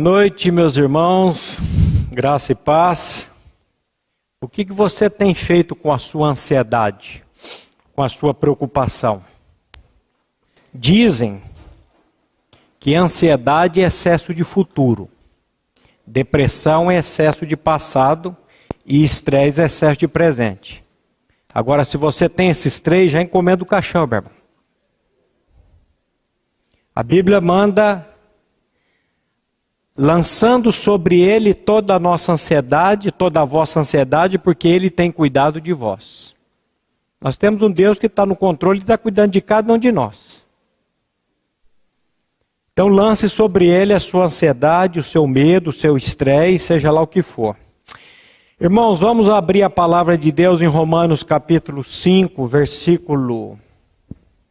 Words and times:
Noite, 0.00 0.50
meus 0.50 0.78
irmãos, 0.78 1.60
graça 2.10 2.52
e 2.52 2.54
paz. 2.54 3.30
O 4.40 4.48
que, 4.48 4.64
que 4.64 4.72
você 4.72 5.10
tem 5.10 5.34
feito 5.34 5.76
com 5.76 5.92
a 5.92 5.98
sua 5.98 6.28
ansiedade, 6.28 7.22
com 7.94 8.02
a 8.02 8.08
sua 8.08 8.32
preocupação? 8.32 9.22
Dizem 10.72 11.42
que 12.78 12.94
ansiedade 12.94 13.82
é 13.82 13.88
excesso 13.88 14.32
de 14.32 14.42
futuro, 14.42 15.06
depressão 16.06 16.90
é 16.90 16.96
excesso 16.96 17.44
de 17.44 17.54
passado 17.54 18.34
e 18.86 19.04
estresse 19.04 19.60
é 19.60 19.66
excesso 19.66 19.98
de 19.98 20.08
presente. 20.08 20.82
Agora, 21.52 21.84
se 21.84 21.98
você 21.98 22.26
tem 22.26 22.48
esses 22.48 22.78
três, 22.78 23.12
já 23.12 23.20
encomenda 23.20 23.62
o 23.64 23.66
caixão, 23.66 24.06
meu 24.06 24.16
irmão. 24.16 24.32
A 26.96 27.02
Bíblia 27.02 27.38
manda 27.38 28.09
lançando 29.96 30.72
sobre 30.72 31.20
ele 31.20 31.52
toda 31.52 31.94
a 31.94 31.98
nossa 31.98 32.32
ansiedade, 32.32 33.10
toda 33.10 33.40
a 33.40 33.44
vossa 33.44 33.80
ansiedade, 33.80 34.38
porque 34.38 34.68
ele 34.68 34.90
tem 34.90 35.10
cuidado 35.10 35.60
de 35.60 35.72
vós. 35.72 36.34
Nós 37.20 37.36
temos 37.36 37.62
um 37.62 37.70
Deus 37.70 37.98
que 37.98 38.06
está 38.06 38.24
no 38.24 38.34
controle 38.34 38.78
e 38.78 38.82
está 38.82 38.96
cuidando 38.96 39.32
de 39.32 39.40
cada 39.40 39.72
um 39.72 39.78
de 39.78 39.92
nós. 39.92 40.44
Então 42.72 42.88
lance 42.88 43.28
sobre 43.28 43.66
ele 43.66 43.92
a 43.92 44.00
sua 44.00 44.24
ansiedade, 44.24 44.98
o 44.98 45.02
seu 45.02 45.26
medo, 45.26 45.68
o 45.68 45.72
seu 45.72 45.98
estresse, 45.98 46.66
seja 46.66 46.90
lá 46.90 47.02
o 47.02 47.06
que 47.06 47.20
for. 47.20 47.56
Irmãos, 48.58 49.00
vamos 49.00 49.28
abrir 49.28 49.62
a 49.62 49.70
palavra 49.70 50.16
de 50.16 50.32
Deus 50.32 50.62
em 50.62 50.66
Romanos 50.66 51.22
capítulo 51.22 51.84
5, 51.84 52.46
versículo 52.46 53.58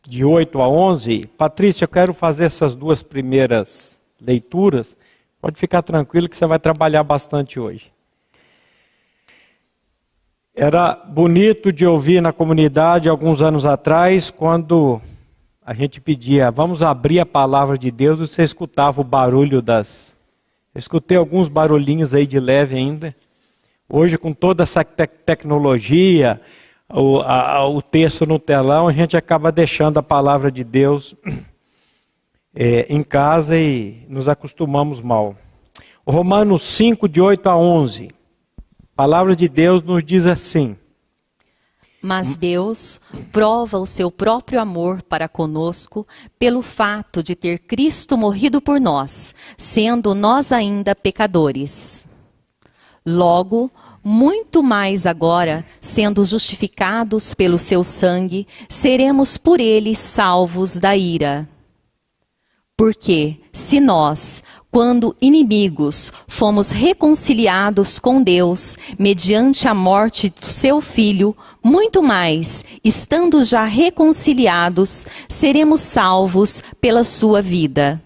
de 0.07 0.23
8 0.23 0.61
a 0.61 0.67
11. 0.67 1.25
Patrícia, 1.37 1.85
eu 1.85 1.87
quero 1.87 2.13
fazer 2.13 2.45
essas 2.45 2.75
duas 2.75 3.01
primeiras 3.01 3.99
leituras 4.21 4.95
Pode 5.41 5.57
ficar 5.57 5.81
tranquilo 5.81 6.27
que 6.27 6.35
você 6.35 6.45
vai 6.45 6.59
trabalhar 6.59 7.03
bastante 7.03 7.59
hoje. 7.59 7.93
Era 10.53 10.93
bonito 10.93 11.71
de 11.71 11.85
ouvir 11.85 12.21
na 12.21 12.33
comunidade 12.33 13.07
alguns 13.07 13.41
anos 13.41 13.65
atrás, 13.65 14.29
quando 14.29 15.01
a 15.65 15.73
gente 15.73 16.01
pedia, 16.01 16.51
vamos 16.51 16.81
abrir 16.81 17.21
a 17.21 17.25
palavra 17.25 17.77
de 17.77 17.89
Deus, 17.89 18.19
e 18.19 18.27
você 18.27 18.43
escutava 18.43 18.99
o 18.99 19.03
barulho 19.03 19.61
das. 19.61 20.17
Eu 20.75 20.79
escutei 20.79 21.17
alguns 21.17 21.47
barulhinhos 21.47 22.13
aí 22.13 22.27
de 22.27 22.39
leve 22.39 22.75
ainda. 22.75 23.15
Hoje, 23.87 24.17
com 24.17 24.33
toda 24.33 24.63
essa 24.63 24.83
te 24.83 25.07
tecnologia, 25.07 26.41
o, 26.89 27.19
a, 27.19 27.65
o 27.65 27.81
texto 27.81 28.25
no 28.25 28.37
telão, 28.37 28.89
a 28.89 28.91
gente 28.91 29.15
acaba 29.15 29.53
deixando 29.53 29.99
a 29.99 30.03
palavra 30.03 30.51
de 30.51 30.65
Deus 30.65 31.15
é, 32.61 32.85
em 32.89 33.01
casa 33.01 33.57
e 33.57 34.05
nos 34.09 34.27
acostumamos 34.27 34.99
mal. 34.99 35.33
Romanos 36.05 36.61
5, 36.63 37.07
de 37.07 37.21
8 37.21 37.47
a 37.47 37.57
11. 37.57 38.09
A 38.09 38.95
palavra 38.97 39.33
de 39.33 39.47
Deus 39.47 39.81
nos 39.81 40.03
diz 40.03 40.25
assim. 40.25 40.75
Mas 42.01 42.35
Deus 42.35 42.99
prova 43.31 43.77
o 43.77 43.85
seu 43.85 44.11
próprio 44.11 44.59
amor 44.59 45.01
para 45.01 45.29
conosco 45.29 46.05
pelo 46.37 46.61
fato 46.61 47.23
de 47.23 47.33
ter 47.33 47.59
Cristo 47.59 48.17
morrido 48.17 48.59
por 48.59 48.79
nós, 48.79 49.33
sendo 49.57 50.13
nós 50.13 50.51
ainda 50.51 50.93
pecadores. 50.93 52.05
Logo, 53.05 53.71
muito 54.03 54.61
mais 54.61 55.05
agora, 55.05 55.65
sendo 55.79 56.25
justificados 56.25 57.33
pelo 57.33 57.57
seu 57.57 57.85
sangue, 57.85 58.45
seremos 58.67 59.37
por 59.37 59.61
ele 59.61 59.95
salvos 59.95 60.77
da 60.77 60.95
ira. 60.95 61.47
Porque, 62.79 63.35
se 63.51 63.77
nós, 63.81 64.41
quando 64.71 65.13
inimigos, 65.19 66.13
fomos 66.29 66.71
reconciliados 66.71 67.99
com 67.99 68.23
Deus 68.23 68.77
mediante 68.97 69.67
a 69.67 69.73
morte 69.73 70.29
do 70.29 70.45
seu 70.45 70.79
filho, 70.79 71.35
muito 71.61 72.01
mais, 72.01 72.63
estando 72.81 73.43
já 73.43 73.65
reconciliados, 73.65 75.05
seremos 75.27 75.81
salvos 75.81 76.63
pela 76.79 77.03
sua 77.03 77.41
vida. 77.41 78.01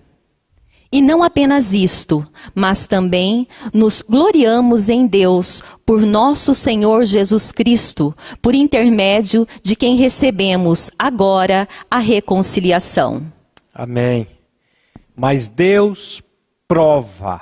E 0.91 1.03
não 1.03 1.21
apenas 1.21 1.71
isto, 1.71 2.25
mas 2.55 2.87
também 2.87 3.47
nos 3.71 4.01
gloriamos 4.01 4.89
em 4.89 5.05
Deus 5.05 5.61
por 5.85 6.01
nosso 6.01 6.55
Senhor 6.55 7.05
Jesus 7.05 7.51
Cristo, 7.51 8.11
por 8.41 8.55
intermédio 8.55 9.47
de 9.61 9.75
quem 9.75 9.95
recebemos 9.97 10.89
agora 10.97 11.69
a 11.91 11.99
reconciliação. 11.99 13.21
Amém. 13.71 14.27
Mas 15.15 15.47
Deus 15.47 16.23
prova 16.67 17.41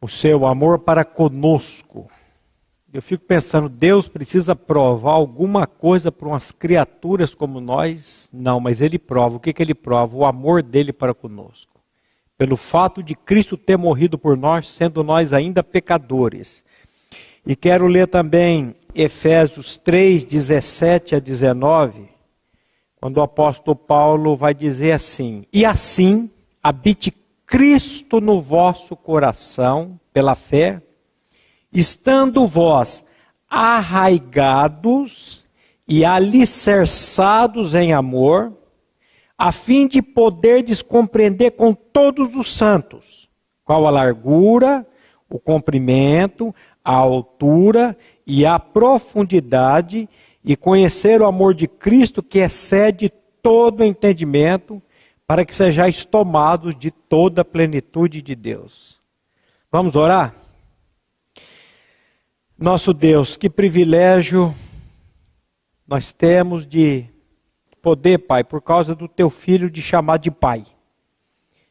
o 0.00 0.08
seu 0.08 0.44
amor 0.44 0.80
para 0.80 1.04
conosco. 1.04 2.10
Eu 2.92 3.00
fico 3.00 3.24
pensando, 3.24 3.70
Deus 3.70 4.06
precisa 4.08 4.54
provar 4.54 5.12
alguma 5.12 5.66
coisa 5.66 6.12
para 6.12 6.28
umas 6.28 6.52
criaturas 6.52 7.34
como 7.34 7.60
nós? 7.60 8.28
Não, 8.30 8.60
mas 8.60 8.82
Ele 8.82 8.98
prova. 8.98 9.36
O 9.36 9.40
que, 9.40 9.54
que 9.54 9.62
Ele 9.62 9.74
prova? 9.74 10.14
O 10.14 10.26
amor 10.26 10.62
dele 10.62 10.92
para 10.92 11.14
conosco. 11.14 11.80
Pelo 12.36 12.56
fato 12.56 13.02
de 13.02 13.14
Cristo 13.14 13.56
ter 13.56 13.78
morrido 13.78 14.18
por 14.18 14.36
nós, 14.36 14.68
sendo 14.68 15.02
nós 15.02 15.32
ainda 15.32 15.64
pecadores. 15.64 16.62
E 17.46 17.56
quero 17.56 17.86
ler 17.86 18.06
também 18.06 18.74
Efésios 18.94 19.78
3, 19.78 20.24
17 20.26 21.14
a 21.14 21.18
19 21.18 22.11
quando 23.02 23.16
o 23.16 23.22
apóstolo 23.22 23.74
Paulo 23.74 24.36
vai 24.36 24.54
dizer 24.54 24.92
assim: 24.92 25.44
E 25.52 25.64
assim 25.64 26.30
habite 26.62 27.10
Cristo 27.44 28.20
no 28.20 28.40
vosso 28.40 28.94
coração, 28.94 29.98
pela 30.12 30.36
fé, 30.36 30.80
estando 31.72 32.46
vós 32.46 33.04
arraigados 33.50 35.44
e 35.88 36.04
alicerçados 36.04 37.74
em 37.74 37.92
amor, 37.92 38.52
a 39.36 39.50
fim 39.50 39.88
de 39.88 40.00
poderdes 40.00 40.80
compreender 40.80 41.50
com 41.50 41.74
todos 41.74 42.36
os 42.36 42.54
santos 42.54 43.28
qual 43.64 43.84
a 43.84 43.90
largura, 43.90 44.86
o 45.28 45.40
comprimento, 45.40 46.54
a 46.84 46.94
altura 46.94 47.96
e 48.24 48.46
a 48.46 48.60
profundidade 48.60 49.98
e 49.98 50.08
conhecer 50.56 51.22
o 51.22 51.26
amor 51.26 51.54
de 51.54 51.68
Cristo 51.68 52.22
que 52.22 52.40
excede 52.40 53.12
todo 53.40 53.84
entendimento, 53.84 54.82
para 55.26 55.44
que 55.44 55.54
sejais 55.54 56.04
tomados 56.04 56.74
de 56.74 56.90
toda 56.90 57.42
a 57.42 57.44
plenitude 57.44 58.20
de 58.20 58.34
Deus. 58.34 59.00
Vamos 59.70 59.96
orar? 59.96 60.34
Nosso 62.58 62.92
Deus, 62.92 63.36
que 63.36 63.48
privilégio 63.48 64.54
nós 65.86 66.12
temos 66.12 66.66
de 66.66 67.06
poder, 67.80 68.18
Pai, 68.18 68.44
por 68.44 68.60
causa 68.60 68.94
do 68.94 69.08
teu 69.08 69.30
filho, 69.30 69.70
de 69.70 69.80
chamar 69.80 70.18
de 70.18 70.30
Pai. 70.30 70.64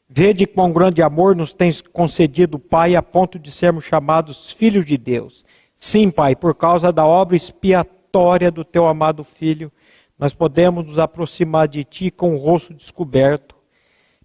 Vede 0.09 0.45
quão 0.47 0.73
grande 0.73 1.01
amor 1.01 1.35
nos 1.35 1.53
tens 1.53 1.81
concedido, 1.81 2.57
Pai, 2.57 2.95
a 2.95 3.01
ponto 3.01 3.37
de 3.37 3.51
sermos 3.51 3.85
chamados 3.85 4.51
filhos 4.51 4.85
de 4.85 4.97
Deus. 4.97 5.45
Sim, 5.75 6.09
Pai, 6.09 6.35
por 6.35 6.55
causa 6.55 6.91
da 6.91 7.05
obra 7.05 7.35
expiatória 7.35 8.00
vitória 8.11 8.51
do 8.51 8.65
teu 8.65 8.85
amado 8.87 9.23
Filho, 9.23 9.71
nós 10.19 10.33
podemos 10.33 10.85
nos 10.85 10.99
aproximar 10.99 11.65
de 11.65 11.85
Ti 11.85 12.11
com 12.11 12.35
o 12.35 12.37
rosto 12.37 12.73
descoberto, 12.73 13.55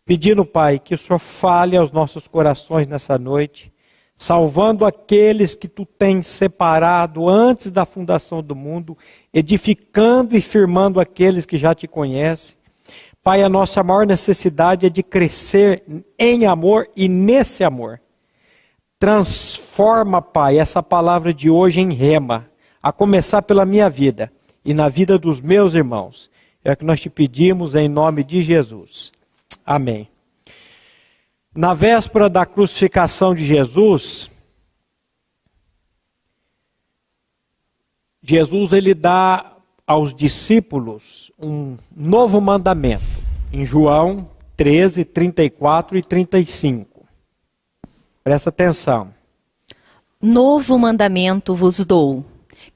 pedindo, 0.04 0.44
Pai, 0.44 0.80
que 0.80 0.92
o 0.92 0.98
Senhor 0.98 1.20
fale 1.20 1.76
aos 1.76 1.92
nossos 1.92 2.26
corações 2.26 2.88
nessa 2.88 3.16
noite, 3.16 3.72
salvando 4.16 4.84
aqueles 4.84 5.54
que 5.54 5.68
Tu 5.68 5.86
tens 5.86 6.26
separado 6.26 7.28
antes 7.28 7.70
da 7.70 7.86
fundação 7.86 8.42
do 8.42 8.56
mundo, 8.56 8.98
edificando 9.32 10.36
e 10.36 10.40
firmando 10.40 10.98
aqueles 10.98 11.46
que 11.46 11.56
já 11.56 11.72
Te 11.72 11.86
conhecem. 11.86 12.56
Pai, 13.22 13.40
a 13.40 13.48
nossa 13.48 13.84
maior 13.84 14.04
necessidade 14.04 14.84
é 14.84 14.90
de 14.90 15.04
crescer 15.04 15.84
em 16.18 16.44
amor 16.44 16.88
e 16.96 17.06
nesse 17.06 17.62
amor. 17.62 18.00
Transforma, 18.98 20.20
Pai, 20.20 20.58
essa 20.58 20.82
palavra 20.82 21.32
de 21.32 21.48
hoje 21.48 21.80
em 21.80 21.92
rema 21.92 22.50
a 22.86 22.92
começar 22.92 23.42
pela 23.42 23.66
minha 23.66 23.90
vida 23.90 24.32
e 24.64 24.72
na 24.72 24.88
vida 24.88 25.18
dos 25.18 25.40
meus 25.40 25.74
irmãos. 25.74 26.30
É 26.62 26.70
o 26.70 26.76
que 26.76 26.84
nós 26.84 27.00
te 27.00 27.10
pedimos 27.10 27.74
em 27.74 27.88
nome 27.88 28.22
de 28.22 28.40
Jesus. 28.44 29.10
Amém. 29.66 30.08
Na 31.52 31.74
véspera 31.74 32.28
da 32.28 32.46
crucificação 32.46 33.34
de 33.34 33.44
Jesus, 33.44 34.30
Jesus 38.22 38.72
ele 38.72 38.94
dá 38.94 39.56
aos 39.84 40.14
discípulos 40.14 41.32
um 41.36 41.76
novo 41.90 42.40
mandamento, 42.40 43.02
em 43.52 43.66
João 43.66 44.30
13, 44.56 45.04
34 45.04 45.98
e 45.98 46.02
35. 46.02 47.04
Presta 48.22 48.50
atenção. 48.50 49.12
Novo 50.22 50.78
mandamento 50.78 51.52
vos 51.52 51.84
dou 51.84 52.24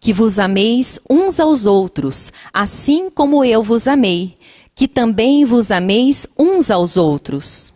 que 0.01 0.13
vos 0.13 0.39
ameis 0.39 0.99
uns 1.09 1.39
aos 1.39 1.67
outros, 1.67 2.33
assim 2.53 3.11
como 3.11 3.45
eu 3.45 3.63
vos 3.63 3.87
amei, 3.87 4.37
que 4.75 4.89
também 4.89 5.45
vos 5.45 5.71
ameis 5.71 6.27
uns 6.39 6.71
aos 6.71 6.97
outros. 6.97 7.75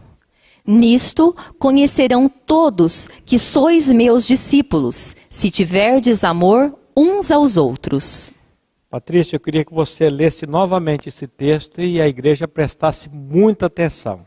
Nisto 0.66 1.36
conhecerão 1.58 2.26
todos 2.26 3.06
que 3.26 3.38
sois 3.38 3.90
meus 3.90 4.26
discípulos, 4.26 5.14
se 5.28 5.50
tiverdes 5.50 6.24
amor 6.24 6.74
uns 6.96 7.30
aos 7.30 7.58
outros. 7.58 8.32
Patrícia, 8.88 9.36
eu 9.36 9.40
queria 9.40 9.64
que 9.64 9.74
você 9.74 10.08
lesse 10.08 10.46
novamente 10.46 11.08
esse 11.10 11.26
texto 11.26 11.82
e 11.82 12.00
a 12.00 12.08
igreja 12.08 12.48
prestasse 12.48 13.10
muita 13.10 13.66
atenção. 13.66 14.24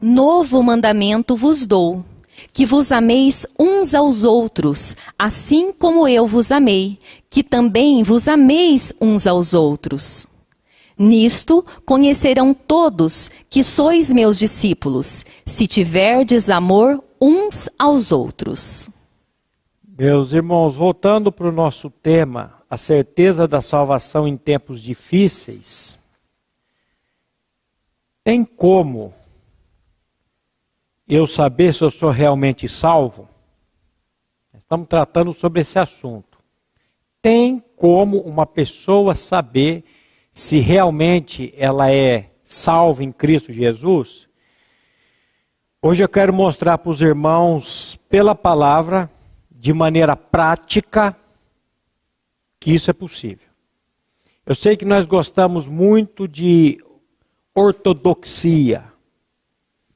Novo 0.00 0.62
mandamento 0.62 1.34
vos 1.34 1.66
dou: 1.66 2.04
que 2.52 2.66
vos 2.66 2.92
ameis 2.92 3.46
uns 3.58 3.94
aos 3.94 4.24
outros, 4.24 4.96
assim 5.18 5.72
como 5.72 6.06
eu 6.06 6.26
vos 6.26 6.50
amei, 6.52 6.98
que 7.28 7.42
também 7.42 8.02
vos 8.02 8.28
ameis 8.28 8.92
uns 9.00 9.26
aos 9.26 9.54
outros. 9.54 10.26
Nisto 10.98 11.64
conhecerão 11.86 12.52
todos 12.52 13.30
que 13.48 13.62
sois 13.62 14.12
meus 14.12 14.38
discípulos, 14.38 15.24
se 15.46 15.66
tiverdes 15.66 16.50
amor 16.50 17.02
uns 17.20 17.68
aos 17.78 18.12
outros. 18.12 18.90
Meus 19.98 20.32
irmãos, 20.32 20.74
voltando 20.74 21.30
para 21.32 21.48
o 21.48 21.52
nosso 21.52 21.90
tema, 21.90 22.54
a 22.68 22.76
certeza 22.76 23.48
da 23.48 23.60
salvação 23.60 24.26
em 24.28 24.36
tempos 24.36 24.80
difíceis, 24.80 25.98
tem 28.22 28.44
como 28.44 29.12
eu 31.10 31.26
saber 31.26 31.74
se 31.74 31.82
eu 31.82 31.90
sou 31.90 32.08
realmente 32.08 32.68
salvo? 32.68 33.28
Estamos 34.56 34.86
tratando 34.86 35.34
sobre 35.34 35.60
esse 35.60 35.76
assunto. 35.76 36.38
Tem 37.20 37.62
como 37.76 38.20
uma 38.20 38.46
pessoa 38.46 39.16
saber 39.16 39.82
se 40.30 40.60
realmente 40.60 41.52
ela 41.56 41.90
é 41.90 42.30
salva 42.44 43.02
em 43.02 43.10
Cristo 43.10 43.52
Jesus? 43.52 44.28
Hoje 45.82 46.04
eu 46.04 46.08
quero 46.08 46.32
mostrar 46.32 46.78
para 46.78 46.92
os 46.92 47.02
irmãos, 47.02 47.98
pela 48.08 48.34
palavra, 48.34 49.10
de 49.50 49.72
maneira 49.72 50.14
prática, 50.14 51.16
que 52.60 52.72
isso 52.72 52.88
é 52.88 52.94
possível. 52.94 53.48
Eu 54.46 54.54
sei 54.54 54.76
que 54.76 54.84
nós 54.84 55.06
gostamos 55.06 55.66
muito 55.66 56.28
de 56.28 56.78
ortodoxia 57.52 58.89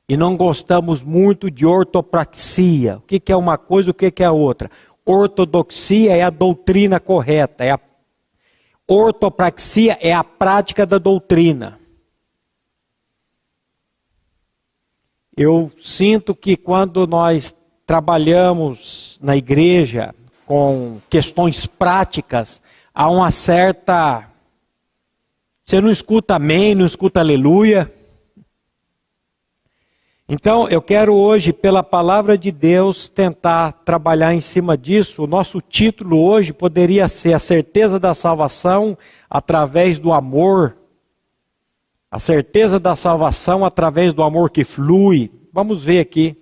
e 0.09 0.17
não 0.17 0.37
gostamos 0.37 1.03
muito 1.03 1.51
de 1.51 1.65
ortopraxia. 1.65 2.97
O 2.99 3.01
que 3.01 3.33
é 3.33 3.37
uma 3.37 3.57
coisa, 3.57 3.91
o 3.91 3.95
que 3.95 4.23
é 4.23 4.27
a 4.27 4.33
outra? 4.33 4.71
Ortodoxia 5.05 6.17
é 6.17 6.23
a 6.23 6.31
doutrina 6.31 6.99
correta, 7.01 7.65
é 7.65 7.71
a 7.71 7.79
Ortopraxia 8.87 9.99
é 10.01 10.13
a 10.13 10.23
prática 10.23 10.85
da 10.85 10.99
doutrina. 10.99 11.81
Eu 15.35 15.73
sinto 15.79 16.35
que 16.35 16.55
quando 16.55 17.07
nós 17.07 17.55
trabalhamos 17.87 19.19
na 19.23 19.37
igreja 19.37 20.15
com 20.47 21.01
questões 21.09 21.65
práticas, 21.65 22.63
há 22.95 23.11
uma 23.11 23.31
certa. 23.31 24.29
Você 25.65 25.81
não 25.81 25.91
escuta 25.91 26.37
amém, 26.37 26.75
não 26.75 26.85
escuta 26.85 27.21
aleluia. 27.21 27.91
Então, 30.27 30.67
eu 30.71 30.81
quero 30.81 31.15
hoje, 31.15 31.53
pela 31.53 31.83
palavra 31.83 32.39
de 32.39 32.51
Deus, 32.51 33.09
tentar 33.09 33.73
trabalhar 33.85 34.33
em 34.33 34.41
cima 34.41 34.75
disso. 34.75 35.23
O 35.23 35.27
nosso 35.27 35.61
título 35.61 36.19
hoje 36.19 36.51
poderia 36.51 37.09
ser 37.11 37.35
A 37.35 37.39
Certeza 37.39 38.01
da 38.01 38.15
Salvação 38.15 38.97
através 39.29 39.99
do 39.99 40.15
amor. 40.15 40.79
A 42.11 42.19
certeza 42.19 42.81
da 42.81 42.97
salvação 42.97 43.67
através 43.67 44.15
do 44.15 44.23
amor 44.23 44.49
que 44.49 44.65
flui. 44.65 45.31
Vamos 45.53 45.85
ver 45.85 45.99
aqui. 45.99 46.35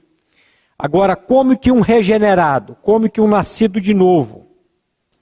Agora, 0.78 1.16
como 1.16 1.58
que 1.58 1.72
um 1.72 1.80
regenerado, 1.80 2.76
como 2.82 3.10
que 3.10 3.20
um 3.20 3.26
nascido 3.26 3.80
de 3.80 3.94
novo 3.94 4.46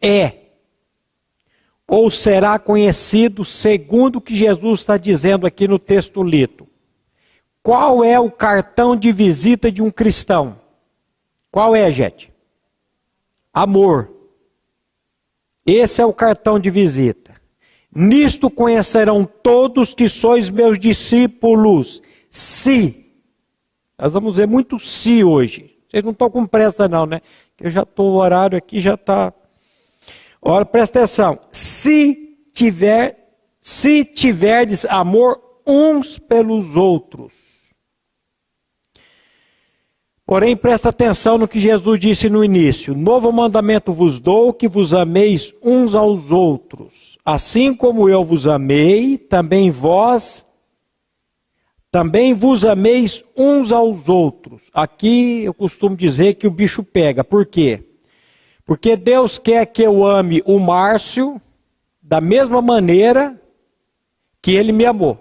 é 0.03 0.35
ou 1.87 2.11
será 2.11 2.59
conhecido 2.59 3.45
segundo 3.45 4.17
o 4.17 4.21
que 4.21 4.35
Jesus 4.35 4.81
está 4.81 4.97
dizendo 4.97 5.47
aqui 5.47 5.67
no 5.67 5.79
texto 5.79 6.23
lido? 6.23 6.70
Qual 7.63 8.03
é 8.03 8.19
o 8.19 8.31
cartão 8.31 8.97
de 8.97 9.13
visita 9.13 9.71
de 9.71 9.83
um 9.83 9.91
cristão? 9.91 10.59
Qual 11.51 11.77
é, 11.77 11.91
gente? 11.91 12.33
Amor. 13.53 14.11
Esse 15.67 16.01
é 16.01 16.07
o 16.07 16.13
cartão 16.13 16.59
de 16.59 16.71
visita. 16.71 17.35
Nisto 17.95 18.49
conhecerão 18.49 19.25
todos 19.25 19.95
que 19.95 20.09
sois 20.09 20.49
meus 20.49 20.79
discípulos, 20.79 22.01
se. 22.31 23.07
Nós 23.99 24.13
vamos 24.13 24.37
ver 24.37 24.47
muito 24.47 24.79
se 24.79 25.23
hoje. 25.25 25.77
Vocês 25.89 26.05
não 26.05 26.13
estão 26.13 26.31
com 26.31 26.47
pressa, 26.47 26.89
não, 26.89 27.05
né? 27.05 27.21
Eu 27.61 27.69
já 27.69 27.83
estou, 27.83 28.13
o 28.13 28.17
horário 28.17 28.57
aqui 28.57 28.81
já 28.81 28.95
está. 28.95 29.35
Ora, 30.41 30.65
presta 30.65 31.01
atenção. 31.01 31.39
Se 31.51 32.39
tiver, 32.53 33.35
se 33.61 34.05
tiverdes 34.05 34.85
amor 34.87 35.41
uns 35.67 36.19
pelos 36.19 36.77
outros. 36.77 37.50
Porém, 40.31 40.57
presta 40.57 40.91
atenção 40.91 41.37
no 41.37 41.49
que 41.49 41.59
Jesus 41.59 41.99
disse 41.99 42.31
no 42.31 42.45
início: 42.45 42.95
Novo 42.95 43.33
mandamento 43.33 43.93
vos 43.93 44.21
dou, 44.21 44.55
que 44.55 44.69
vos 44.69 44.95
ameis 44.95 45.53
uns 45.61 45.93
aos 45.93 46.31
outros. 46.31 47.19
Assim 47.25 47.75
como 47.75 48.09
eu 48.09 48.25
vos 48.25 48.47
amei, 48.47 49.19
também 49.19 49.73
vós, 49.73 50.47
também 51.91 52.33
vos 52.33 52.65
ameis 52.65 53.25
uns 53.37 53.73
aos 53.73 54.09
outros. 54.09 54.71
Aqui 54.73 55.43
eu 55.43 55.53
costumo 55.53 55.97
dizer 55.97 56.35
que 56.35 56.47
o 56.47 56.51
bicho 56.53 56.85
pega. 56.85 57.25
Por 57.25 57.45
quê? 57.45 57.83
Porque 58.65 58.95
Deus 58.95 59.37
quer 59.37 59.67
que 59.67 59.83
eu 59.83 60.07
ame 60.07 60.45
o 60.47 60.61
Márcio 60.61 61.43
da 62.01 62.21
mesma 62.21 62.63
maneira 62.63 63.37
que 64.41 64.53
ele 64.53 64.71
me 64.71 64.87
amou. 64.87 65.19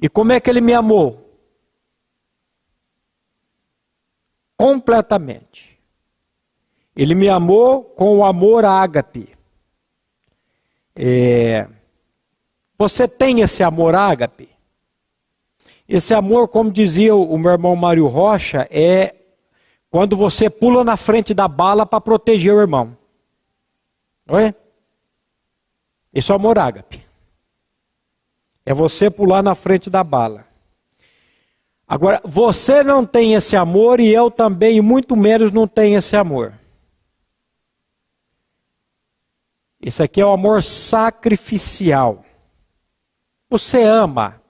E 0.00 0.08
como 0.08 0.32
é 0.32 0.40
que 0.40 0.50
ele 0.50 0.60
me 0.60 0.74
amou? 0.74 1.21
Completamente. 4.62 5.76
Ele 6.94 7.16
me 7.16 7.28
amou 7.28 7.82
com 7.82 8.18
o 8.18 8.24
amor 8.24 8.64
ágape. 8.64 9.36
É, 10.94 11.66
você 12.78 13.08
tem 13.08 13.40
esse 13.40 13.64
amor 13.64 13.96
ágape? 13.96 14.48
Esse 15.88 16.14
amor, 16.14 16.46
como 16.46 16.70
dizia 16.70 17.12
o 17.12 17.36
meu 17.36 17.50
irmão 17.50 17.74
Mário 17.74 18.06
Rocha, 18.06 18.68
é 18.70 19.16
quando 19.90 20.16
você 20.16 20.48
pula 20.48 20.84
na 20.84 20.96
frente 20.96 21.34
da 21.34 21.48
bala 21.48 21.84
para 21.84 22.00
proteger 22.00 22.54
o 22.54 22.60
irmão. 22.60 22.96
Não 24.24 24.38
é? 24.38 24.54
Isso 26.14 26.30
é 26.30 26.36
amor 26.36 26.56
ágape. 26.56 27.04
É 28.64 28.72
você 28.72 29.10
pular 29.10 29.42
na 29.42 29.56
frente 29.56 29.90
da 29.90 30.04
bala. 30.04 30.51
Agora, 31.92 32.22
você 32.24 32.82
não 32.82 33.04
tem 33.04 33.34
esse 33.34 33.54
amor 33.54 34.00
e 34.00 34.08
eu 34.08 34.30
também, 34.30 34.80
muito 34.80 35.14
menos, 35.14 35.52
não 35.52 35.68
tenho 35.68 35.98
esse 35.98 36.16
amor. 36.16 36.58
Isso 39.78 40.02
aqui 40.02 40.18
é 40.18 40.24
o 40.24 40.32
amor 40.32 40.62
sacrificial. 40.62 42.24
Você 43.50 43.82
ama 43.82 44.40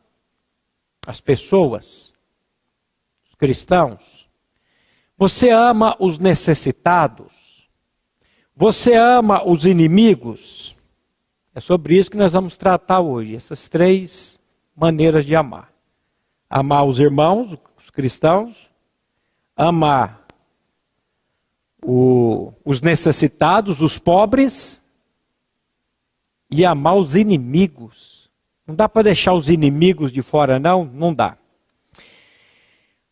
as 1.04 1.20
pessoas, 1.20 2.14
os 3.26 3.34
cristãos. 3.34 4.30
Você 5.18 5.50
ama 5.50 5.96
os 5.98 6.20
necessitados. 6.20 7.68
Você 8.54 8.94
ama 8.94 9.44
os 9.44 9.66
inimigos. 9.66 10.76
É 11.52 11.60
sobre 11.60 11.98
isso 11.98 12.08
que 12.08 12.16
nós 12.16 12.30
vamos 12.30 12.56
tratar 12.56 13.00
hoje, 13.00 13.34
essas 13.34 13.68
três 13.68 14.38
maneiras 14.76 15.26
de 15.26 15.34
amar 15.34 15.71
amar 16.52 16.84
os 16.84 17.00
irmãos, 17.00 17.56
os 17.82 17.88
cristãos, 17.88 18.70
amar 19.56 20.26
o, 21.82 22.52
os 22.62 22.82
necessitados, 22.82 23.80
os 23.80 23.98
pobres, 23.98 24.82
e 26.50 26.66
amar 26.66 26.96
os 26.96 27.16
inimigos. 27.16 28.30
Não 28.66 28.74
dá 28.74 28.86
para 28.86 29.04
deixar 29.04 29.32
os 29.32 29.48
inimigos 29.48 30.12
de 30.12 30.20
fora, 30.20 30.58
não? 30.58 30.84
Não 30.84 31.14
dá. 31.14 31.38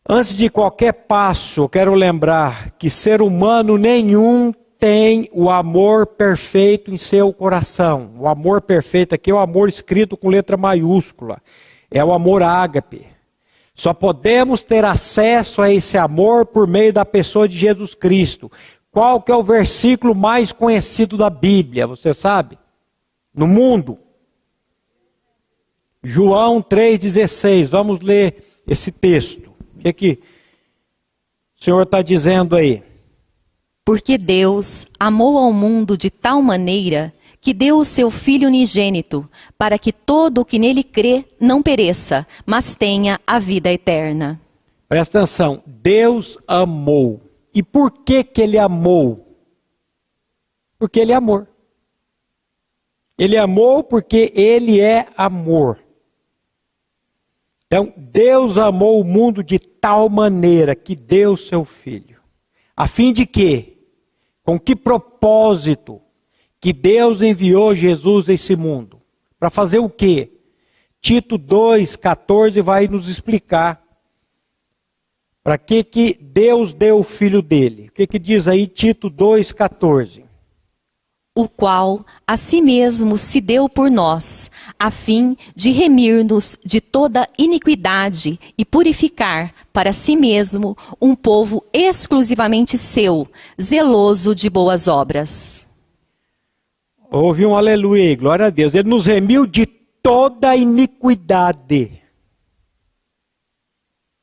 Antes 0.07 0.35
de 0.35 0.47
qualquer 0.47 0.93
passo, 0.93 1.61
eu 1.61 1.69
quero 1.69 1.95
lembrar 1.95 2.71
que 2.71 2.91
ser 2.91 3.23
humano 3.23 3.75
nenhum 3.75 4.53
tem 4.77 5.27
o 5.33 5.49
amor 5.49 6.05
perfeito 6.05 6.91
em 6.91 6.97
seu 6.97 7.33
coração. 7.33 8.13
O 8.19 8.27
amor 8.27 8.61
perfeito 8.61 9.15
aqui 9.15 9.31
é 9.31 9.33
o 9.33 9.39
amor 9.39 9.67
escrito 9.67 10.15
com 10.15 10.29
letra 10.29 10.55
maiúscula. 10.55 11.41
É 11.89 12.05
o 12.05 12.13
amor 12.13 12.43
ágape. 12.43 13.07
Só 13.81 13.95
podemos 13.95 14.61
ter 14.61 14.85
acesso 14.85 15.59
a 15.59 15.71
esse 15.71 15.97
amor 15.97 16.45
por 16.45 16.67
meio 16.67 16.93
da 16.93 17.03
pessoa 17.03 17.49
de 17.49 17.57
Jesus 17.57 17.95
Cristo. 17.95 18.51
Qual 18.91 19.19
que 19.19 19.31
é 19.31 19.35
o 19.35 19.41
versículo 19.41 20.13
mais 20.13 20.51
conhecido 20.51 21.17
da 21.17 21.31
Bíblia, 21.31 21.87
você 21.87 22.13
sabe? 22.13 22.59
No 23.33 23.47
mundo. 23.47 23.97
João 26.03 26.61
3,16. 26.61 27.69
Vamos 27.69 28.01
ler 28.01 28.61
esse 28.67 28.91
texto. 28.91 29.51
O 29.75 29.79
que, 29.79 29.87
é 29.87 29.93
que 29.93 30.19
o 31.59 31.63
Senhor 31.63 31.81
está 31.81 32.03
dizendo 32.03 32.55
aí? 32.55 32.83
Porque 33.83 34.15
Deus 34.15 34.85
amou 34.99 35.39
ao 35.39 35.51
mundo 35.51 35.97
de 35.97 36.11
tal 36.11 36.39
maneira 36.39 37.11
que 37.41 37.53
deu 37.53 37.79
o 37.79 37.85
seu 37.85 38.11
Filho 38.11 38.47
unigênito, 38.47 39.27
para 39.57 39.79
que 39.79 39.91
todo 39.91 40.41
o 40.41 40.45
que 40.45 40.59
nele 40.59 40.83
crê 40.83 41.25
não 41.39 41.63
pereça, 41.63 42.25
mas 42.45 42.75
tenha 42.75 43.19
a 43.25 43.39
vida 43.39 43.71
eterna. 43.71 44.39
Presta 44.87 45.19
atenção, 45.19 45.61
Deus 45.65 46.37
amou. 46.47 47.19
E 47.53 47.63
por 47.63 47.91
que 47.91 48.23
que 48.23 48.41
ele 48.41 48.59
amou? 48.59 49.37
Porque 50.77 50.99
ele 50.99 51.11
é 51.11 51.15
amor. 51.15 51.47
Ele 53.17 53.37
amou 53.37 53.83
porque 53.83 54.31
ele 54.35 54.79
é 54.79 55.05
amor. 55.15 55.79
Então, 57.65 57.93
Deus 57.95 58.57
amou 58.57 58.99
o 58.99 59.03
mundo 59.03 59.43
de 59.43 59.57
tal 59.57 60.09
maneira 60.09 60.75
que 60.75 60.95
deu 60.95 61.37
seu 61.37 61.63
filho. 61.63 62.19
A 62.75 62.87
fim 62.87 63.13
de 63.13 63.25
que? 63.25 63.77
Com 64.43 64.59
que 64.59 64.75
propósito? 64.75 66.00
Que 66.61 66.71
Deus 66.71 67.21
enviou 67.21 67.75
Jesus 67.75 68.29
a 68.29 68.33
esse 68.33 68.55
mundo. 68.55 69.01
Para 69.39 69.49
fazer 69.49 69.79
o 69.79 69.89
quê? 69.89 70.31
Tito 71.01 71.37
2,14 71.37 72.61
vai 72.61 72.87
nos 72.87 73.09
explicar. 73.09 73.83
Para 75.43 75.57
que, 75.57 75.83
que 75.83 76.13
Deus 76.13 76.71
deu 76.71 76.99
o 76.99 77.03
filho 77.03 77.41
dele? 77.41 77.87
O 77.89 77.91
que, 77.91 78.05
que 78.05 78.19
diz 78.19 78.47
aí 78.47 78.67
Tito 78.67 79.09
2,14? 79.09 80.31
o 81.33 81.47
qual 81.47 82.05
a 82.27 82.35
si 82.35 82.61
mesmo 82.61 83.17
se 83.17 83.39
deu 83.39 83.69
por 83.69 83.89
nós, 83.89 84.51
a 84.77 84.91
fim 84.91 85.37
de 85.55 85.71
remir-nos 85.71 86.57
de 86.65 86.81
toda 86.81 87.27
iniquidade 87.37 88.37
e 88.57 88.65
purificar 88.65 89.53
para 89.71 89.93
si 89.93 90.17
mesmo 90.17 90.77
um 91.01 91.15
povo 91.15 91.63
exclusivamente 91.71 92.77
seu, 92.77 93.27
zeloso 93.59 94.35
de 94.35 94.49
boas 94.49 94.89
obras. 94.89 95.65
Houve 97.13 97.45
um 97.45 97.57
aleluia, 97.57 98.15
glória 98.15 98.45
a 98.45 98.49
Deus. 98.49 98.73
Ele 98.73 98.87
nos 98.87 99.05
remiu 99.05 99.45
de 99.45 99.65
toda 99.65 100.55
iniquidade. 100.55 102.01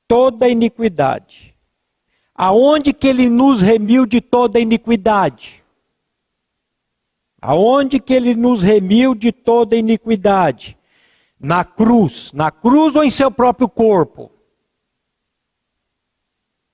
Toda 0.09 0.49
iniquidade. 0.49 1.54
Aonde 2.35 2.95
que 2.95 3.07
ele 3.07 3.28
nos 3.28 3.61
remiu 3.61 4.07
de 4.07 4.23
toda 4.23 4.59
iniquidade? 4.59 5.62
Aonde 7.42 8.00
que 8.00 8.14
ele 8.14 8.35
nos 8.35 8.62
remiu 8.62 9.14
de 9.14 9.33
toda 9.33 9.76
iniquidade? 9.76 10.75
Na 11.38 11.66
cruz. 11.66 12.33
Na 12.33 12.50
cruz 12.50 12.97
ou 12.97 13.04
em 13.04 13.11
seu 13.11 13.30
próprio 13.30 13.68
corpo? 13.68 14.33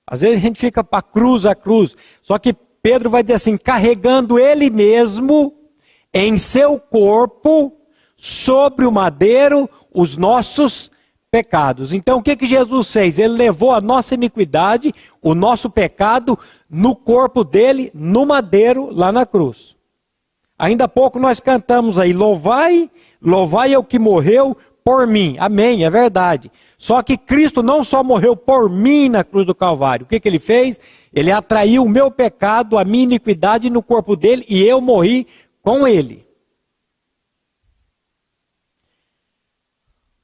Às 0.07 0.21
vezes 0.21 0.37
a 0.37 0.41
gente 0.41 0.61
fica 0.61 0.81
para 0.81 1.01
cruz 1.01 1.45
a 1.45 1.53
cruz. 1.53 1.93
Só 2.21 2.39
que 2.39 2.53
Pedro 2.53 3.09
vai 3.09 3.21
dizer 3.21 3.33
assim: 3.33 3.57
carregando 3.57 4.39
ele 4.39 4.69
mesmo 4.69 5.64
em 6.15 6.37
seu 6.37 6.79
corpo, 6.79 7.73
sobre 8.15 8.85
o 8.85 8.91
madeiro, 8.91 9.69
os 9.93 10.15
nossos 10.15 10.89
pecados. 11.29 11.93
Então 11.93 12.19
o 12.19 12.23
que, 12.23 12.37
que 12.37 12.45
Jesus 12.45 12.89
fez? 12.89 13.19
Ele 13.19 13.33
levou 13.33 13.73
a 13.73 13.81
nossa 13.81 14.15
iniquidade, 14.15 14.95
o 15.21 15.35
nosso 15.35 15.69
pecado, 15.69 16.39
no 16.69 16.95
corpo 16.95 17.43
dele, 17.43 17.91
no 17.93 18.25
madeiro, 18.25 18.89
lá 18.93 19.11
na 19.11 19.25
cruz. 19.25 19.75
Ainda 20.57 20.85
há 20.85 20.87
pouco 20.87 21.19
nós 21.19 21.41
cantamos 21.41 21.99
aí, 21.99 22.13
louvai, 22.13 22.89
louvai 23.21 23.73
é 23.73 23.77
o 23.77 23.83
que 23.83 23.99
morreu 23.99 24.55
por 24.85 25.05
mim. 25.05 25.35
Amém, 25.37 25.83
é 25.83 25.89
verdade. 25.89 26.49
Só 26.77 27.03
que 27.03 27.17
Cristo 27.17 27.61
não 27.61 27.83
só 27.83 28.01
morreu 28.01 28.37
por 28.37 28.69
mim 28.69 29.09
na 29.09 29.23
cruz 29.23 29.45
do 29.45 29.53
Calvário. 29.53 30.05
O 30.05 30.07
que, 30.07 30.19
que 30.19 30.29
ele 30.29 30.39
fez? 30.39 30.79
Ele 31.13 31.31
atraiu 31.31 31.83
o 31.83 31.89
meu 31.89 32.09
pecado, 32.09 32.77
a 32.77 32.85
minha 32.85 33.03
iniquidade 33.03 33.69
no 33.69 33.83
corpo 33.83 34.15
dele 34.15 34.45
e 34.47 34.63
eu 34.63 34.79
morri 34.79 35.27
com 35.65 35.87
ele. 35.87 36.23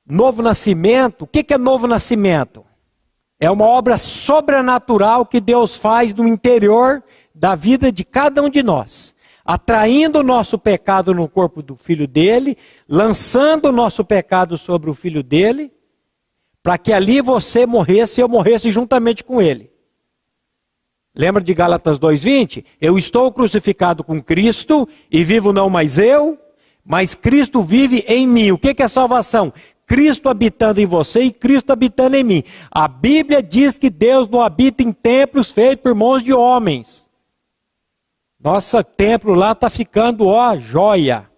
Novo 0.05 0.43
nascimento, 0.43 1.23
o 1.23 1.27
que, 1.27 1.51
é 1.51 1.57
novo 1.57 1.87
nascimento? 1.87 2.63
É 3.39 3.49
uma 3.49 3.65
obra 3.65 3.97
sobrenatural 3.97 5.25
que 5.25 5.41
Deus 5.41 5.75
faz 5.75 6.13
no 6.13 6.27
interior 6.27 7.03
da 7.33 7.55
vida 7.55 7.91
de 7.91 8.05
cada 8.05 8.43
um 8.43 8.49
de 8.49 8.61
nós 8.61 9.15
atraindo 9.43 10.19
o 10.19 10.23
nosso 10.23 10.55
pecado 10.59 11.15
no 11.15 11.27
corpo 11.27 11.63
do 11.63 11.75
filho 11.75 12.07
dele, 12.07 12.55
lançando 12.87 13.65
o 13.65 13.71
nosso 13.71 14.05
pecado 14.05 14.55
sobre 14.55 14.87
o 14.87 14.93
filho 14.93 15.23
dele, 15.23 15.73
para 16.61 16.77
que 16.77 16.93
ali 16.93 17.21
você 17.21 17.65
morresse 17.65 18.21
e 18.21 18.23
eu 18.23 18.29
morresse 18.29 18.69
juntamente 18.69 19.23
com 19.23 19.41
ele. 19.41 19.70
Lembra 21.15 21.43
de 21.43 21.53
Gálatas 21.53 21.99
2:20? 21.99 22.63
Eu 22.79 22.97
estou 22.97 23.31
crucificado 23.31 24.03
com 24.03 24.21
Cristo 24.21 24.87
e 25.11 25.23
vivo 25.23 25.51
não 25.51 25.69
mais 25.69 25.97
eu, 25.97 26.39
mas 26.85 27.13
Cristo 27.13 27.61
vive 27.61 28.03
em 28.07 28.25
mim. 28.25 28.51
O 28.51 28.57
que 28.57 28.81
é 28.81 28.87
salvação? 28.87 29.51
Cristo 29.85 30.29
habitando 30.29 30.79
em 30.79 30.85
você 30.85 31.23
e 31.23 31.31
Cristo 31.31 31.71
habitando 31.71 32.15
em 32.15 32.23
mim. 32.23 32.43
A 32.71 32.87
Bíblia 32.87 33.43
diz 33.43 33.77
que 33.77 33.89
Deus 33.89 34.29
não 34.29 34.39
habita 34.39 34.81
em 34.81 34.93
templos 34.93 35.51
feitos 35.51 35.83
por 35.83 35.93
mãos 35.93 36.23
de 36.23 36.33
homens. 36.33 37.11
Nossa 38.39 38.83
templo 38.83 39.33
lá 39.33 39.51
está 39.51 39.69
ficando, 39.69 40.27
ó, 40.27 40.57
joia. 40.57 41.29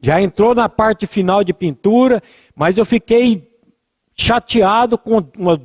Já 0.00 0.22
entrou 0.22 0.54
na 0.54 0.68
parte 0.68 1.06
final 1.06 1.42
de 1.42 1.52
pintura, 1.52 2.22
mas 2.54 2.78
eu 2.78 2.84
fiquei 2.84 3.53
chateado 4.16 4.96
com 4.96 5.20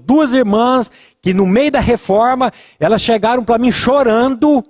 duas 0.05 0.33
irmãs 0.33 0.91
que 1.21 1.33
no 1.33 1.45
meio 1.45 1.71
da 1.71 1.79
reforma, 1.79 2.51
elas 2.79 3.01
chegaram 3.01 3.43
para 3.43 3.57
mim 3.57 3.71
chorando. 3.71 4.63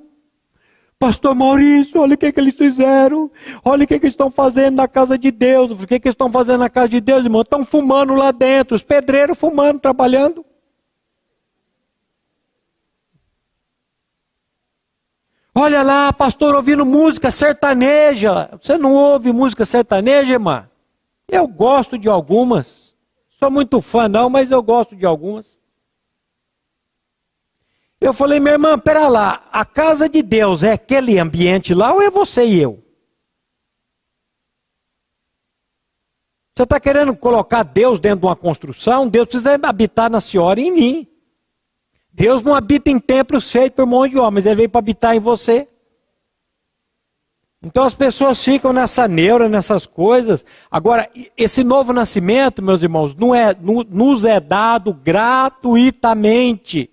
Pastor 0.98 1.34
Maurício, 1.34 2.02
olha 2.02 2.16
o 2.16 2.18
que, 2.18 2.30
que 2.30 2.40
eles 2.40 2.58
fizeram. 2.58 3.32
Olha 3.64 3.86
o 3.86 3.88
que, 3.88 3.98
que 3.98 4.06
eles 4.06 4.14
estão 4.14 4.30
fazendo 4.30 4.76
na 4.76 4.88
casa 4.88 5.18
de 5.18 5.32
Deus. 5.32 5.72
O 5.72 5.88
que, 5.88 5.98
que 5.98 6.08
eles 6.08 6.14
estão 6.14 6.30
fazendo 6.30 6.60
na 6.60 6.70
casa 6.70 6.90
de 6.90 7.00
Deus, 7.00 7.24
irmão? 7.24 7.42
Estão 7.42 7.64
fumando 7.64 8.14
lá 8.16 8.32
dentro. 8.32 8.76
Os 8.76 8.84
pedreiros 8.84 9.40
fumando, 9.40 9.80
trabalhando. 9.80 10.46
Olha 15.56 15.82
lá, 15.82 16.12
pastor, 16.12 16.54
ouvindo 16.54 16.86
música 16.86 17.32
sertaneja. 17.32 18.50
Você 18.62 18.78
não 18.78 18.94
ouve 18.94 19.32
música 19.32 19.64
sertaneja, 19.64 20.34
irmã? 20.34 20.70
Eu 21.30 21.48
gosto 21.48 21.98
de 21.98 22.10
algumas. 22.10 22.94
Sou 23.40 23.50
muito 23.50 23.80
fã, 23.80 24.10
não, 24.10 24.30
mas 24.30 24.52
eu 24.52 24.62
gosto 24.62 24.98
de 24.98 25.06
algumas. 25.06 25.58
Eu 28.02 28.12
falei, 28.12 28.38
minha 28.38 28.56
irmã, 28.56 28.78
pera 28.78 29.08
lá, 29.08 29.48
a 29.50 29.64
casa 29.64 30.10
de 30.10 30.22
Deus 30.22 30.62
é 30.62 30.74
aquele 30.74 31.18
ambiente 31.18 31.74
lá 31.74 31.94
ou 31.94 32.02
é 32.02 32.10
você 32.10 32.46
e 32.46 32.62
eu? 32.62 32.84
Você 36.54 36.64
está 36.64 36.82
querendo 36.82 37.16
colocar 37.16 37.64
Deus 37.64 37.98
dentro 37.98 38.20
de 38.20 38.26
uma 38.26 38.36
construção? 38.36 39.08
Deus 39.08 39.30
precisa 39.30 39.58
habitar 39.64 40.12
na 40.12 40.20
senhora 40.20 40.60
e 40.60 40.68
em 40.68 40.72
mim. 40.72 41.08
Deus 42.12 42.42
não 42.42 42.54
habita 42.54 42.92
em 42.92 43.00
templos 43.00 43.50
feitos 43.50 43.78
por 43.78 43.86
mão 43.86 44.06
de 44.06 44.18
homens, 44.18 44.46
ele 44.46 44.56
veio 44.56 44.70
para 44.70 44.80
habitar 44.80 45.16
em 45.16 45.20
você. 45.20 45.69
Então 47.62 47.84
as 47.84 47.94
pessoas 47.94 48.42
ficam 48.42 48.72
nessa 48.72 49.06
neura, 49.06 49.50
nessas 49.50 49.86
coisas. 49.86 50.46
Agora, 50.72 51.10
esse 51.38 51.62
novo 51.64 51.92
nascimento, 51.92 52.64
meus 52.64 52.82
irmãos, 52.82 53.14
não 53.14 53.36
é, 53.36 53.54
nos 53.90 54.24
é 54.24 54.40
dado 54.40 54.94
gratuitamente. 54.94 56.90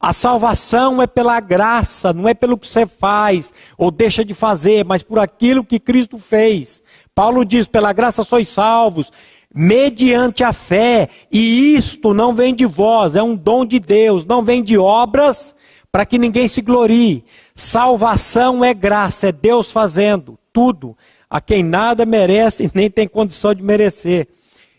A 0.00 0.12
salvação 0.12 1.00
é 1.00 1.06
pela 1.06 1.38
graça, 1.40 2.12
não 2.12 2.26
é 2.26 2.34
pelo 2.34 2.58
que 2.58 2.66
você 2.66 2.86
faz 2.86 3.52
ou 3.76 3.90
deixa 3.90 4.24
de 4.24 4.34
fazer, 4.34 4.84
mas 4.84 5.02
por 5.02 5.18
aquilo 5.18 5.64
que 5.64 5.78
Cristo 5.78 6.18
fez. 6.18 6.82
Paulo 7.14 7.44
diz: 7.44 7.68
pela 7.68 7.92
graça 7.92 8.24
sois 8.24 8.48
salvos, 8.48 9.12
mediante 9.54 10.42
a 10.42 10.52
fé, 10.52 11.08
e 11.30 11.76
isto 11.76 12.14
não 12.14 12.32
vem 12.32 12.54
de 12.54 12.66
vós, 12.66 13.14
é 13.14 13.22
um 13.22 13.36
dom 13.36 13.64
de 13.64 13.78
Deus, 13.78 14.24
não 14.24 14.42
vem 14.42 14.62
de 14.62 14.78
obras, 14.78 15.54
para 15.92 16.06
que 16.06 16.18
ninguém 16.18 16.48
se 16.48 16.62
glorie. 16.62 17.24
Salvação 17.60 18.64
é 18.64 18.72
graça, 18.72 19.28
é 19.28 19.32
Deus 19.32 19.70
fazendo 19.70 20.38
tudo, 20.50 20.96
a 21.28 21.42
quem 21.42 21.62
nada 21.62 22.06
merece 22.06 22.70
nem 22.72 22.90
tem 22.90 23.06
condição 23.06 23.54
de 23.54 23.62
merecer. 23.62 24.28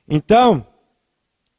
Então, 0.09 0.65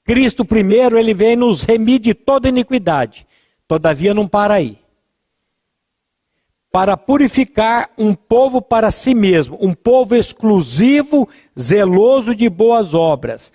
Cristo 0.04 0.44
primeiro, 0.44 0.98
ele 0.98 1.14
vem 1.14 1.36
nos 1.36 1.62
remir 1.62 2.00
de 2.00 2.12
toda 2.12 2.48
iniquidade. 2.48 3.24
Todavia 3.68 4.12
não 4.12 4.26
para 4.26 4.54
aí 4.54 4.82
para 6.72 6.96
purificar 6.96 7.90
um 7.98 8.14
povo 8.14 8.62
para 8.62 8.90
si 8.90 9.14
mesmo, 9.14 9.58
um 9.60 9.74
povo 9.74 10.16
exclusivo, 10.16 11.28
zeloso 11.56 12.34
de 12.34 12.48
boas 12.48 12.94
obras. 12.94 13.52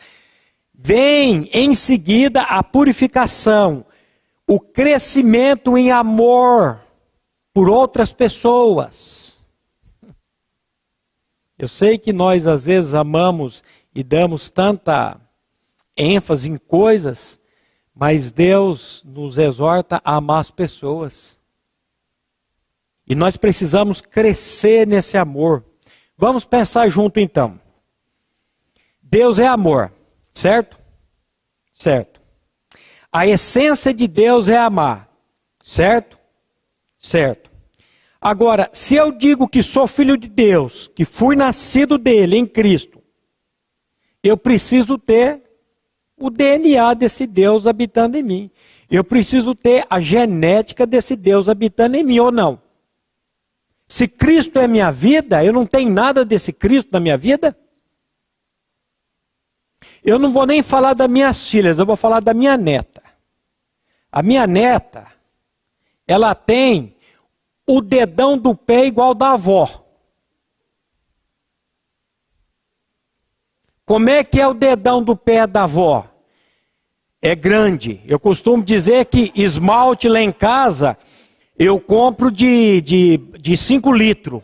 Vem 0.71 1.49
em 1.51 1.73
seguida 1.73 2.43
a 2.43 2.61
purificação, 2.61 3.83
o 4.45 4.59
crescimento 4.59 5.75
em 5.75 5.89
amor 5.89 6.86
por 7.57 7.69
outras 7.69 8.13
pessoas. 8.13 9.43
Eu 11.57 11.67
sei 11.67 11.97
que 11.97 12.13
nós 12.13 12.45
às 12.45 12.65
vezes 12.65 12.93
amamos 12.93 13.63
e 13.95 14.03
damos 14.03 14.47
tanta 14.47 15.19
ênfase 15.97 16.51
em 16.51 16.55
coisas, 16.55 17.39
mas 17.95 18.29
Deus 18.29 19.01
nos 19.03 19.39
exorta 19.39 19.99
a 20.05 20.17
amar 20.17 20.41
as 20.41 20.51
pessoas. 20.51 21.39
E 23.07 23.15
nós 23.15 23.37
precisamos 23.37 24.01
crescer 24.01 24.85
nesse 24.85 25.17
amor. 25.17 25.65
Vamos 26.15 26.45
pensar 26.45 26.87
junto 26.89 27.19
então. 27.19 27.59
Deus 29.01 29.39
é 29.39 29.47
amor, 29.47 29.91
certo? 30.31 30.79
Certo. 31.73 32.21
A 33.11 33.25
essência 33.25 33.91
de 33.91 34.07
Deus 34.07 34.47
é 34.47 34.59
amar, 34.59 35.11
certo? 35.65 36.17
Certo. 37.07 37.49
Agora, 38.19 38.69
se 38.73 38.95
eu 38.95 39.13
digo 39.13 39.47
que 39.47 39.63
sou 39.63 39.87
filho 39.87 40.17
de 40.17 40.27
Deus, 40.27 40.89
que 40.93 41.05
fui 41.05 41.37
nascido 41.37 41.97
dele 41.97 42.35
em 42.35 42.45
Cristo, 42.45 43.01
eu 44.21 44.35
preciso 44.35 44.97
ter 44.97 45.41
o 46.17 46.29
DNA 46.29 46.93
desse 46.95 47.25
Deus 47.25 47.65
habitando 47.65 48.17
em 48.17 48.23
mim. 48.23 48.51
Eu 48.91 49.05
preciso 49.05 49.55
ter 49.55 49.87
a 49.89 50.01
genética 50.01 50.85
desse 50.85 51.15
Deus 51.15 51.47
habitando 51.47 51.95
em 51.95 52.03
mim 52.03 52.19
ou 52.19 52.29
não? 52.29 52.61
Se 53.87 54.05
Cristo 54.05 54.59
é 54.59 54.67
minha 54.67 54.91
vida, 54.91 55.45
eu 55.45 55.53
não 55.53 55.65
tenho 55.65 55.89
nada 55.89 56.25
desse 56.25 56.51
Cristo 56.51 56.89
na 56.91 56.99
minha 56.99 57.17
vida? 57.17 57.57
Eu 60.03 60.19
não 60.19 60.33
vou 60.33 60.45
nem 60.45 60.61
falar 60.61 60.93
das 60.93 61.09
minhas 61.09 61.47
filhas, 61.47 61.79
eu 61.79 61.85
vou 61.85 61.95
falar 61.95 62.19
da 62.19 62.33
minha 62.33 62.57
neta. 62.57 63.01
A 64.11 64.21
minha 64.21 64.45
neta, 64.45 65.07
ela 66.05 66.35
tem 66.35 66.96
o 67.67 67.81
dedão 67.81 68.37
do 68.37 68.55
pé 68.55 68.85
igual 68.85 69.13
da 69.13 69.33
avó. 69.33 69.83
Como 73.85 74.09
é 74.09 74.23
que 74.23 74.39
é 74.39 74.47
o 74.47 74.53
dedão 74.53 75.03
do 75.03 75.15
pé 75.15 75.45
da 75.45 75.63
avó? 75.63 76.07
É 77.21 77.35
grande. 77.35 78.01
Eu 78.05 78.19
costumo 78.19 78.63
dizer 78.63 79.05
que 79.05 79.31
esmalte 79.35 80.07
lá 80.07 80.21
em 80.21 80.31
casa 80.31 80.97
eu 81.57 81.79
compro 81.79 82.29
de 82.31 82.77
5 82.77 82.85
de, 82.85 83.17
de 83.39 83.57
cinco 83.57 83.91
litros 83.91 84.43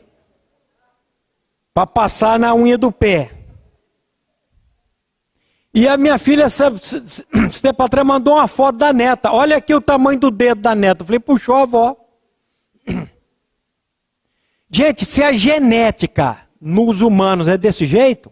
para 1.74 1.86
passar 1.86 2.40
na 2.40 2.56
unha 2.56 2.78
do 2.78 2.92
pé. 2.92 3.32
E 5.74 5.88
a 5.88 5.98
minha 5.98 6.18
filha, 6.18 6.46
esse 6.46 7.62
tempo 7.62 7.82
atrás, 7.84 8.06
mandou 8.06 8.36
uma 8.36 8.48
foto 8.48 8.78
da 8.78 8.94
neta. 8.94 9.32
Olha 9.32 9.58
aqui 9.58 9.74
o 9.74 9.82
tamanho 9.82 10.20
do 10.20 10.30
dedo 10.30 10.62
da 10.62 10.76
neta. 10.76 11.02
Eu 11.02 11.06
falei, 11.06 11.20
puxou 11.20 11.56
a 11.56 11.62
avó. 11.64 11.98
Gente, 14.74 15.06
se 15.06 15.22
a 15.22 15.32
genética 15.32 16.48
nos 16.60 17.02
humanos 17.02 17.48
é 17.48 17.58
desse 17.58 17.86
jeito, 17.86 18.32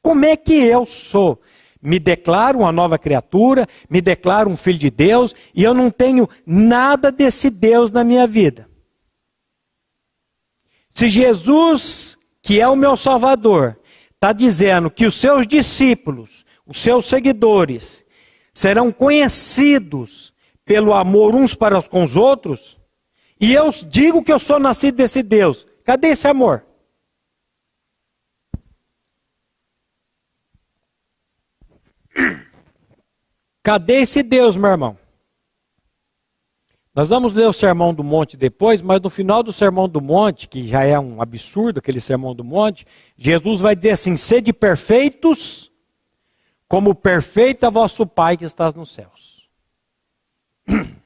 como 0.00 0.24
é 0.24 0.36
que 0.36 0.54
eu 0.54 0.86
sou? 0.86 1.40
me 1.80 1.98
declaro 1.98 2.58
uma 2.60 2.72
nova 2.72 2.98
criatura, 2.98 3.66
me 3.88 4.00
declaro 4.00 4.50
um 4.50 4.56
filho 4.56 4.78
de 4.78 4.90
Deus 4.90 5.34
e 5.54 5.62
eu 5.62 5.72
não 5.72 5.90
tenho 5.90 6.28
nada 6.44 7.10
desse 7.10 7.50
Deus 7.50 7.90
na 7.90 8.02
minha 8.02 8.26
vida. 8.26 8.68
Se 10.90 11.08
Jesus, 11.08 12.18
que 12.42 12.60
é 12.60 12.68
o 12.68 12.76
meu 12.76 12.96
Salvador, 12.96 13.78
está 14.12 14.32
dizendo 14.32 14.90
que 14.90 15.06
os 15.06 15.14
seus 15.14 15.46
discípulos, 15.46 16.44
os 16.66 16.80
seus 16.80 17.06
seguidores, 17.06 18.04
serão 18.52 18.90
conhecidos 18.90 20.34
pelo 20.64 20.92
amor 20.92 21.34
uns 21.34 21.54
para 21.54 21.80
com 21.80 22.02
os 22.02 22.16
outros, 22.16 22.77
e 23.40 23.52
eu 23.52 23.70
digo 23.70 24.22
que 24.22 24.32
eu 24.32 24.38
sou 24.38 24.58
nascido 24.58 24.96
desse 24.96 25.22
Deus, 25.22 25.66
cadê 25.84 26.08
esse 26.08 26.26
amor? 26.26 26.64
Cadê 33.62 33.96
esse 33.96 34.22
Deus, 34.22 34.56
meu 34.56 34.70
irmão? 34.70 34.98
Nós 36.94 37.10
vamos 37.10 37.32
ler 37.32 37.46
o 37.46 37.52
Sermão 37.52 37.94
do 37.94 38.02
Monte 38.02 38.36
depois, 38.36 38.82
mas 38.82 39.00
no 39.00 39.08
final 39.08 39.40
do 39.40 39.52
Sermão 39.52 39.88
do 39.88 40.00
Monte, 40.00 40.48
que 40.48 40.66
já 40.66 40.82
é 40.82 40.98
um 40.98 41.22
absurdo 41.22 41.78
aquele 41.78 42.00
Sermão 42.00 42.34
do 42.34 42.42
Monte, 42.42 42.84
Jesus 43.16 43.60
vai 43.60 43.76
dizer 43.76 43.90
assim: 43.90 44.16
sede 44.16 44.52
perfeitos, 44.52 45.70
como 46.66 46.94
perfeito 46.96 47.64
é 47.66 47.70
vosso 47.70 48.04
Pai 48.04 48.36
que 48.36 48.44
está 48.44 48.72
nos 48.72 48.90
céus. 48.90 49.48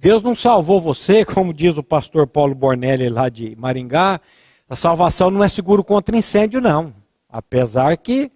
Deus 0.00 0.22
não 0.22 0.34
salvou 0.34 0.80
você, 0.80 1.24
como 1.26 1.52
diz 1.54 1.76
o 1.76 1.82
pastor 1.82 2.26
Paulo 2.26 2.54
Bornelli 2.54 3.08
lá 3.08 3.28
de 3.28 3.54
Maringá, 3.56 4.20
a 4.68 4.74
salvação 4.74 5.30
não 5.30 5.44
é 5.44 5.48
seguro 5.48 5.84
contra 5.84 6.16
incêndio, 6.16 6.60
não. 6.60 6.94
Apesar 7.28 7.96
que 7.96 8.32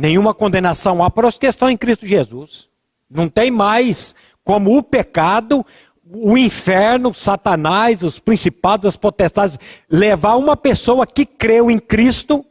Nenhuma 0.00 0.32
condenação 0.32 1.04
há 1.04 1.10
para 1.10 1.28
os 1.28 1.36
que 1.36 1.46
estão 1.46 1.68
em 1.68 1.76
Cristo 1.76 2.06
Jesus. 2.06 2.70
Não 3.10 3.28
tem 3.28 3.50
mais 3.50 4.14
como 4.42 4.78
o 4.78 4.82
pecado, 4.82 5.64
o 6.10 6.38
inferno, 6.38 7.12
Satanás, 7.12 8.02
os 8.02 8.18
principados, 8.18 8.86
as 8.86 8.96
potestades, 8.96 9.58
levar 9.90 10.36
uma 10.36 10.56
pessoa 10.56 11.06
que 11.06 11.26
creu 11.26 11.70
em 11.70 11.78
Cristo 11.78 12.42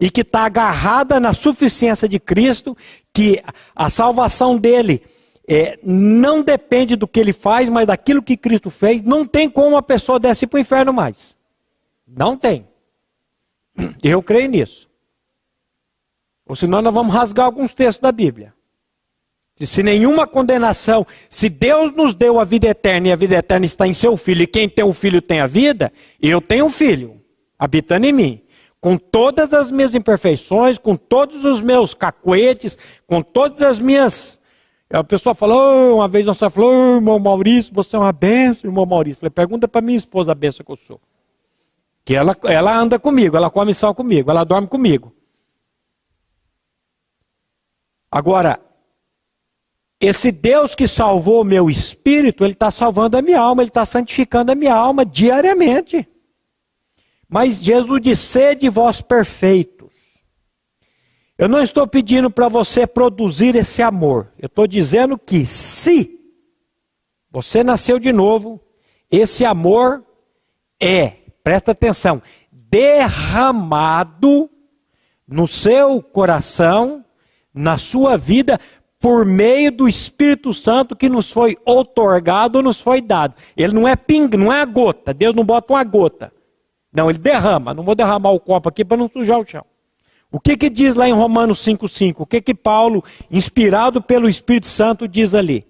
e 0.00 0.10
que 0.10 0.22
está 0.22 0.46
agarrada 0.46 1.20
na 1.20 1.32
suficiência 1.32 2.08
de 2.08 2.18
Cristo, 2.18 2.76
que 3.14 3.40
a 3.76 3.88
salvação 3.88 4.58
dele 4.58 5.00
é, 5.48 5.78
não 5.82 6.42
depende 6.42 6.96
do 6.96 7.06
que 7.06 7.20
ele 7.20 7.32
faz, 7.32 7.68
mas 7.68 7.86
daquilo 7.86 8.22
que 8.22 8.36
Cristo 8.36 8.70
fez. 8.70 9.02
Não 9.02 9.24
tem 9.24 9.48
como 9.48 9.68
uma 9.68 9.82
pessoa 9.82 10.18
descer 10.18 10.46
para 10.46 10.58
o 10.58 10.60
inferno 10.60 10.92
mais. 10.92 11.36
Não 12.06 12.36
tem. 12.36 12.66
Eu 14.02 14.22
creio 14.22 14.48
nisso. 14.48 14.88
Ou 16.46 16.54
senão 16.54 16.80
nós 16.80 16.94
vamos 16.94 17.12
rasgar 17.12 17.46
alguns 17.46 17.74
textos 17.74 18.00
da 18.00 18.12
Bíblia. 18.12 18.54
Se 19.58 19.82
nenhuma 19.82 20.26
condenação, 20.26 21.06
se 21.30 21.48
Deus 21.48 21.90
nos 21.92 22.14
deu 22.14 22.38
a 22.38 22.44
vida 22.44 22.68
eterna 22.68 23.08
e 23.08 23.12
a 23.12 23.16
vida 23.16 23.36
eterna 23.36 23.64
está 23.64 23.86
em 23.86 23.94
seu 23.94 24.14
filho, 24.16 24.42
e 24.42 24.46
quem 24.46 24.68
tem 24.68 24.84
o 24.84 24.88
um 24.88 24.92
filho 24.92 25.22
tem 25.22 25.40
a 25.40 25.46
vida, 25.46 25.90
eu 26.20 26.42
tenho 26.42 26.66
um 26.66 26.70
filho, 26.70 27.22
habitando 27.58 28.04
em 28.04 28.12
mim, 28.12 28.42
com 28.78 28.98
todas 28.98 29.54
as 29.54 29.70
minhas 29.70 29.94
imperfeições, 29.94 30.76
com 30.76 30.94
todos 30.94 31.42
os 31.44 31.62
meus 31.62 31.94
cacuetes, 31.94 32.76
com 33.06 33.22
todas 33.22 33.62
as 33.62 33.78
minhas. 33.78 34.38
A 34.88 35.02
pessoa 35.02 35.34
falou, 35.34 35.96
uma 35.96 36.06
vez 36.06 36.24
nossa 36.24 36.48
falou, 36.48 36.70
oh, 36.70 36.94
irmão 36.96 37.18
Maurício, 37.18 37.74
você 37.74 37.96
é 37.96 37.98
uma 37.98 38.12
benção, 38.12 38.70
irmão 38.70 38.86
Maurício. 38.86 39.20
falei, 39.20 39.30
pergunta 39.30 39.66
para 39.66 39.80
minha 39.80 39.98
esposa 39.98 40.32
a 40.32 40.34
benção 40.34 40.64
que 40.64 40.70
eu 40.70 40.76
sou. 40.76 41.00
Que 42.04 42.14
ela, 42.14 42.36
ela 42.44 42.76
anda 42.76 42.98
comigo, 42.98 43.36
ela 43.36 43.50
come 43.50 43.74
sal 43.74 43.94
comigo, 43.94 44.30
ela 44.30 44.44
dorme 44.44 44.68
comigo. 44.68 45.12
Agora, 48.08 48.60
esse 50.00 50.30
Deus 50.30 50.74
que 50.74 50.86
salvou 50.86 51.40
o 51.40 51.44
meu 51.44 51.68
espírito, 51.68 52.44
ele 52.44 52.52
está 52.52 52.70
salvando 52.70 53.16
a 53.16 53.22
minha 53.22 53.40
alma, 53.40 53.62
ele 53.62 53.70
está 53.70 53.84
santificando 53.84 54.52
a 54.52 54.54
minha 54.54 54.74
alma 54.74 55.04
diariamente. 55.04 56.08
Mas 57.28 57.60
Jesus 57.60 58.00
disse: 58.00 58.22
sede 58.22 58.68
vós 58.68 59.00
perfeitos. 59.00 59.75
Eu 61.38 61.48
não 61.48 61.62
estou 61.62 61.86
pedindo 61.86 62.30
para 62.30 62.48
você 62.48 62.86
produzir 62.86 63.54
esse 63.56 63.82
amor. 63.82 64.32
Eu 64.38 64.46
estou 64.46 64.66
dizendo 64.66 65.18
que 65.18 65.46
se 65.46 66.18
você 67.30 67.62
nasceu 67.62 67.98
de 67.98 68.12
novo, 68.12 68.60
esse 69.10 69.44
amor 69.44 70.02
é, 70.80 71.08
presta 71.44 71.72
atenção, 71.72 72.22
derramado 72.50 74.48
no 75.28 75.46
seu 75.46 76.02
coração 76.02 77.04
na 77.52 77.78
sua 77.78 78.16
vida 78.16 78.58
por 78.98 79.24
meio 79.24 79.70
do 79.70 79.88
Espírito 79.88 80.52
Santo 80.54 80.96
que 80.96 81.08
nos 81.08 81.30
foi 81.30 81.56
otorgado, 81.64 82.62
nos 82.62 82.80
foi 82.80 83.00
dado. 83.00 83.34
Ele 83.56 83.74
não 83.74 83.86
é 83.86 83.94
ping, 83.94 84.28
não 84.36 84.52
é 84.52 84.60
a 84.60 84.64
gota. 84.64 85.12
Deus 85.14 85.34
não 85.34 85.44
bota 85.44 85.72
uma 85.72 85.84
gota. 85.84 86.32
Não, 86.92 87.10
ele 87.10 87.18
derrama. 87.18 87.74
Não 87.74 87.82
vou 87.82 87.94
derramar 87.94 88.30
o 88.30 88.40
copo 88.40 88.68
aqui 88.68 88.84
para 88.84 88.96
não 88.96 89.08
sujar 89.08 89.38
o 89.38 89.46
chão. 89.46 89.64
O 90.36 90.38
que 90.38 90.54
que 90.54 90.68
diz 90.68 90.94
lá 90.94 91.08
em 91.08 91.14
Romanos 91.14 91.60
5:5? 91.60 92.16
O 92.18 92.26
que 92.26 92.42
que 92.42 92.54
Paulo, 92.54 93.02
inspirado 93.30 94.02
pelo 94.02 94.28
Espírito 94.28 94.66
Santo, 94.66 95.08
diz 95.08 95.32
ali? 95.32 95.64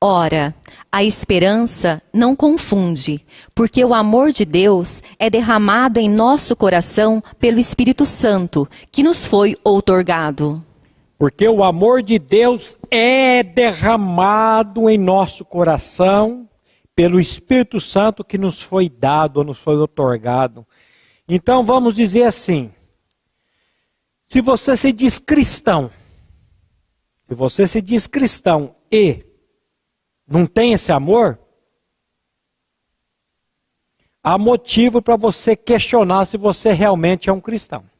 Ora, 0.00 0.54
a 0.92 1.02
esperança 1.02 2.00
não 2.14 2.36
confunde, 2.36 3.26
porque 3.56 3.84
o 3.84 3.92
amor 3.92 4.30
de 4.30 4.44
Deus 4.44 5.02
é 5.18 5.28
derramado 5.28 5.98
em 5.98 6.08
nosso 6.08 6.54
coração 6.54 7.20
pelo 7.36 7.58
Espírito 7.58 8.06
Santo, 8.06 8.68
que 8.92 9.02
nos 9.02 9.26
foi 9.26 9.56
outorgado. 9.64 10.64
Porque 11.18 11.48
o 11.48 11.64
amor 11.64 12.00
de 12.00 12.16
Deus 12.16 12.76
é 12.88 13.42
derramado 13.42 14.88
em 14.88 14.96
nosso 14.96 15.44
coração 15.44 16.48
pelo 16.94 17.18
Espírito 17.18 17.80
Santo 17.80 18.22
que 18.22 18.38
nos 18.38 18.62
foi 18.62 18.88
dado, 18.88 19.42
nos 19.42 19.58
foi 19.58 19.76
otorgado. 19.78 20.64
Então 21.28 21.64
vamos 21.64 21.96
dizer 21.96 22.22
assim: 22.22 22.70
se 24.28 24.42
você 24.42 24.76
se 24.76 24.92
diz 24.92 25.18
cristão, 25.18 25.90
se 27.26 27.34
você 27.34 27.66
se 27.66 27.80
diz 27.80 28.06
cristão 28.06 28.76
e 28.92 29.24
não 30.26 30.46
tem 30.46 30.74
esse 30.74 30.92
amor, 30.92 31.38
há 34.22 34.36
motivo 34.36 35.00
para 35.00 35.16
você 35.16 35.56
questionar 35.56 36.26
se 36.26 36.36
você 36.36 36.72
realmente 36.72 37.30
é 37.30 37.32
um 37.32 37.40
cristão. 37.40 37.90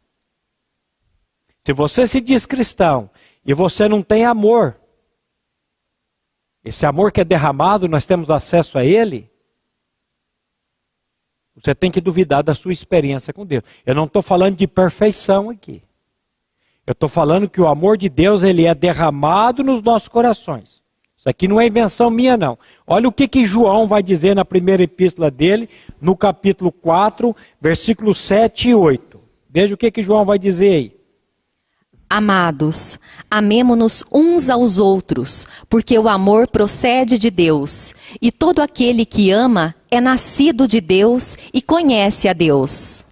Se 1.64 1.73
você 1.73 2.07
se 2.07 2.21
diz 2.21 2.45
cristão 2.45 3.11
e 3.43 3.55
você 3.55 3.88
não 3.88 4.03
tem 4.03 4.27
amor, 4.27 4.79
esse 6.62 6.85
amor 6.85 7.11
que 7.11 7.23
é 7.23 7.25
derramado, 7.25 7.88
nós 7.88 8.05
temos 8.05 8.31
acesso 8.31 8.77
a 8.77 8.85
ele, 8.85 9.31
você 11.55 11.75
tem 11.75 11.91
que 11.91 12.03
duvidar 12.03 12.43
da 12.43 12.55
sua 12.55 12.73
experiência 12.73 13.33
com 13.33 13.47
Deus. 13.47 13.64
Eu 13.87 13.95
não 13.95 14.05
estou 14.05 14.21
falando 14.21 14.57
de 14.57 14.67
perfeição 14.67 15.49
aqui. 15.49 15.88
Eu 16.88 16.92
estou 16.92 17.07
falando 17.07 17.51
que 17.51 17.61
o 17.61 17.68
amor 17.68 17.98
de 17.98 18.09
Deus 18.09 18.42
ele 18.42 18.64
é 18.64 18.74
derramado 18.74 19.62
nos 19.62 19.83
nossos 19.83 20.09
corações. 20.09 20.81
Isso 21.18 21.29
aqui 21.29 21.46
não 21.46 21.61
é 21.61 21.66
invenção 21.66 22.09
minha, 22.09 22.35
não. 22.35 22.59
Olha 22.87 23.07
o 23.07 23.12
que, 23.12 23.29
que 23.29 23.44
João 23.44 23.87
vai 23.87 24.03
dizer 24.03 24.35
na 24.35 24.42
primeira 24.42 24.83
epístola 24.83 25.31
dele, 25.31 25.68
no 26.01 26.16
capítulo 26.16 26.72
4, 26.72 27.37
versículos 27.61 28.18
7 28.20 28.70
e 28.70 28.74
8. 28.74 29.20
Veja 29.51 29.74
o 29.74 29.77
que, 29.77 29.90
que 29.90 30.03
João 30.03 30.24
vai 30.24 30.38
dizer 30.38 30.77
aí. 30.77 30.96
Amados, 32.09 32.98
amemo-nos 33.31 34.03
uns 34.11 34.48
aos 34.48 34.79
outros, 34.79 35.46
porque 35.68 35.98
o 35.98 36.09
amor 36.09 36.48
procede 36.48 37.18
de 37.18 37.31
Deus, 37.31 37.92
e 38.18 38.33
todo 38.33 38.62
aquele 38.62 39.05
que 39.05 39.31
ama 39.31 39.74
é 39.90 40.01
nascido 40.01 40.66
de 40.66 40.81
Deus 40.81 41.37
e 41.53 41.61
conhece 41.61 42.29
a 42.29 42.33
Deus. 42.33 43.05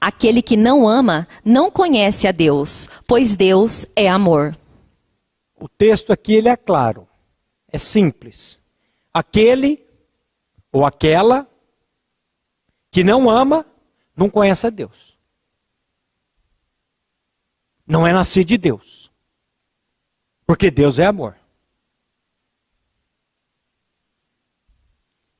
Aquele 0.00 0.42
que 0.42 0.56
não 0.56 0.88
ama 0.88 1.26
não 1.44 1.70
conhece 1.70 2.26
a 2.26 2.32
Deus, 2.32 2.88
pois 3.06 3.36
Deus 3.36 3.86
é 3.94 4.08
amor. 4.08 4.56
O 5.58 5.68
texto 5.68 6.12
aqui 6.12 6.34
ele 6.34 6.48
é 6.48 6.56
claro. 6.56 7.08
É 7.68 7.78
simples. 7.78 8.58
Aquele 9.12 9.84
ou 10.70 10.84
aquela 10.84 11.48
que 12.90 13.02
não 13.02 13.28
ama, 13.28 13.66
não 14.16 14.28
conhece 14.28 14.66
a 14.66 14.70
Deus. 14.70 15.16
Não 17.86 18.06
é 18.06 18.12
nascido 18.12 18.48
de 18.48 18.58
Deus. 18.58 19.10
Porque 20.46 20.70
Deus 20.70 20.98
é 20.98 21.06
amor. 21.06 21.36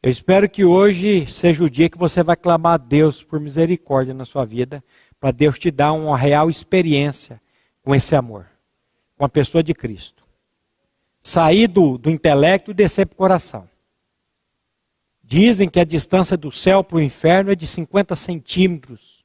Eu 0.07 0.11
espero 0.11 0.49
que 0.49 0.64
hoje 0.64 1.27
seja 1.27 1.64
o 1.64 1.69
dia 1.69 1.90
que 1.90 1.99
você 1.99 2.23
vai 2.23 2.37
clamar 2.37 2.75
a 2.75 2.77
Deus 2.77 3.25
por 3.25 3.40
misericórdia 3.40 4.14
na 4.14 4.25
sua 4.25 4.45
vida, 4.45 4.81
para 5.19 5.33
Deus 5.33 5.59
te 5.59 5.69
dar 5.69 5.92
uma 5.95 6.16
real 6.16 6.49
experiência 6.49 7.42
com 7.83 7.92
esse 7.92 8.14
amor, 8.14 8.47
com 9.19 9.25
a 9.25 9.29
pessoa 9.29 9.64
de 9.64 9.75
Cristo 9.75 10.25
sair 11.27 11.66
do, 11.66 11.99
do 11.99 12.09
intelecto 12.09 12.71
e 12.71 12.75
descer 12.75 13.05
para 13.05 13.14
o 13.14 13.16
coração. 13.16 13.69
Dizem 15.25 15.69
que 15.69 15.81
a 15.81 15.85
distância 15.85 16.37
do 16.37 16.53
céu 16.53 16.85
para 16.85 16.99
o 16.99 17.03
inferno 17.03 17.51
é 17.51 17.57
de 17.57 17.66
50 17.66 18.14
centímetros. 18.14 19.25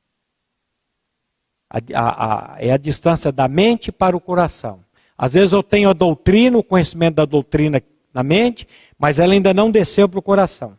A, 1.70 1.78
a, 1.94 2.56
a, 2.56 2.58
é 2.60 2.72
a 2.72 2.78
distância 2.78 3.32
da 3.32 3.48
mente 3.48 3.92
para 3.92 4.18
o 4.18 4.20
coração. 4.20 4.84
Às 5.16 5.34
vezes 5.34 5.52
eu 5.52 5.62
tenho 5.62 5.92
a 5.92 5.94
doutrina, 5.94 6.58
o 6.58 6.64
conhecimento 6.64 7.18
da 7.18 7.26
doutrina 7.26 7.80
na 8.14 8.24
mente, 8.24 8.68
mas 8.98 9.20
ela 9.20 9.34
ainda 9.34 9.54
não 9.54 9.72
desceu 9.72 10.08
para 10.08 10.20
o 10.20 10.24
coração. 10.24 10.78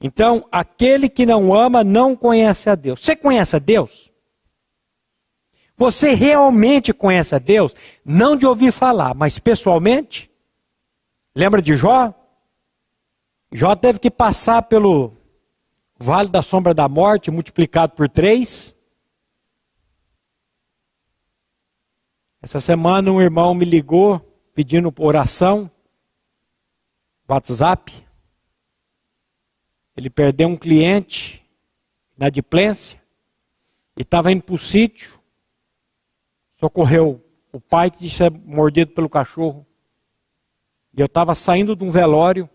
Então, 0.00 0.46
aquele 0.50 1.08
que 1.08 1.24
não 1.24 1.54
ama 1.54 1.84
não 1.84 2.16
conhece 2.16 2.68
a 2.68 2.74
Deus. 2.74 3.00
Você 3.00 3.14
conhece 3.14 3.54
a 3.56 3.58
Deus? 3.58 4.10
Você 5.76 6.12
realmente 6.12 6.92
conhece 6.92 7.34
a 7.34 7.38
Deus? 7.38 7.74
Não 8.04 8.36
de 8.36 8.46
ouvir 8.46 8.72
falar, 8.72 9.14
mas 9.14 9.38
pessoalmente? 9.38 10.30
Lembra 11.34 11.62
de 11.62 11.74
Jó? 11.74 12.12
Jó 13.52 13.74
teve 13.76 13.98
que 13.98 14.10
passar 14.10 14.62
pelo 14.62 15.12
vale 15.98 16.28
da 16.28 16.42
sombra 16.42 16.74
da 16.74 16.88
morte, 16.88 17.30
multiplicado 17.30 17.94
por 17.94 18.08
três. 18.08 18.76
Essa 22.40 22.60
semana 22.60 23.10
um 23.10 23.20
irmão 23.20 23.54
me 23.54 23.64
ligou 23.64 24.20
pedindo 24.54 24.92
oração, 24.98 25.70
WhatsApp. 27.32 27.92
Ele 29.96 30.08
perdeu 30.08 30.48
um 30.48 30.56
cliente 30.56 31.44
na 32.16 32.28
diplência 32.28 33.00
e 33.96 34.02
estava 34.02 34.32
indo 34.32 34.42
para 34.42 34.54
o 34.54 34.58
sítio 34.58 35.22
socorreu 36.62 37.20
o 37.52 37.60
pai 37.60 37.90
que 37.90 38.08
tinha 38.08 38.30
mordido 38.30 38.92
pelo 38.92 39.08
cachorro. 39.08 39.66
E 40.96 41.00
eu 41.00 41.06
estava 41.06 41.34
saindo 41.34 41.74
de 41.74 41.82
um 41.82 41.90
velório 41.90 42.48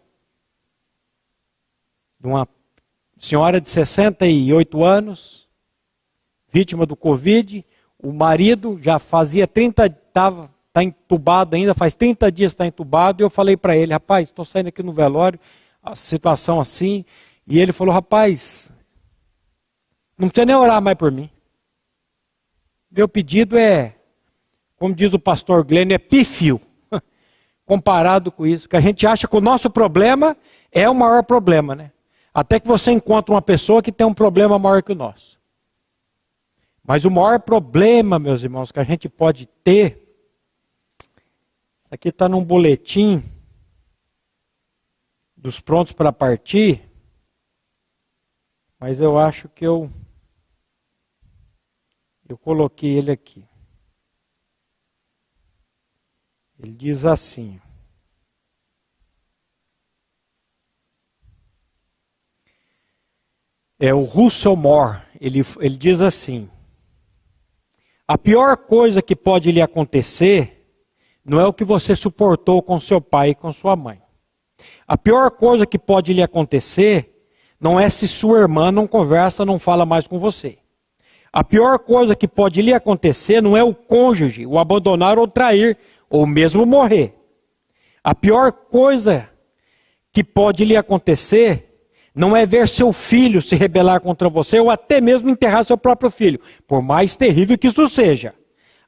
de 2.18 2.26
uma 2.26 2.48
senhora 3.18 3.60
de 3.60 3.70
68 3.70 4.82
anos, 4.82 5.50
vítima 6.48 6.86
do 6.86 6.96
Covid. 6.96 7.66
O 8.00 8.13
marido 8.13 8.80
já 8.82 8.98
fazia 8.98 9.46
30, 9.46 9.88
estava 9.88 10.50
tá 10.80 10.84
entubado 10.84 11.56
ainda, 11.56 11.74
faz 11.74 11.94
30 11.94 12.32
dias 12.32 12.52
está 12.52 12.66
entubado. 12.66 13.22
E 13.22 13.24
eu 13.24 13.30
falei 13.30 13.56
para 13.56 13.76
ele, 13.76 13.94
rapaz, 13.94 14.30
estou 14.30 14.46
saindo 14.46 14.68
aqui 14.68 14.82
no 14.82 14.94
velório, 14.94 15.40
a 15.82 15.96
situação 15.96 16.60
assim. 16.60 17.06
E 17.48 17.60
ele 17.60 17.72
falou, 17.72 17.94
rapaz, 17.94 18.72
não 20.18 20.28
precisa 20.28 20.46
nem 20.46 20.56
orar 20.56 20.82
mais 20.82 20.98
por 20.98 21.12
mim. 21.12 21.30
Meu 22.92 23.08
pedido 23.08 23.58
é 23.58 23.98
como 24.78 24.94
diz 24.94 25.13
o 25.13 25.20
pastor 25.20 25.63
Glenn, 25.63 25.92
é 25.92 25.98
pífio 25.98 26.62
comparado 27.66 28.32
com 28.32 28.46
isso. 28.46 28.70
Que 28.70 28.76
a 28.76 28.80
gente 28.80 29.06
acha 29.06 29.28
que 29.28 29.36
o 29.36 29.42
nosso 29.42 29.70
problema 29.70 30.38
é 30.72 30.88
o 30.90 30.96
maior 30.96 31.24
problema, 31.24 31.76
né? 31.76 31.92
Até 32.34 32.60
que 32.60 32.68
você 32.68 32.92
encontra 32.92 33.34
uma 33.34 33.42
pessoa 33.42 33.82
que 33.82 33.92
tem 33.92 34.06
um 34.06 34.13
problema 34.13 34.60
maior 34.60 34.84
que 34.84 34.92
o 34.92 34.96
nosso. 34.96 35.40
Mas 36.86 37.04
o 37.04 37.12
maior 37.12 37.40
problema, 37.40 38.20
meus 38.20 38.44
irmãos, 38.44 38.72
que 38.72 38.80
a 38.80 38.84
gente 38.84 39.10
pode 39.10 39.48
ter. 39.63 40.07
Isso 41.88 41.95
aqui 41.95 42.10
está 42.10 42.28
num 42.28 42.43
boletim 42.43 43.23
dos 45.38 45.62
prontos 45.62 45.93
para 45.93 46.12
partir. 46.12 46.84
Mas 48.78 49.00
eu 49.00 49.17
acho 49.17 49.47
que 49.47 49.65
eu. 49.65 49.89
Eu 52.28 52.38
coloquei 52.38 52.97
ele 52.97 53.10
aqui. 53.10 53.47
Ele 56.60 56.73
diz 56.73 57.06
assim: 57.06 57.58
É 63.80 63.93
o 63.93 64.04
Russell 64.04 64.58
Moore, 64.58 65.02
ele, 65.21 65.39
ele 65.62 65.78
diz 65.78 66.02
assim: 66.02 66.52
A 68.06 68.17
pior 68.17 68.58
coisa 68.58 69.02
que 69.02 69.15
pode 69.15 69.54
lhe 69.54 69.62
acontecer 69.62 70.57
não 71.28 71.42
é 71.42 71.46
o 71.46 71.54
que 71.54 71.66
você 71.66 71.94
suportou 71.94 72.62
com 72.63 72.80
seu 72.80 73.02
pai 73.02 73.32
e 73.32 73.36
com 73.36 73.52
sua 73.52 73.76
mãe. 73.76 74.02
A 74.88 74.98
pior 74.98 75.30
coisa 75.32 75.66
que 75.66 75.78
pode 75.78 76.13
lhe 76.13 76.24
acontecer 76.24 77.13
não 77.60 77.78
é 77.78 77.90
se 77.90 78.08
sua 78.08 78.40
irmã 78.40 78.72
não 78.72 78.88
conversa, 78.88 79.46
não 79.46 79.60
fala 79.60 79.86
mais 79.86 80.08
com 80.08 80.18
você. 80.18 80.58
A 81.34 81.44
pior 81.44 81.80
coisa 81.80 82.16
que 82.16 82.28
pode 82.28 82.62
lhe 82.62 82.74
acontecer 82.74 83.42
não 83.42 83.58
é 83.58 83.63
o 83.63 83.76
cônjuge 83.76 84.46
o 84.46 84.58
abandonar 84.58 85.20
ou 85.20 85.28
trair 85.28 85.78
ou 86.10 86.26
mesmo 86.26 86.66
morrer. 86.66 87.13
A 88.02 88.16
pior 88.16 88.52
coisa 88.52 89.30
que 90.13 90.24
pode 90.24 90.63
lhe 90.63 90.78
acontecer 90.78 91.66
não 92.16 92.36
é 92.36 92.46
ver 92.46 92.70
seu 92.70 92.94
filho 92.94 93.42
se 93.42 93.56
rebelar 93.56 94.00
contra 94.00 94.30
você 94.30 94.60
ou 94.60 94.70
até 94.70 95.02
mesmo 95.02 95.30
enterrar 95.30 95.66
seu 95.66 95.78
próprio 95.78 96.10
filho, 96.10 96.40
por 96.66 96.82
mais 96.82 97.16
terrível 97.16 97.58
que 97.58 97.68
isso 97.68 97.88
seja. 97.90 98.34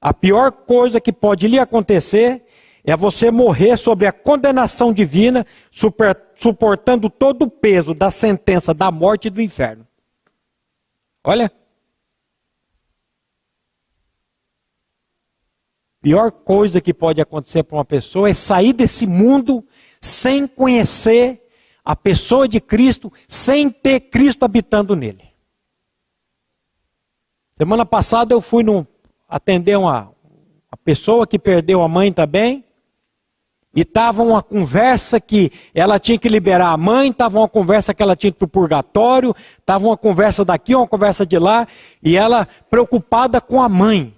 A 0.02 0.14
pior 0.14 0.52
coisa 0.52 1.02
que 1.02 1.12
pode 1.12 1.48
lhe 1.48 1.60
acontecer 1.60 2.46
é 2.84 2.96
você 2.96 3.30
morrer 3.30 3.76
sob 3.78 4.06
a 4.06 4.12
condenação 4.12 4.94
divina, 4.94 5.46
super, 5.70 6.18
suportando 6.36 7.10
todo 7.10 7.44
o 7.44 7.50
peso 7.50 7.94
da 7.94 8.10
sentença 8.10 8.74
da 8.74 8.90
morte 8.92 9.28
e 9.28 9.32
do 9.32 9.42
inferno. 9.42 9.88
Olha. 11.24 11.52
pior 16.02 16.32
coisa 16.32 16.80
que 16.80 16.94
pode 16.94 17.20
acontecer 17.20 17.64
para 17.64 17.78
uma 17.78 17.86
pessoa 17.86 18.30
é 18.30 18.34
sair 18.34 18.72
desse 18.72 19.06
mundo 19.06 19.68
sem 20.00 20.48
conhecer 20.48 21.46
a 21.84 21.94
pessoa 21.94 22.48
de 22.48 22.62
Cristo, 22.62 23.12
sem 23.28 23.70
ter 23.70 24.00
Cristo 24.00 24.46
habitando 24.46 24.96
nele. 24.96 25.30
Semana 27.58 27.86
passada 27.86 28.34
eu 28.34 28.40
fui 28.40 28.64
num, 28.64 28.86
atender 29.30 29.78
uma, 29.78 30.12
uma 30.72 30.78
pessoa 30.84 31.28
que 31.28 31.38
perdeu 31.38 31.82
a 31.84 31.88
mãe 31.88 32.12
também. 32.12 32.66
E 33.76 33.82
estava 33.82 34.24
uma 34.24 34.42
conversa 34.42 35.22
que 35.22 35.52
ela 35.76 36.00
tinha 36.00 36.18
que 36.18 36.28
liberar 36.28 36.72
a 36.72 36.78
mãe, 36.78 37.12
estava 37.12 37.38
uma 37.38 37.48
conversa 37.48 37.94
que 37.94 38.02
ela 38.02 38.16
tinha 38.16 38.34
para 38.34 38.46
o 38.46 38.50
purgatório, 38.50 39.36
estava 39.60 39.86
uma 39.86 39.96
conversa 39.96 40.44
daqui, 40.44 40.74
uma 40.74 40.88
conversa 40.88 41.24
de 41.24 41.38
lá, 41.38 41.68
e 42.02 42.18
ela 42.18 42.48
preocupada 42.68 43.40
com 43.40 43.62
a 43.62 43.70
mãe. 43.70 44.12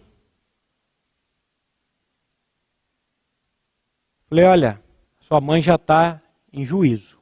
Falei, 4.29 4.45
olha, 4.45 4.81
sua 5.19 5.41
mãe 5.41 5.61
já 5.61 5.75
está 5.75 6.21
em 6.53 6.63
juízo. 6.63 7.19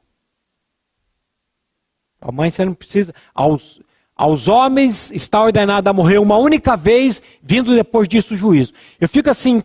A 2.20 2.30
mãe 2.30 2.48
você 2.50 2.64
não 2.64 2.74
precisa. 2.74 3.12
Aos, 3.34 3.80
aos 4.20 4.48
homens 4.48 5.10
está 5.12 5.40
ordenado 5.40 5.88
a 5.88 5.94
morrer 5.94 6.18
uma 6.18 6.36
única 6.36 6.76
vez, 6.76 7.22
vindo 7.42 7.74
depois 7.74 8.06
disso 8.06 8.34
o 8.34 8.36
juízo. 8.36 8.74
Eu 9.00 9.08
fico 9.08 9.30
assim, 9.30 9.62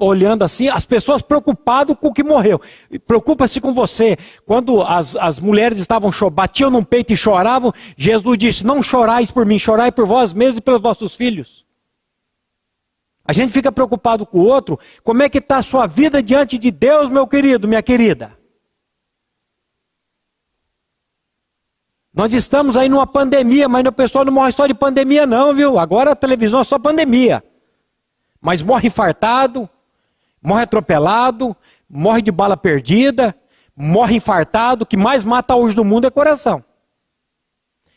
olhando 0.00 0.42
assim, 0.42 0.68
as 0.68 0.84
pessoas 0.84 1.22
preocupadas 1.22 1.96
com 2.00 2.08
o 2.08 2.12
que 2.12 2.24
morreu. 2.24 2.60
Preocupa-se 3.06 3.60
com 3.60 3.72
você. 3.72 4.18
Quando 4.44 4.82
as, 4.82 5.14
as 5.14 5.38
mulheres 5.38 5.78
estavam 5.78 6.10
batiam 6.32 6.68
no 6.68 6.84
peito 6.84 7.12
e 7.12 7.16
choravam, 7.16 7.72
Jesus 7.96 8.36
disse: 8.36 8.66
Não 8.66 8.82
chorais 8.82 9.30
por 9.30 9.46
mim, 9.46 9.56
chorai 9.56 9.92
por 9.92 10.04
vós 10.04 10.32
mesmos 10.32 10.58
e 10.58 10.62
pelos 10.62 10.80
vossos 10.80 11.14
filhos. 11.14 11.64
A 13.24 13.32
gente 13.32 13.52
fica 13.52 13.70
preocupado 13.70 14.26
com 14.26 14.40
o 14.40 14.46
outro. 14.46 14.80
Como 15.04 15.22
é 15.22 15.28
que 15.28 15.38
está 15.38 15.58
a 15.58 15.62
sua 15.62 15.86
vida 15.86 16.20
diante 16.20 16.58
de 16.58 16.72
Deus, 16.72 17.08
meu 17.08 17.24
querido, 17.24 17.68
minha 17.68 17.82
querida? 17.82 18.35
Nós 22.16 22.32
estamos 22.32 22.78
aí 22.78 22.88
numa 22.88 23.06
pandemia, 23.06 23.68
mas 23.68 23.84
o 23.84 23.92
pessoal 23.92 24.24
não 24.24 24.32
morre 24.32 24.50
só 24.50 24.66
de 24.66 24.72
pandemia, 24.72 25.26
não, 25.26 25.54
viu? 25.54 25.78
Agora 25.78 26.12
a 26.12 26.16
televisão 26.16 26.60
é 26.60 26.64
só 26.64 26.78
pandemia. 26.78 27.44
Mas 28.40 28.62
morre 28.62 28.88
infartado, 28.88 29.68
morre 30.42 30.62
atropelado, 30.62 31.54
morre 31.86 32.22
de 32.22 32.32
bala 32.32 32.56
perdida, 32.56 33.36
morre 33.76 34.16
infartado. 34.16 34.84
O 34.84 34.86
que 34.86 34.96
mais 34.96 35.24
mata 35.24 35.54
hoje 35.54 35.76
no 35.76 35.84
mundo 35.84 36.06
é 36.06 36.10
coração. 36.10 36.64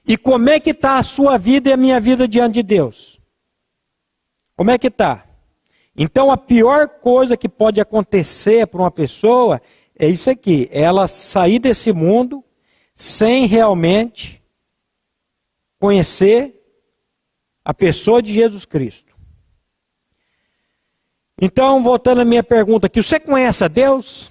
E 0.05 0.17
como 0.17 0.49
é 0.49 0.59
que 0.59 0.71
está 0.71 0.97
a 0.97 1.03
sua 1.03 1.37
vida 1.37 1.69
e 1.69 1.73
a 1.73 1.77
minha 1.77 1.97
vida 2.01 2.27
diante 2.27 2.55
de 2.55 2.63
Deus? 2.63 3.21
Como 4.53 4.69
é 4.69 4.77
que 4.77 4.87
está? 4.87 5.23
Então 5.95 6.29
a 6.29 6.35
pior 6.35 6.89
coisa 6.89 7.37
que 7.37 7.47
pode 7.47 7.79
acontecer 7.79 8.67
para 8.67 8.81
uma 8.81 8.91
pessoa 8.91 9.61
é 9.97 10.07
isso 10.09 10.29
aqui: 10.29 10.67
ela 10.73 11.07
sair 11.07 11.59
desse 11.59 11.93
mundo 11.93 12.43
sem 12.99 13.45
realmente 13.45 14.43
conhecer 15.79 16.53
a 17.63 17.73
pessoa 17.73 18.21
de 18.21 18.33
Jesus 18.33 18.65
Cristo. 18.65 19.15
Então, 21.41 21.81
voltando 21.81 22.19
à 22.19 22.25
minha 22.25 22.43
pergunta 22.43 22.87
aqui, 22.87 23.01
você 23.01 23.17
conhece 23.17 23.63
a 23.63 23.69
Deus? 23.69 24.29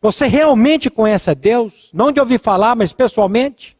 Você 0.00 0.26
realmente 0.26 0.88
conhece 0.88 1.28
a 1.28 1.34
Deus? 1.34 1.90
Não 1.92 2.10
de 2.10 2.18
ouvir 2.18 2.40
falar, 2.40 2.74
mas 2.74 2.90
pessoalmente? 2.94 3.76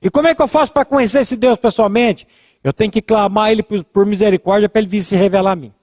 E 0.00 0.08
como 0.08 0.28
é 0.28 0.34
que 0.34 0.40
eu 0.40 0.46
faço 0.46 0.72
para 0.72 0.84
conhecer 0.84 1.18
esse 1.18 1.36
Deus 1.36 1.58
pessoalmente? 1.58 2.28
Eu 2.62 2.72
tenho 2.72 2.92
que 2.92 3.02
clamar 3.02 3.50
Ele 3.50 3.64
por 3.64 4.06
misericórdia 4.06 4.68
para 4.68 4.80
Ele 4.80 4.88
vir 4.88 5.02
se 5.02 5.16
revelar 5.16 5.52
a 5.52 5.56
mim. 5.56 5.74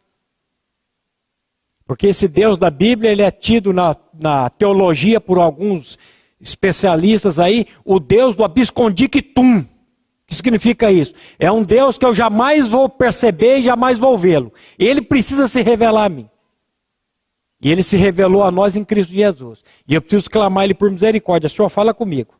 Porque 1.86 2.08
esse 2.08 2.30
Deus 2.30 2.58
da 2.58 2.70
Bíblia, 2.70 3.12
ele 3.12 3.24
é 3.24 3.32
tido 3.32 3.74
na, 3.74 3.94
na 4.14 4.50
teologia 4.50 5.20
por 5.20 5.38
alguns 5.38 6.00
especialistas 6.42 7.40
aí, 7.40 7.68
o 7.86 8.00
Deus 8.00 8.36
do 8.36 8.44
abiscondictum. 8.44 9.60
O 9.60 9.68
que 10.28 10.36
significa 10.36 10.92
isso? 10.92 11.14
É 11.38 11.52
um 11.52 11.64
Deus 11.64 11.98
que 11.98 12.06
eu 12.06 12.14
jamais 12.14 12.68
vou 12.68 12.90
perceber 12.90 13.58
e 13.58 13.64
jamais 13.64 14.00
vou 14.00 14.18
vê-lo. 14.18 14.52
Ele 14.80 15.02
precisa 15.02 15.48
se 15.48 15.62
revelar 15.62 16.06
a 16.06 16.10
mim. 16.10 16.30
E 17.62 17.70
ele 17.70 17.84
se 17.84 17.96
revelou 17.96 18.42
a 18.42 18.50
nós 18.50 18.76
em 18.76 18.84
Cristo 18.84 19.14
Jesus. 19.14 19.64
E 19.88 19.94
eu 19.94 20.02
preciso 20.02 20.30
clamar 20.30 20.64
ele 20.64 20.74
por 20.74 20.90
misericórdia. 20.90 21.48
Senhor 21.48 21.70
fala 21.70 21.94
comigo. 21.94 22.34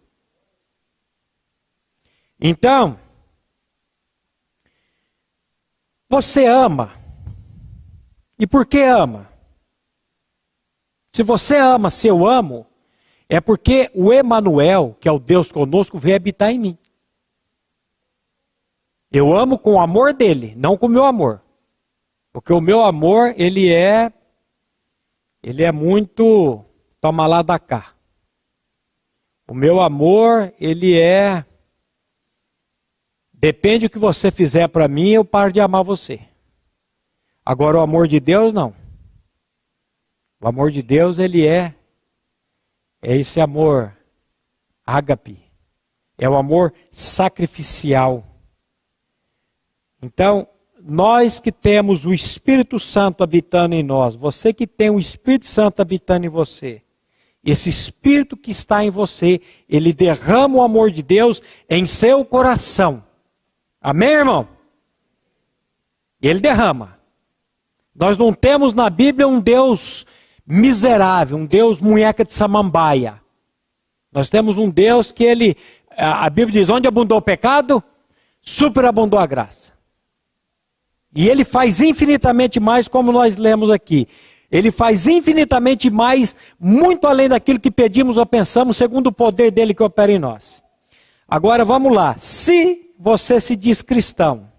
Então, 2.40 3.00
você 6.10 6.48
ama. 6.48 6.94
E 8.40 8.48
por 8.48 8.66
que 8.66 8.82
ama? 8.82 9.30
Se 11.12 11.22
você 11.22 11.58
ama, 11.58 11.92
se 11.92 12.08
eu 12.08 12.26
amo, 12.26 12.66
é 13.32 13.40
porque 13.40 13.90
o 13.96 14.12
Emanuel, 14.12 14.98
que 15.00 15.08
é 15.08 15.12
o 15.12 15.18
Deus 15.18 15.54
conosco, 15.54 15.98
veio 15.98 16.18
habitar 16.18 16.52
em 16.52 16.60
mim. 16.60 16.78
Eu 19.10 19.34
amo 19.34 19.58
com 19.58 19.76
o 19.76 19.80
amor 19.80 20.14
dele, 20.14 20.54
não 20.58 20.76
com 20.76 20.88
o 20.88 20.90
meu 20.90 21.06
amor. 21.06 21.42
Porque 22.34 22.52
o 22.52 22.60
meu 22.60 22.84
amor, 22.84 23.34
ele 23.38 23.72
é 23.72 24.12
ele 25.42 25.64
é 25.64 25.72
muito 25.72 26.66
toma 27.00 27.26
lá 27.26 27.42
da 27.42 27.58
cá. 27.58 27.96
O 29.48 29.54
meu 29.54 29.80
amor, 29.80 30.54
ele 30.60 31.00
é 31.00 31.46
depende 33.32 33.88
do 33.88 33.92
que 33.92 33.98
você 33.98 34.30
fizer 34.30 34.68
para 34.68 34.90
mim, 34.90 35.12
eu 35.12 35.24
paro 35.24 35.54
de 35.54 35.62
amar 35.62 35.86
você. 35.86 36.20
Agora 37.46 37.78
o 37.78 37.82
amor 37.82 38.10
de 38.10 38.20
Deus 38.20 38.52
não. 38.52 38.76
O 40.42 40.50
amor 40.50 40.70
de 40.70 40.82
Deus, 40.82 41.18
ele 41.18 41.48
é 41.48 41.76
é 43.02 43.18
esse 43.18 43.40
amor 43.40 43.96
ágape. 44.86 45.40
É 46.18 46.30
o 46.30 46.36
amor 46.36 46.74
sacrificial. 46.92 48.24
Então, 50.02 50.48
nós 50.80 51.40
que 51.40 51.52
temos 51.52 52.06
o 52.06 52.14
Espírito 52.14 52.80
Santo 52.80 53.24
habitando 53.24 53.76
em 53.76 53.84
nós, 53.84 54.16
você 54.16 54.54
que 54.54 54.68
tem 54.68 54.90
o 54.90 55.00
Espírito 55.00 55.48
Santo 55.48 55.82
habitando 55.82 56.26
em 56.26 56.30
você, 56.30 56.82
esse 57.44 57.70
Espírito 57.70 58.38
que 58.38 58.52
está 58.52 58.84
em 58.84 58.90
você, 58.90 59.42
ele 59.68 59.94
derrama 59.94 60.58
o 60.58 60.62
amor 60.62 60.92
de 60.92 61.02
Deus 61.02 61.42
em 61.68 61.86
seu 61.86 62.24
coração. 62.24 63.04
Amém, 63.82 64.10
irmão? 64.10 64.48
Ele 66.22 66.40
derrama. 66.40 67.00
Nós 67.96 68.18
não 68.18 68.32
temos 68.32 68.74
na 68.74 68.90
Bíblia 68.90 69.28
um 69.28 69.40
Deus 69.40 70.06
miserável, 70.46 71.38
um 71.38 71.46
Deus 71.46 71.80
munheca 71.80 72.26
de 72.26 72.34
samambaia. 72.34 73.22
Nós 74.12 74.30
temos 74.30 74.58
um 74.58 74.70
Deus 74.70 75.12
que 75.12 75.24
ele, 75.24 75.56
a 75.96 76.30
Bíblia 76.30 76.62
diz, 76.62 76.70
onde 76.70 76.88
abundou 76.88 77.18
o 77.18 77.22
pecado, 77.22 77.82
superabundou 78.42 79.20
a 79.20 79.26
graça. 79.26 79.72
E 81.16 81.30
ele 81.30 81.44
faz 81.44 81.80
infinitamente 81.80 82.60
mais, 82.60 82.88
como 82.88 83.12
nós 83.12 83.36
lemos 83.38 83.70
aqui. 83.70 84.08
Ele 84.52 84.70
faz 84.70 85.08
infinitamente 85.08 85.90
mais, 85.90 86.36
muito 86.60 87.08
além 87.08 87.30
daquilo 87.30 87.60
que 87.60 87.72
pedimos 87.72 88.18
ou 88.18 88.26
pensamos, 88.26 88.76
segundo 88.76 89.08
o 89.08 89.12
poder 89.12 89.52
dele 89.52 89.74
que 89.74 89.84
opera 89.84 90.12
em 90.12 90.20
nós. 90.20 90.62
Agora 91.28 91.64
vamos 91.64 91.94
lá. 91.94 92.18
Se 92.18 92.92
você 93.00 93.40
se 93.40 93.56
diz 93.56 93.82
cristão 93.82 94.50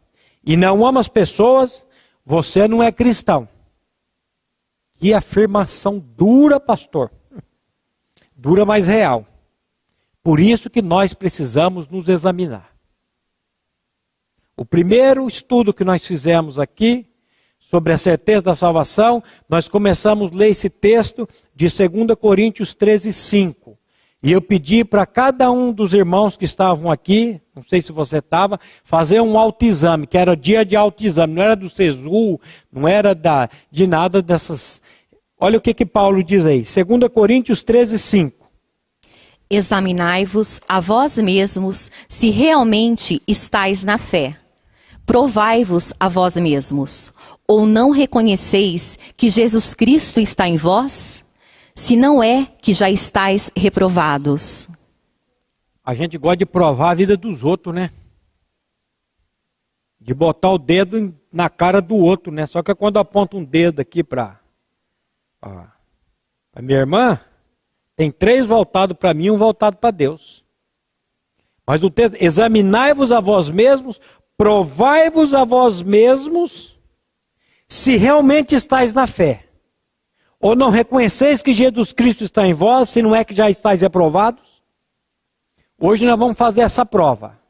e 0.45 0.57
não 0.57 0.87
ama 0.87 1.01
as 1.01 1.09
pessoas, 1.09 1.87
você 2.25 2.67
não 2.67 2.83
é 2.83 2.91
cristão. 2.91 3.47
Que 5.03 5.13
afirmação 5.13 5.99
dura, 5.99 6.61
pastor. 6.61 7.11
Dura, 8.37 8.65
mas 8.65 8.87
real. 8.87 9.27
Por 10.23 10.39
isso 10.39 10.71
que 10.71 10.81
nós 10.81 11.13
precisamos 11.13 11.89
nos 11.89 12.09
examinar. 12.09 12.71
O 14.57 14.65
primeiro 14.65 15.27
estudo 15.27 15.75
que 15.75 15.83
nós 15.83 16.07
fizemos 16.07 16.57
aqui 16.57 17.05
sobre 17.59 17.93
a 17.93 17.99
certeza 17.99 18.43
da 18.43 18.55
salvação, 18.55 19.21
nós 19.49 19.67
começamos 19.67 20.31
a 20.31 20.37
ler 20.37 20.51
esse 20.51 20.71
texto 20.71 21.29
de 21.53 21.67
2 21.67 22.17
Coríntios 22.17 22.73
13, 22.73 23.13
5. 23.13 23.77
E 24.23 24.31
eu 24.31 24.41
pedi 24.41 24.85
para 24.85 25.05
cada 25.05 25.51
um 25.51 25.73
dos 25.73 25.93
irmãos 25.95 26.37
que 26.37 26.45
estavam 26.45 26.93
aqui, 26.93 27.41
não 27.57 27.63
sei 27.65 27.83
se 27.83 27.91
você 27.91 28.19
estava, 28.19 28.61
fazer 28.85 29.21
um 29.21 29.37
autoexame, 29.37 30.07
que 30.07 30.17
era 30.17 30.37
dia 30.37 30.65
de 30.65 30.77
autoexame, 30.77 31.35
não 31.35 31.43
era 31.43 31.57
do 31.57 31.69
SESU, 31.69 32.39
não 32.73 32.87
era 32.87 33.17
da, 33.17 33.49
de 33.69 33.85
nada 33.85 34.23
dessas. 34.23 34.81
Olha 35.45 35.59
o 35.59 35.61
que, 35.61 35.75
que 35.75 35.85
Paulo 35.85 36.23
diz 36.23 36.47
aí, 36.47 36.63
2 36.63 37.13
Coríntios 37.13 37.65
13, 37.65 37.99
5. 37.99 38.49
Examinai-vos 39.51 40.61
a 40.69 40.79
vós 40.79 41.19
mesmos 41.19 41.91
se 42.09 42.31
realmente 42.31 43.21
estáis 43.27 43.83
na 43.83 43.99
fé. 43.99 44.39
Provai-vos 45.05 45.93
a 45.99 46.09
vós 46.09 46.37
mesmos. 46.37 47.13
Ou 47.45 47.67
não 47.67 47.91
reconheceis 47.91 48.97
que 49.17 49.29
Jesus 49.29 49.75
Cristo 49.75 50.21
está 50.21 50.47
em 50.47 50.57
vós? 50.57 51.25
Se 51.75 51.97
não 51.97 52.23
é 52.23 52.47
que 52.63 52.73
já 52.73 52.89
estáis 52.89 53.51
reprovados. 53.57 54.69
A 55.85 55.93
gente 55.93 56.17
gosta 56.19 56.37
de 56.37 56.47
provar 56.47 56.93
a 56.93 56.95
vida 56.95 57.17
dos 57.17 57.43
outros, 57.43 57.75
né? 57.75 57.91
De 60.01 60.15
botar 60.15 60.51
o 60.51 60.59
dedo 60.59 61.13
na 61.33 61.51
cara 61.51 61.83
do 61.83 61.97
outro, 61.97 62.33
né? 62.33 62.47
Só 62.47 62.63
que 62.63 62.73
quando 62.77 62.99
aponta 62.99 63.37
um 63.37 63.45
dedo 63.45 63.81
aqui 63.81 64.05
para 64.05 64.41
a 65.43 66.63
minha 66.63 66.79
irmã, 66.79 67.21
tem 67.97 68.11
três 68.11 68.47
voltados 68.47 68.97
para 68.97 69.13
mim 69.13 69.25
e 69.25 69.31
um 69.31 69.37
voltado 69.37 69.77
para 69.77 69.91
Deus. 69.91 70.45
Mas 71.67 71.83
o 71.83 71.91
texto, 71.91 72.17
examinai-vos 72.21 73.13
a 73.13 73.21
vós 73.21 73.51
mesmos, 73.51 74.01
provai-vos 74.37 75.35
a 75.35 75.45
vós 75.45 75.83
mesmos, 75.83 76.79
se 77.69 77.97
realmente 77.97 78.55
estáis 78.55 78.93
na 78.93 79.07
fé. 79.07 79.49
Ou 80.41 80.57
não 80.57 80.71
reconheceis 80.71 81.43
que 81.43 81.55
Jesus 81.55 81.93
Cristo 81.93 82.25
está 82.25 82.47
em 82.47 82.53
vós, 82.53 82.89
se 82.89 83.01
não 83.01 83.15
é 83.15 83.25
que 83.25 83.35
já 83.35 83.49
estáis 83.49 83.81
reprovados? 83.81 84.63
Hoje 85.79 86.05
nós 86.05 86.19
vamos 86.19 86.37
fazer 86.37 86.63
essa 86.63 86.85
prova. 86.85 87.41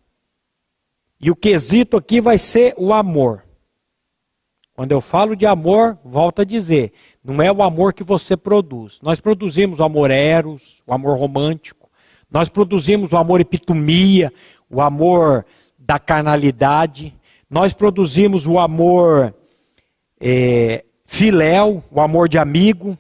E 1.21 1.31
o 1.31 1.37
quesito 1.37 1.97
aqui 1.97 2.21
vai 2.21 2.37
ser 2.37 2.75
o 2.77 2.93
amor. 2.93 3.45
Quando 4.75 4.93
eu 4.93 5.01
falo 5.01 5.37
de 5.37 5.47
amor, 5.47 5.99
volto 6.05 6.43
a 6.43 6.45
dizer, 6.45 6.93
não 7.25 7.41
é 7.41 7.53
o 7.53 7.63
amor 7.63 7.93
que 7.93 8.03
você 8.03 8.37
produz. 8.37 8.99
Nós 9.01 9.21
produzimos 9.21 9.79
o 9.79 9.85
amor 9.85 10.11
eros, 10.11 10.83
o 10.87 10.93
amor 10.93 11.17
romântico. 11.17 11.89
Nós 12.31 12.49
produzimos 12.49 13.13
o 13.13 13.17
amor 13.17 13.41
epitomia, 13.41 14.33
o 14.69 14.81
amor 14.81 15.47
da 15.79 15.99
carnalidade. 15.99 17.15
Nós 17.49 17.73
produzimos 17.73 18.47
o 18.47 18.59
amor 18.59 19.35
é, 20.21 20.85
filéu, 21.05 21.85
o 21.91 22.01
amor 22.01 22.29
de 22.29 22.39
amigo. 22.39 22.99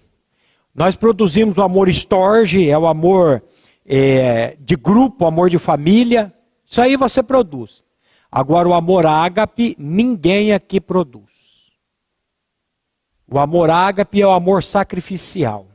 Nós 0.72 0.94
produzimos 0.94 1.58
o 1.58 1.62
amor 1.62 1.88
estorge, 1.88 2.68
é 2.68 2.78
o 2.78 2.86
amor 2.86 3.42
é, 3.84 4.56
de 4.60 4.76
grupo, 4.76 5.24
o 5.24 5.28
amor 5.28 5.50
de 5.50 5.58
família. 5.58 6.32
Isso 6.64 6.80
aí 6.80 6.96
você 6.96 7.22
produz. 7.22 7.82
Agora, 8.30 8.68
o 8.68 8.72
amor 8.72 9.04
ágape, 9.04 9.74
ninguém 9.78 10.52
aqui 10.52 10.80
produz. 10.80 11.31
O 13.32 13.38
amor 13.38 13.70
ágape 13.70 14.20
é 14.20 14.26
o 14.26 14.30
amor 14.30 14.62
sacrificial. 14.62 15.66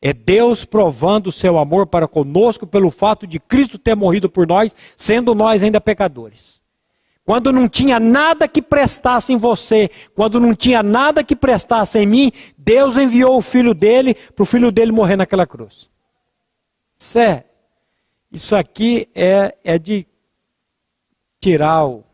É 0.00 0.12
Deus 0.12 0.64
provando 0.64 1.26
o 1.26 1.32
seu 1.32 1.58
amor 1.58 1.88
para 1.88 2.06
conosco 2.06 2.64
pelo 2.64 2.92
fato 2.92 3.26
de 3.26 3.40
Cristo 3.40 3.76
ter 3.76 3.96
morrido 3.96 4.30
por 4.30 4.46
nós, 4.46 4.72
sendo 4.96 5.34
nós 5.34 5.64
ainda 5.64 5.80
pecadores. 5.80 6.60
Quando 7.24 7.52
não 7.52 7.68
tinha 7.68 7.98
nada 7.98 8.46
que 8.46 8.62
prestasse 8.62 9.32
em 9.32 9.36
você, 9.36 9.90
quando 10.14 10.38
não 10.38 10.54
tinha 10.54 10.80
nada 10.80 11.24
que 11.24 11.34
prestasse 11.34 11.98
em 11.98 12.06
mim, 12.06 12.32
Deus 12.56 12.96
enviou 12.96 13.36
o 13.36 13.42
filho 13.42 13.74
dele 13.74 14.14
para 14.14 14.42
o 14.44 14.46
filho 14.46 14.70
dele 14.70 14.92
morrer 14.92 15.16
naquela 15.16 15.48
cruz. 15.48 15.90
Isso, 16.96 17.18
é, 17.18 17.44
isso 18.30 18.54
aqui 18.54 19.08
é, 19.12 19.56
é 19.64 19.76
de 19.76 20.06
tirar, 21.40 21.84
o, 21.84 22.04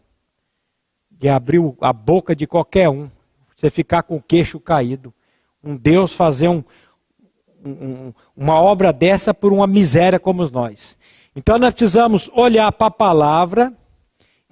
de 1.11 1.29
abrir 1.29 1.61
a 1.83 1.93
boca 1.93 2.35
de 2.35 2.47
qualquer 2.47 2.89
um. 2.89 3.11
Você 3.57 3.71
ficar 3.71 4.03
com 4.03 4.17
o 4.17 4.23
queixo 4.23 4.61
caído. 4.61 5.13
Um 5.65 5.77
Deus 5.77 6.13
fazer 6.13 6.49
um, 6.49 6.63
um, 7.65 8.13
uma 8.37 8.61
obra 8.61 8.93
dessa 8.93 9.33
por 9.33 9.53
uma 9.53 9.67
miséria 9.67 10.21
como 10.21 10.49
nós. 10.51 10.97
Então 11.35 11.59
nós 11.59 11.75
precisamos 11.75 12.31
olhar 12.35 12.71
para 12.71 12.89
a 12.89 12.91
palavra 12.91 13.73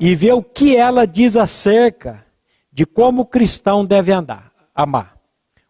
e 0.00 0.14
ver 0.14 0.32
o 0.32 0.42
que 0.42 0.74
ela 0.74 1.06
diz 1.06 1.36
acerca 1.36 2.24
de 2.72 2.84
como 2.84 3.22
o 3.22 3.26
cristão 3.26 3.84
deve 3.84 4.10
andar, 4.10 4.50
amar. 4.74 5.16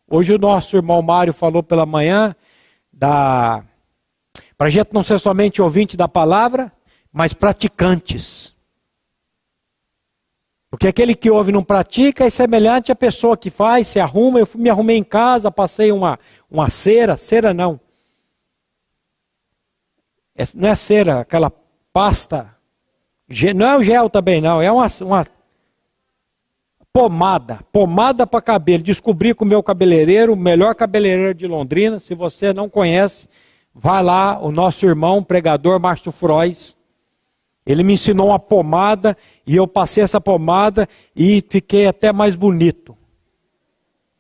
Hoje 0.09 0.33
o 0.33 0.39
nosso 0.39 0.77
irmão 0.77 1.03
Mário 1.03 1.33
falou 1.33 1.63
pela 1.63 1.85
manhã 1.85 2.35
da 2.93 3.65
para 4.57 4.69
a 4.69 4.71
gente 4.71 4.93
não 4.93 5.03
ser 5.03 5.19
somente 5.19 5.61
ouvinte 5.61 5.97
da 5.97 6.07
palavra, 6.07 6.73
mas 7.13 7.33
praticantes. 7.35 8.54
Porque 10.75 10.89
aquele 10.89 11.15
que 11.15 11.31
ouve 11.31 11.53
não 11.53 11.63
pratica 11.63 12.25
é 12.25 12.31
semelhante 12.31 12.91
à 12.91 12.97
pessoa 12.97 13.37
que 13.37 13.49
faz, 13.49 13.87
se 13.87 14.01
arruma. 14.01 14.41
Eu 14.41 14.49
me 14.57 14.69
arrumei 14.69 14.97
em 14.97 15.05
casa, 15.05 15.49
passei 15.49 15.93
uma, 15.93 16.19
uma 16.51 16.69
cera, 16.69 17.17
cera 17.17 17.55
não. 17.55 17.79
É, 20.35 20.43
não 20.57 20.69
é 20.69 20.75
cera, 20.75 21.21
aquela 21.21 21.53
pasta. 21.93 22.57
Não 23.55 23.67
é 23.69 23.77
o 23.77 23.85
gel 23.85 24.11
também, 24.11 24.41
não. 24.41 24.61
É 24.61 24.73
uma, 24.73 24.89
uma 25.03 25.25
pomada. 26.93 27.61
Pomada 27.73 28.27
para 28.27 28.43
cabelo. 28.43 28.83
Descobri 28.83 29.33
com 29.33 29.45
o 29.45 29.49
meu 29.49 29.63
cabeleireiro, 29.63 30.33
o 30.33 30.37
melhor 30.37 30.75
cabeleireiro 30.75 31.35
de 31.35 31.47
Londrina. 31.47 32.01
Se 32.01 32.17
você 32.17 32.53
não 32.53 32.69
conhece, 32.69 33.29
vai 33.73 34.03
lá, 34.03 34.41
o 34.41 34.51
nosso 34.51 34.85
irmão, 34.85 35.23
pregador 35.23 35.79
Márcio 35.79 36.11
Frois. 36.11 36.75
Ele 37.67 37.83
me 37.83 37.95
ensinou 37.95 38.29
uma 38.29 38.39
pomada 38.39 39.17
e 39.47 39.57
eu 39.57 39.67
passei 39.67 40.05
essa 40.05 40.21
pomada 40.21 40.89
e 41.17 41.43
fiquei 41.49 41.87
até 41.87 42.13
mais 42.13 42.35
bonito. 42.35 42.97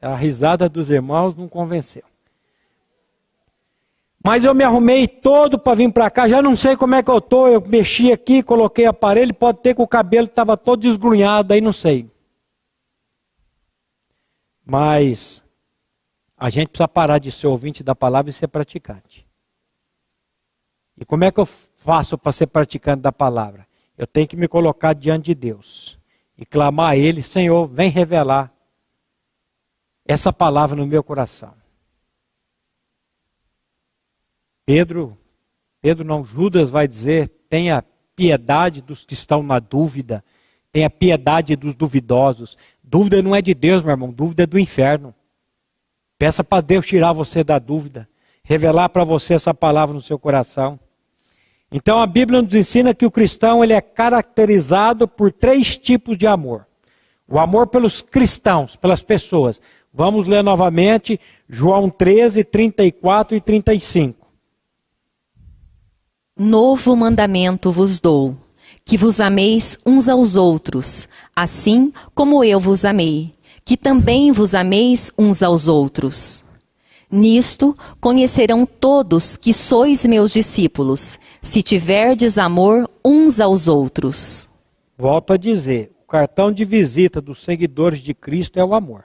A 0.00 0.14
risada 0.14 0.68
dos 0.68 0.90
irmãos 0.90 1.34
não 1.34 1.48
convenceu. 1.48 2.04
Mas 4.22 4.42
eu 4.42 4.54
me 4.54 4.64
arrumei 4.64 5.06
todo 5.06 5.58
para 5.58 5.74
vir 5.74 5.92
para 5.92 6.10
cá, 6.10 6.26
já 6.26 6.40
não 6.40 6.56
sei 6.56 6.78
como 6.78 6.94
é 6.94 7.02
que 7.02 7.10
eu 7.10 7.18
estou. 7.18 7.46
Eu 7.46 7.60
mexi 7.60 8.10
aqui, 8.10 8.42
coloquei 8.42 8.86
aparelho, 8.86 9.34
pode 9.34 9.58
ter 9.58 9.74
que 9.74 9.82
o 9.82 9.86
cabelo 9.86 10.26
estava 10.26 10.56
todo 10.56 10.80
desgrunhado, 10.80 11.52
aí 11.52 11.60
não 11.60 11.74
sei. 11.74 12.10
Mas 14.64 15.42
a 16.38 16.48
gente 16.48 16.68
precisa 16.68 16.88
parar 16.88 17.18
de 17.18 17.30
ser 17.30 17.48
ouvinte 17.48 17.84
da 17.84 17.94
palavra 17.94 18.30
e 18.30 18.32
ser 18.32 18.48
praticante. 18.48 19.26
E 20.96 21.04
como 21.04 21.24
é 21.24 21.30
que 21.30 21.40
eu 21.40 21.48
faço 21.84 22.16
para 22.16 22.32
ser 22.32 22.46
praticante 22.46 23.02
da 23.02 23.12
palavra? 23.12 23.66
Eu 23.96 24.06
tenho 24.06 24.26
que 24.26 24.36
me 24.36 24.48
colocar 24.48 24.94
diante 24.94 25.26
de 25.26 25.34
Deus 25.34 25.98
e 26.36 26.46
clamar 26.46 26.92
a 26.92 26.96
Ele: 26.96 27.22
Senhor, 27.22 27.66
vem 27.66 27.90
revelar 27.90 28.50
essa 30.06 30.32
palavra 30.32 30.74
no 30.74 30.86
meu 30.86 31.04
coração. 31.04 31.52
Pedro, 34.64 35.16
Pedro 35.82 36.04
não, 36.04 36.24
Judas 36.24 36.70
vai 36.70 36.88
dizer: 36.88 37.28
tenha 37.50 37.84
piedade 38.16 38.80
dos 38.80 39.04
que 39.04 39.12
estão 39.12 39.42
na 39.42 39.58
dúvida, 39.58 40.24
tenha 40.72 40.88
piedade 40.88 41.54
dos 41.54 41.74
duvidosos. 41.74 42.56
Dúvida 42.82 43.20
não 43.22 43.36
é 43.36 43.42
de 43.42 43.52
Deus, 43.52 43.82
meu 43.82 43.90
irmão, 43.92 44.10
dúvida 44.10 44.44
é 44.44 44.46
do 44.46 44.58
inferno. 44.58 45.14
Peça 46.18 46.42
para 46.42 46.62
Deus 46.62 46.86
tirar 46.86 47.12
você 47.12 47.44
da 47.44 47.58
dúvida, 47.58 48.08
revelar 48.42 48.88
para 48.88 49.04
você 49.04 49.34
essa 49.34 49.52
palavra 49.52 49.94
no 49.94 50.00
seu 50.00 50.18
coração. 50.18 50.80
Então 51.70 52.00
a 52.00 52.06
Bíblia 52.06 52.40
nos 52.40 52.54
ensina 52.54 52.94
que 52.94 53.06
o 53.06 53.10
cristão 53.10 53.62
ele 53.62 53.72
é 53.72 53.80
caracterizado 53.80 55.08
por 55.08 55.32
três 55.32 55.76
tipos 55.76 56.16
de 56.16 56.26
amor. 56.26 56.66
O 57.26 57.38
amor 57.38 57.66
pelos 57.66 58.02
cristãos, 58.02 58.76
pelas 58.76 59.02
pessoas. 59.02 59.60
Vamos 59.92 60.26
ler 60.26 60.42
novamente 60.42 61.18
João 61.48 61.88
13, 61.88 62.44
34 62.44 63.36
e 63.36 63.40
35. 63.40 64.24
Novo 66.36 66.96
mandamento 66.96 67.70
vos 67.70 68.00
dou, 68.00 68.36
que 68.84 68.96
vos 68.96 69.20
ameis 69.20 69.78
uns 69.86 70.08
aos 70.08 70.36
outros, 70.36 71.08
assim 71.34 71.92
como 72.14 72.42
eu 72.42 72.58
vos 72.58 72.84
amei, 72.84 73.34
que 73.64 73.76
também 73.76 74.32
vos 74.32 74.54
ameis 74.54 75.12
uns 75.16 75.42
aos 75.42 75.68
outros. 75.68 76.43
Nisto 77.14 77.76
conhecerão 78.00 78.66
todos 78.66 79.36
que 79.36 79.54
sois 79.54 80.04
meus 80.04 80.32
discípulos, 80.32 81.16
se 81.40 81.62
tiverdes 81.62 82.38
amor 82.38 82.90
uns 83.04 83.38
aos 83.38 83.68
outros. 83.68 84.50
Volto 84.98 85.32
a 85.32 85.36
dizer, 85.36 85.92
o 86.02 86.06
cartão 86.08 86.50
de 86.50 86.64
visita 86.64 87.20
dos 87.20 87.40
seguidores 87.40 88.00
de 88.00 88.12
Cristo 88.14 88.58
é 88.58 88.64
o 88.64 88.74
amor. 88.74 89.04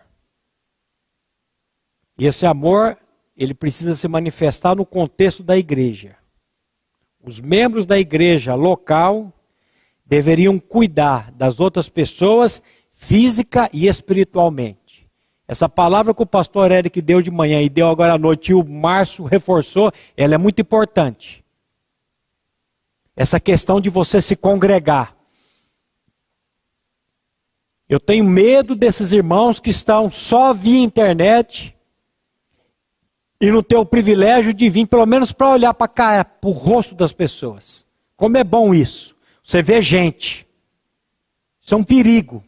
E 2.18 2.26
esse 2.26 2.48
amor, 2.48 2.98
ele 3.38 3.54
precisa 3.54 3.94
se 3.94 4.08
manifestar 4.08 4.76
no 4.76 4.88
contexto 4.88 5.44
da 5.44 5.56
igreja. 5.56 6.18
Os 7.24 7.40
membros 7.40 7.86
da 7.86 8.00
igreja 8.00 8.56
local 8.56 9.32
deveriam 10.04 10.58
cuidar 10.58 11.32
das 11.32 11.60
outras 11.60 11.90
pessoas 11.90 12.60
física 12.92 13.70
e 13.72 13.88
espiritualmente. 13.88 14.79
Essa 15.50 15.68
palavra 15.68 16.14
que 16.14 16.22
o 16.22 16.28
pastor 16.28 16.72
Eric 16.72 17.02
deu 17.02 17.24
de 17.24 17.32
manhã 17.32 17.60
e 17.60 17.70
deu 17.70 17.90
agora 17.90 18.14
à 18.14 18.18
noite 18.20 18.52
e 18.52 18.54
o 18.54 18.64
Márcio 18.64 19.26
reforçou, 19.26 19.92
ela 20.16 20.36
é 20.36 20.38
muito 20.38 20.62
importante. 20.62 21.44
Essa 23.16 23.40
questão 23.40 23.82
de 23.82 23.90
você 23.90 24.22
se 24.22 24.36
congregar. 24.36 25.18
Eu 27.90 28.00
tenho 28.00 28.26
medo 28.26 28.76
desses 28.76 29.12
irmãos 29.12 29.60
que 29.60 29.72
estão 29.72 30.12
só 30.12 30.54
via 30.54 30.84
internet 30.84 31.76
e 33.42 33.50
não 33.50 33.64
ter 33.64 33.78
o 33.78 33.86
privilégio 33.88 34.54
de 34.54 34.70
vir, 34.70 34.86
pelo 34.86 35.08
menos 35.08 35.32
para 35.32 35.50
olhar 35.50 35.74
para 35.74 35.88
cá, 35.88 36.24
para 36.24 36.48
o 36.48 36.54
rosto 36.54 36.94
das 36.94 37.12
pessoas. 37.12 37.88
Como 38.16 38.38
é 38.38 38.44
bom 38.44 38.72
isso. 38.72 39.16
Você 39.44 39.64
vê 39.64 39.82
gente. 39.82 40.48
Isso 41.60 41.74
é 41.74 41.78
um 41.80 41.84
perigo. 41.84 42.44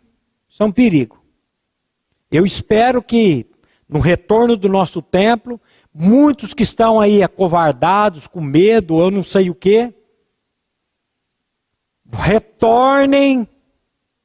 Isso 0.47 0.61
é 0.61 0.65
um 0.67 0.71
perigo. 0.71 1.20
Eu 2.31 2.45
espero 2.45 3.03
que 3.03 3.45
no 3.89 3.99
retorno 3.99 4.55
do 4.55 4.69
nosso 4.69 5.01
templo, 5.01 5.59
muitos 5.93 6.53
que 6.53 6.63
estão 6.63 6.99
aí 6.99 7.21
acovardados, 7.21 8.25
com 8.25 8.39
medo, 8.39 9.01
eu 9.01 9.11
não 9.11 9.23
sei 9.23 9.49
o 9.49 9.55
que, 9.55 9.93
retornem 12.09 13.47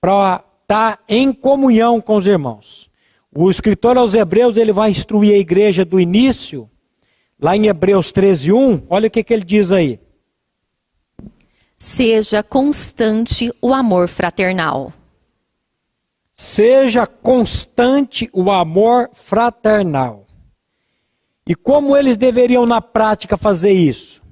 para 0.01 0.45
estar 0.63 1.03
em 1.09 1.33
comunhão 1.33 2.01
com 2.01 2.17
os 2.17 2.27
irmãos. 2.27 2.89
O 3.35 3.51
escritor 3.51 3.99
aos 3.99 4.15
Hebreus 4.15 4.57
ele 4.57 4.73
vai 4.73 4.91
instruir 4.91 5.35
a 5.35 5.39
igreja 5.39 5.85
do 5.85 5.99
início, 5.99 6.71
lá 7.41 7.57
em 7.57 7.67
Hebreus 7.67 8.13
13:1. 8.13 8.85
Olha 8.89 9.09
o 9.09 9.11
que, 9.11 9.25
que 9.25 9.35
ele 9.35 9.45
diz 9.45 9.73
aí. 9.73 10.01
Seja 11.77 12.43
constante 12.43 13.53
o 13.61 13.75
amor 13.75 14.09
fraternal. 14.09 14.93
Seja 16.37 17.07
constante 17.07 18.29
o 18.31 18.51
amor 18.51 19.09
fraternal. 19.15 20.27
E 21.49 21.55
como 21.55 21.97
eles 21.97 22.19
deveriam 22.19 22.67
na 22.67 22.83
prática 22.83 23.39
fazer 23.39 23.73
isso? 23.73 24.23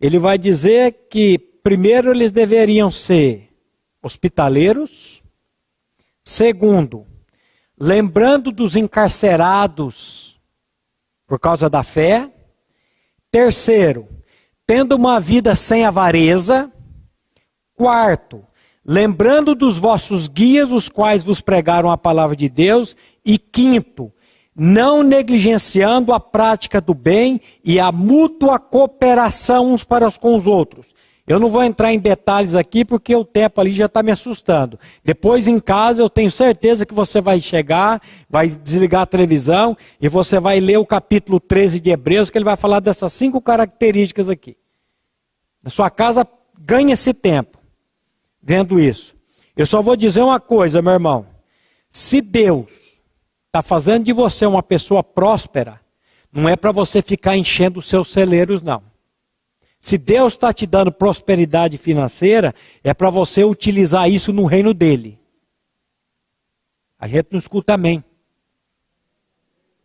Ele 0.00 0.18
vai 0.18 0.36
dizer 0.36 1.06
que 1.08 1.38
primeiro 1.38 2.10
eles 2.10 2.32
deveriam 2.32 2.90
ser 2.90 3.50
hospitaleiros, 4.02 5.22
segundo, 6.24 7.06
lembrando 7.78 8.50
dos 8.50 8.74
encarcerados 8.74 10.40
por 11.24 11.38
causa 11.38 11.70
da 11.70 11.84
fé, 11.84 12.32
terceiro, 13.30 14.08
tendo 14.66 14.96
uma 14.96 15.20
vida 15.20 15.54
sem 15.54 15.84
avareza. 15.84 16.72
Quarto, 17.74 18.44
lembrando 18.84 19.54
dos 19.54 19.78
vossos 19.78 20.28
guias, 20.28 20.70
os 20.70 20.88
quais 20.88 21.22
vos 21.22 21.40
pregaram 21.40 21.90
a 21.90 21.98
palavra 21.98 22.36
de 22.36 22.48
Deus. 22.48 22.96
E 23.24 23.38
quinto, 23.38 24.12
não 24.54 25.02
negligenciando 25.02 26.12
a 26.12 26.20
prática 26.20 26.80
do 26.80 26.94
bem 26.94 27.40
e 27.64 27.78
a 27.80 27.90
mútua 27.90 28.58
cooperação 28.58 29.72
uns 29.72 29.84
para 29.84 30.10
com 30.12 30.36
os 30.36 30.46
outros. 30.46 30.92
Eu 31.24 31.38
não 31.38 31.48
vou 31.48 31.62
entrar 31.62 31.92
em 31.92 32.00
detalhes 32.00 32.56
aqui 32.56 32.84
porque 32.84 33.14
o 33.14 33.24
tempo 33.24 33.60
ali 33.60 33.72
já 33.72 33.86
está 33.86 34.02
me 34.02 34.10
assustando. 34.10 34.78
Depois 35.04 35.46
em 35.46 35.60
casa 35.60 36.02
eu 36.02 36.10
tenho 36.10 36.30
certeza 36.30 36.84
que 36.84 36.92
você 36.92 37.20
vai 37.20 37.40
chegar, 37.40 38.02
vai 38.28 38.48
desligar 38.48 39.02
a 39.02 39.06
televisão 39.06 39.76
e 40.00 40.08
você 40.08 40.40
vai 40.40 40.58
ler 40.58 40.78
o 40.78 40.86
capítulo 40.86 41.38
13 41.38 41.78
de 41.78 41.90
Hebreus, 41.90 42.28
que 42.28 42.36
ele 42.36 42.44
vai 42.44 42.56
falar 42.56 42.80
dessas 42.80 43.12
cinco 43.12 43.40
características 43.40 44.28
aqui. 44.28 44.56
Na 45.62 45.70
sua 45.70 45.88
casa, 45.88 46.26
ganha 46.58 46.94
esse 46.94 47.14
tempo 47.14 47.61
vendo 48.42 48.80
isso. 48.80 49.14
Eu 49.56 49.66
só 49.66 49.80
vou 49.80 49.94
dizer 49.96 50.22
uma 50.22 50.40
coisa, 50.40 50.82
meu 50.82 50.92
irmão. 50.92 51.26
Se 51.88 52.20
Deus 52.20 52.72
está 53.46 53.62
fazendo 53.62 54.04
de 54.04 54.12
você 54.12 54.46
uma 54.46 54.62
pessoa 54.62 55.04
próspera, 55.04 55.80
não 56.32 56.48
é 56.48 56.56
para 56.56 56.72
você 56.72 57.02
ficar 57.02 57.36
enchendo 57.36 57.78
os 57.78 57.86
seus 57.86 58.08
celeiros, 58.08 58.62
não. 58.62 58.82
Se 59.78 59.98
Deus 59.98 60.32
está 60.32 60.52
te 60.52 60.66
dando 60.66 60.90
prosperidade 60.90 61.76
financeira, 61.76 62.54
é 62.82 62.94
para 62.94 63.10
você 63.10 63.44
utilizar 63.44 64.10
isso 64.10 64.32
no 64.32 64.46
reino 64.46 64.72
dele. 64.72 65.18
A 66.98 67.06
gente 67.06 67.28
não 67.32 67.38
escuta 67.38 67.74
amém. 67.74 68.02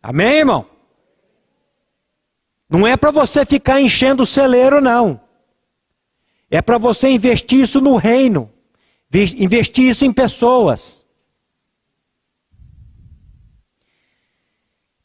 Amém, 0.02 0.38
irmão? 0.38 0.66
Não 2.70 2.86
é 2.86 2.96
para 2.96 3.10
você 3.10 3.44
ficar 3.44 3.80
enchendo 3.80 4.22
o 4.22 4.26
celeiro, 4.26 4.80
não. 4.80 5.20
É 6.50 6.62
para 6.62 6.78
você 6.78 7.10
investir 7.10 7.60
isso 7.60 7.80
no 7.80 7.96
reino, 7.96 8.50
investir 9.12 9.88
isso 9.88 10.04
em 10.04 10.12
pessoas. 10.12 11.06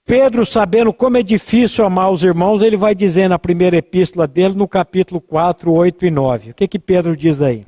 Pedro, 0.06 0.46
sabendo 0.46 0.94
como 0.94 1.18
é 1.18 1.24
difícil 1.24 1.86
amar 1.86 2.12
os 2.12 2.24
irmãos, 2.24 2.62
ele 2.62 2.76
vai 2.76 2.94
dizer 2.94 3.30
na 3.30 3.40
primeira 3.40 3.78
epístola 3.78 4.28
dele, 4.28 4.54
no 4.54 4.68
capítulo 4.68 5.22
4, 5.22 5.72
8 5.72 6.06
e 6.06 6.12
9. 6.12 6.52
O 6.52 6.54
que, 6.54 6.68
que 6.68 6.78
Pedro 6.80 7.16
diz 7.16 7.42
aí? 7.42 7.66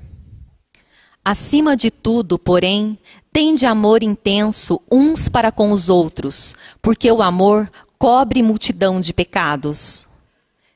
Acima 1.24 1.76
de 1.76 1.90
tudo, 1.90 2.38
porém, 2.38 3.00
tende 3.32 3.66
amor 3.66 4.04
intenso 4.04 4.82
uns 4.92 5.28
para 5.28 5.52
com 5.52 5.72
os 5.72 5.90
outros, 5.90 6.56
porque 6.82 7.10
o 7.12 7.22
amor 7.22 7.72
cobre 7.98 8.44
multidão 8.44 9.02
de 9.02 9.14
pecados. 9.14 10.08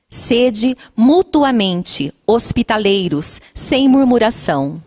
Sede 0.09 0.75
mutuamente 0.95 2.11
hospitaleiros, 2.25 3.39
sem 3.53 3.87
murmuração. 3.87 4.81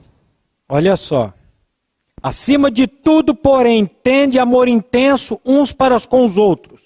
Olha 0.69 0.97
só. 0.97 1.33
Acima 2.21 2.71
de 2.71 2.87
tudo, 2.87 3.35
porém, 3.35 3.85
tende 3.85 4.39
amor 4.39 4.69
intenso 4.69 5.41
uns 5.45 5.73
para 5.73 6.01
com 6.01 6.25
os 6.25 6.37
outros. 6.37 6.81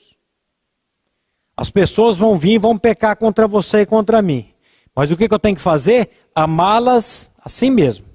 As 1.56 1.70
pessoas 1.70 2.16
vão 2.16 2.38
vir 2.38 2.54
e 2.54 2.58
vão 2.58 2.76
pecar 2.76 3.16
contra 3.16 3.48
você 3.48 3.80
e 3.80 3.86
contra 3.86 4.20
mim. 4.20 4.48
Mas 4.94 5.10
o 5.10 5.16
que, 5.16 5.28
que 5.28 5.34
eu 5.34 5.38
tenho 5.38 5.56
que 5.56 5.62
fazer? 5.62 6.10
Amá-las 6.34 7.30
assim 7.42 7.70
mesmo. 7.70 8.06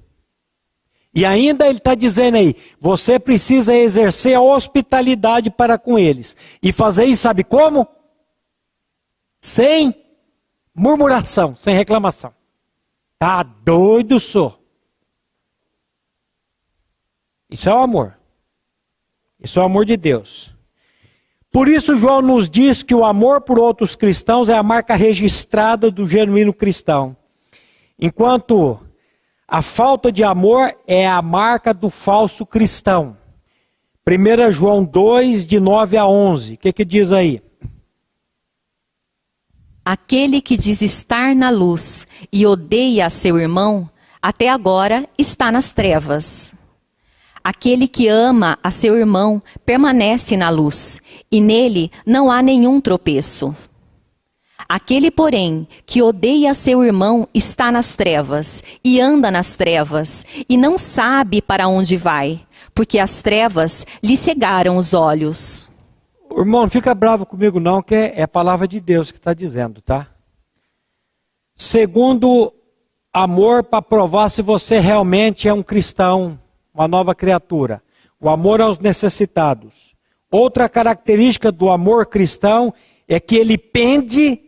E 1.13 1.26
ainda 1.26 1.67
ele 1.67 1.78
está 1.78 1.95
dizendo 1.95 2.38
aí: 2.38 2.55
você 2.80 3.19
precisa 3.19 3.76
exercer 3.76 4.36
a 4.36 4.41
hospitalidade 4.41 5.49
para 5.49 5.78
com 5.78 5.97
eles. 5.97 6.36
E 6.61 6.72
fazer 6.72 7.05
isso, 7.05 7.24
sabe 7.24 7.43
como? 7.43 7.88
Sem 9.41 9.95
murmuração, 10.74 11.55
sem 11.55 11.76
reclamação. 11.76 12.34
Tá 13.17 13.43
doido, 13.43 14.19
sou. 14.19 14.59
Isso 17.49 17.69
é 17.69 17.74
o 17.74 17.80
amor. 17.80 18.17
Isso 19.39 19.59
é 19.59 19.61
o 19.61 19.65
amor 19.65 19.86
de 19.86 19.97
Deus. 19.97 20.55
Por 21.51 21.67
isso, 21.67 21.97
João 21.97 22.22
nos 22.22 22.49
diz 22.49 22.82
que 22.82 22.95
o 22.95 23.03
amor 23.03 23.41
por 23.41 23.59
outros 23.59 23.95
cristãos 23.95 24.47
é 24.47 24.55
a 24.55 24.63
marca 24.63 24.95
registrada 24.95 25.91
do 25.91 26.07
genuíno 26.07 26.53
cristão. 26.53 27.15
Enquanto 27.99 28.80
a 29.47 29.61
falta 29.61 30.11
de 30.11 30.24
amor 30.24 30.74
é 30.88 31.05
a 31.05 31.22
marca 31.22 31.74
do 31.74 31.89
falso 31.89 32.45
cristão. 32.45 33.17
1 34.07 34.51
João 34.51 34.86
2, 34.86 35.45
de 35.45 35.59
9 35.59 35.97
a 35.97 36.07
11. 36.07 36.53
O 36.53 36.57
que, 36.57 36.72
que 36.72 36.86
diz 36.86 37.11
aí? 37.11 37.43
Aquele 39.93 40.39
que 40.39 40.55
diz 40.55 40.81
estar 40.81 41.35
na 41.35 41.49
luz 41.49 42.07
e 42.31 42.47
odeia 42.47 43.09
seu 43.09 43.37
irmão, 43.37 43.89
até 44.21 44.47
agora 44.47 45.05
está 45.17 45.51
nas 45.51 45.71
trevas. 45.71 46.53
Aquele 47.43 47.89
que 47.89 48.07
ama 48.07 48.57
a 48.63 48.71
seu 48.71 48.97
irmão 48.97 49.43
permanece 49.65 50.37
na 50.37 50.49
luz, 50.49 51.01
e 51.29 51.41
nele 51.41 51.91
não 52.05 52.31
há 52.31 52.41
nenhum 52.41 52.79
tropeço. 52.79 53.53
Aquele, 54.69 55.11
porém, 55.11 55.67
que 55.85 56.01
odeia 56.01 56.53
seu 56.53 56.85
irmão 56.85 57.27
está 57.33 57.69
nas 57.69 57.93
trevas, 57.93 58.63
e 58.81 58.97
anda 59.01 59.29
nas 59.29 59.57
trevas, 59.57 60.25
e 60.47 60.55
não 60.55 60.77
sabe 60.77 61.41
para 61.41 61.67
onde 61.67 61.97
vai, 61.97 62.39
porque 62.73 62.97
as 62.97 63.21
trevas 63.21 63.85
lhe 64.01 64.15
cegaram 64.15 64.77
os 64.77 64.93
olhos. 64.93 65.69
Irmão, 66.39 66.61
não 66.61 66.69
fica 66.69 66.93
bravo 66.95 67.25
comigo 67.25 67.59
não, 67.59 67.82
que 67.82 67.93
é, 67.93 68.19
é 68.19 68.23
a 68.23 68.27
palavra 68.27 68.67
de 68.67 68.79
Deus 68.79 69.11
que 69.11 69.17
está 69.17 69.34
dizendo, 69.34 69.82
tá? 69.82 70.07
Segundo 71.55 72.53
amor 73.13 73.63
para 73.63 73.82
provar 73.82 74.29
se 74.29 74.41
você 74.41 74.79
realmente 74.79 75.47
é 75.47 75.53
um 75.53 75.61
cristão, 75.61 76.39
uma 76.73 76.88
nova 76.88 77.13
criatura. 77.13 77.84
O 78.19 78.29
amor 78.29 78.61
aos 78.61 78.79
necessitados. 78.79 79.93
Outra 80.32 80.69
característica 80.69 81.51
do 81.51 81.69
amor 81.69 82.05
cristão 82.05 82.73
é 83.07 83.19
que 83.19 83.36
ele 83.36 83.57
pende 83.57 84.39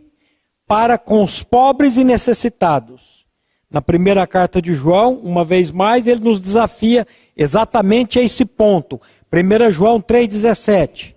para 0.65 0.97
com 0.97 1.23
os 1.23 1.43
pobres 1.43 1.97
e 1.97 2.03
necessitados. 2.03 3.25
Na 3.69 3.81
primeira 3.81 4.25
carta 4.25 4.61
de 4.61 4.73
João, 4.73 5.17
uma 5.17 5.43
vez 5.43 5.71
mais, 5.71 6.07
ele 6.07 6.21
nos 6.21 6.39
desafia 6.39 7.05
exatamente 7.35 8.19
a 8.19 8.21
esse 8.21 8.45
ponto. 8.45 9.01
1 9.31 9.71
João 9.71 9.99
3,17. 9.99 11.15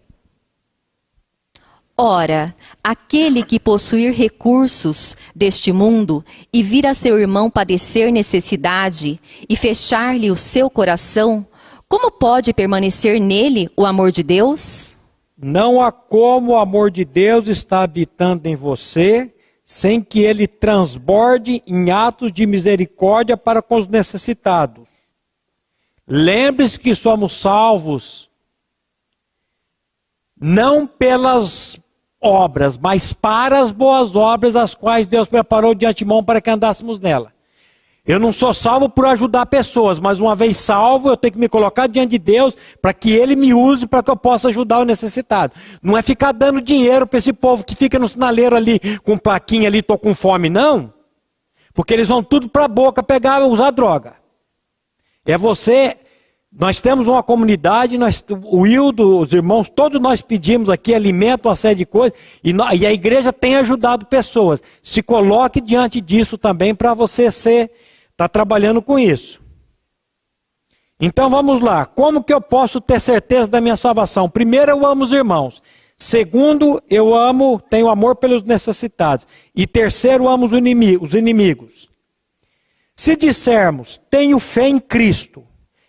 Ora, 1.99 2.55
aquele 2.85 3.43
que 3.43 3.59
possuir 3.59 4.13
recursos 4.13 5.17
deste 5.35 5.73
mundo 5.73 6.23
e 6.53 6.63
vir 6.63 6.87
a 6.87 6.93
seu 6.93 7.19
irmão 7.19 7.51
padecer 7.51 8.13
necessidade 8.13 9.19
e 9.49 9.57
fechar-lhe 9.57 10.31
o 10.31 10.37
seu 10.37 10.69
coração, 10.69 11.47
como 11.89 12.11
pode 12.11 12.53
permanecer 12.53 13.19
nele 13.19 13.71
o 13.75 13.87
amor 13.87 14.13
de 14.13 14.23
Deus? 14.23 14.95
Não 15.39 15.81
há 15.81 15.91
como 15.91 16.53
o 16.53 16.57
amor 16.57 16.91
de 16.91 17.03
Deus 17.03 17.49
estar 17.49 17.83
habitando 17.83 18.47
em 18.47 18.55
você 18.55 19.33
sem 19.65 20.03
que 20.03 20.21
ele 20.21 20.47
transborde 20.47 21.63
em 21.67 21.91
atos 21.91 22.31
de 22.31 22.47
misericórdia 22.47 23.39
para 23.39 23.63
com 23.63 23.79
os 23.79 23.89
necessitados. 23.89 24.89
Lembre-se 26.07 26.79
que 26.79 26.95
somos 26.95 27.33
salvos 27.33 28.29
não 30.39 30.87
pelas 30.87 31.81
obras, 32.27 32.77
mas 32.79 33.13
para 33.13 33.61
as 33.61 33.71
boas 33.71 34.15
obras, 34.15 34.57
as 34.57 34.75
quais 34.75 35.07
Deus 35.07 35.29
preparou 35.29 35.75
de 35.75 35.87
antemão 35.87 36.23
para 36.23 36.41
que 36.41 36.51
andássemos 36.51 37.01
nela. 37.01 37.33
Eu 38.07 38.21
não 38.21 38.33
sou 38.33 38.55
salvo 38.55 38.89
por 38.89 39.05
ajudar 39.07 39.47
pessoas, 39.47 39.99
mas 39.99 40.21
uma 40.21 40.37
vez 40.37 40.57
salvo, 40.57 41.09
eu 41.09 41.17
tenho 41.17 41.33
que 41.33 41.41
me 41.41 41.49
colocar 41.49 41.89
diante 41.89 42.11
de 42.11 42.19
Deus 42.19 42.57
para 42.81 42.95
que 42.95 43.11
Ele 43.11 43.35
me 43.35 43.53
use 43.53 43.85
para 43.85 44.01
que 44.01 44.11
eu 44.11 44.17
possa 44.17 44.49
ajudar 44.49 44.79
o 44.79 44.85
necessitado. 44.85 45.53
Não 45.83 45.99
é 45.99 46.03
ficar 46.03 46.31
dando 46.31 46.61
dinheiro 46.61 47.05
para 47.05 47.19
esse 47.19 47.33
povo 47.33 47.65
que 47.65 47.75
fica 47.75 47.99
no 47.99 48.09
sinaleiro 48.09 48.55
ali 48.55 48.79
com 49.03 49.19
plaquinha 49.19 49.69
ali, 49.69 49.79
estou 49.79 49.99
com 49.99 50.15
fome, 50.15 50.49
não. 50.49 50.93
Porque 51.75 51.93
eles 51.93 52.07
vão 52.07 52.23
tudo 52.23 52.49
para 52.49 52.67
a 52.67 52.69
boca 52.69 53.03
pegar, 53.03 53.43
usar 53.43 53.71
droga. 53.71 54.15
É 55.27 55.37
você 55.37 55.97
nós 56.59 56.81
temos 56.81 57.07
uma 57.07 57.23
comunidade, 57.23 57.99
nós, 57.99 58.25
o 58.45 58.67
Hildo, 58.67 59.19
os 59.19 59.35
irmãos, 59.35 59.69
todos 59.69 60.01
nós 60.01 60.23
pedimos 60.23 60.71
aqui 60.71 60.95
alimento, 60.95 61.49
uma 61.49 61.55
série 61.55 61.75
de 61.75 61.87
coisas, 61.87 62.19
e, 62.43 62.51
e 62.79 62.87
a 62.87 62.93
igreja 62.93 63.31
tem 63.31 63.57
ajudado 63.57 64.07
pessoas. 64.07 64.63
Se 64.83 65.03
coloque 65.03 65.61
diante 65.61 66.01
disso 66.01 66.39
também 66.39 66.75
para 66.75 66.95
você 66.95 67.31
ser, 67.31 67.71
tá 68.17 68.27
trabalhando 68.27 68.81
com 68.81 68.99
isso. 68.99 69.39
Então 70.99 71.29
vamos 71.29 71.61
lá, 71.61 71.85
como 71.85 72.25
que 72.25 72.33
eu 72.33 72.41
posso 72.41 72.81
ter 72.81 73.01
certeza 73.03 73.51
da 73.51 73.61
minha 73.61 73.77
salvação? 73.77 74.27
Primeiro, 74.27 74.71
eu 74.71 74.87
amo 74.87 75.05
os 75.05 75.13
irmãos. 75.13 75.63
Segundo, 75.99 76.83
eu 76.89 77.15
amo, 77.15 77.61
tenho 77.69 77.91
amor 77.91 78.17
pelos 78.17 78.43
necessitados. 78.43 79.27
E 79.55 79.67
terceiro, 79.67 80.27
amo 80.27 80.47
os 80.47 81.15
inimigos. 81.15 81.91
Se 82.97 83.15
dissermos, 83.15 84.01
tenho 84.09 84.39
fé 84.39 84.67
em 84.69 84.79
Cristo, 84.79 85.45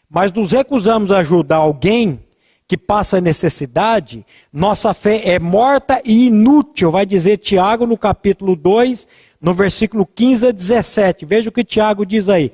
mas 0.10 0.32
nos 0.32 0.52
recusamos 0.52 1.12
a 1.12 1.20
ajudar 1.20 1.58
alguém 1.58 2.20
que 2.68 2.78
passa 2.78 3.22
necessidade, 3.22 4.26
nossa 4.52 4.94
fé 4.94 5.22
é 5.30 5.40
morta 5.40 6.02
e 6.04 6.28
inútil, 6.28 6.92
vai 6.92 7.06
dizer 7.06 7.38
Tiago 7.38 7.86
no 7.86 7.98
capítulo 7.98 8.56
2, 8.56 9.08
no 9.40 9.54
versículo 9.54 10.06
15 10.06 10.48
a 10.48 10.52
17. 10.52 11.26
Veja 11.26 11.50
o 11.50 11.52
que 11.52 11.64
Tiago 11.64 12.06
diz 12.06 12.28
aí. 12.28 12.52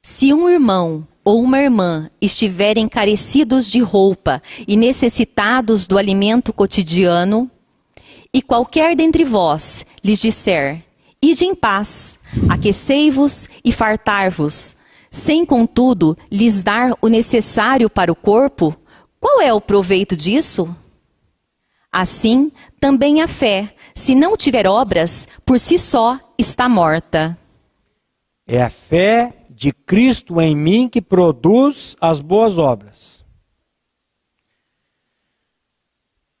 Se 0.00 0.32
um 0.32 0.48
irmão 0.48 1.06
ou 1.24 1.42
uma 1.42 1.58
irmã 1.58 2.08
estiverem 2.20 2.88
carecidos 2.88 3.70
de 3.70 3.80
roupa 3.80 4.42
e 4.66 4.76
necessitados 4.76 5.86
do 5.86 5.98
alimento 5.98 6.52
cotidiano, 6.52 7.50
e 8.34 8.40
qualquer 8.40 8.96
dentre 8.96 9.24
vós 9.24 9.84
lhes 10.02 10.20
disser: 10.20 10.82
Ide 11.22 11.44
em 11.44 11.54
paz, 11.54 12.18
aquecei-vos 12.48 13.48
e 13.64 13.72
fartar-vos, 13.72 14.74
sem 15.12 15.44
contudo 15.44 16.16
lhes 16.30 16.62
dar 16.62 16.92
o 17.02 17.06
necessário 17.06 17.90
para 17.90 18.10
o 18.10 18.16
corpo, 18.16 18.74
qual 19.20 19.42
é 19.42 19.52
o 19.52 19.60
proveito 19.60 20.16
disso? 20.16 20.74
Assim, 21.92 22.50
também 22.80 23.20
a 23.20 23.28
fé, 23.28 23.74
se 23.94 24.14
não 24.14 24.34
tiver 24.34 24.66
obras, 24.66 25.28
por 25.44 25.60
si 25.60 25.78
só 25.78 26.18
está 26.38 26.66
morta. 26.66 27.38
É 28.46 28.62
a 28.62 28.70
fé 28.70 29.44
de 29.50 29.70
Cristo 29.70 30.40
em 30.40 30.56
mim 30.56 30.88
que 30.88 31.02
produz 31.02 31.94
as 32.00 32.18
boas 32.20 32.56
obras. 32.56 33.11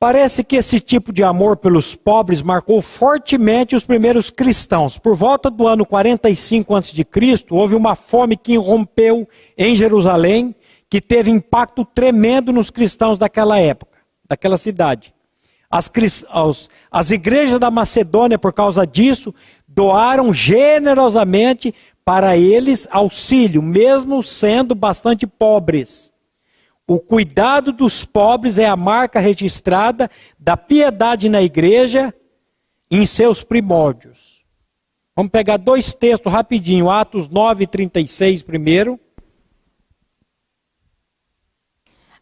Parece 0.02 0.42
que 0.42 0.56
esse 0.56 0.80
tipo 0.80 1.12
de 1.12 1.22
amor 1.22 1.56
pelos 1.56 1.94
pobres 1.94 2.42
marcou 2.42 2.82
fortemente 2.82 3.76
os 3.76 3.84
primeiros 3.84 4.30
cristãos. 4.30 4.98
Por 4.98 5.14
volta 5.14 5.48
do 5.48 5.68
ano 5.68 5.86
45 5.86 6.74
a.C., 6.74 7.06
houve 7.48 7.76
uma 7.76 7.94
fome 7.94 8.36
que 8.36 8.54
irrompeu 8.54 9.28
em 9.56 9.76
Jerusalém, 9.76 10.56
que 10.90 11.00
teve 11.00 11.30
impacto 11.30 11.84
tremendo 11.84 12.52
nos 12.52 12.68
cristãos 12.68 13.16
daquela 13.16 13.60
época, 13.60 13.96
daquela 14.28 14.58
cidade. 14.58 15.14
As, 15.70 15.88
as 16.90 17.10
igrejas 17.12 17.60
da 17.60 17.70
Macedônia, 17.70 18.40
por 18.40 18.52
causa 18.52 18.84
disso, 18.84 19.32
doaram 19.68 20.34
generosamente 20.34 21.72
para 22.04 22.36
eles 22.36 22.88
auxílio, 22.90 23.62
mesmo 23.62 24.20
sendo 24.20 24.74
bastante 24.74 25.28
pobres. 25.28 26.11
O 26.92 27.00
cuidado 27.00 27.72
dos 27.72 28.04
pobres 28.04 28.58
é 28.58 28.66
a 28.66 28.76
marca 28.76 29.18
registrada 29.18 30.10
da 30.38 30.58
piedade 30.58 31.26
na 31.26 31.40
igreja 31.40 32.14
em 32.90 33.06
seus 33.06 33.42
primórdios. 33.42 34.44
Vamos 35.16 35.32
pegar 35.32 35.56
dois 35.56 35.94
textos 35.94 36.30
rapidinho, 36.30 36.90
Atos 36.90 37.30
9, 37.30 37.66
36 37.66 38.42
primeiro. 38.42 39.00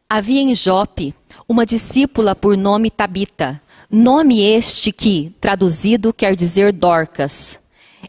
Havia 0.08 0.40
em 0.40 0.54
Jope 0.54 1.16
uma 1.48 1.66
discípula 1.66 2.36
por 2.36 2.56
nome 2.56 2.92
Tabita, 2.92 3.60
nome 3.90 4.40
este 4.40 4.92
que, 4.92 5.34
traduzido, 5.40 6.14
quer 6.14 6.36
dizer 6.36 6.72
Dorcas. 6.72 7.58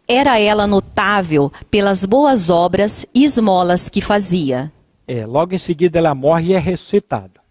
Era 0.07 0.39
ela 0.39 0.67
notável 0.67 1.51
pelas 1.71 2.05
boas 2.05 2.51
obras 2.51 3.03
e 3.15 3.25
esmolas 3.25 3.89
que 3.89 3.99
fazia. 3.99 4.71
É, 5.13 5.25
logo 5.25 5.53
em 5.53 5.57
seguida 5.57 5.99
ela 5.99 6.15
morre 6.15 6.51
e 6.51 6.53
é 6.53 6.59
ressuscitada. 6.59 7.41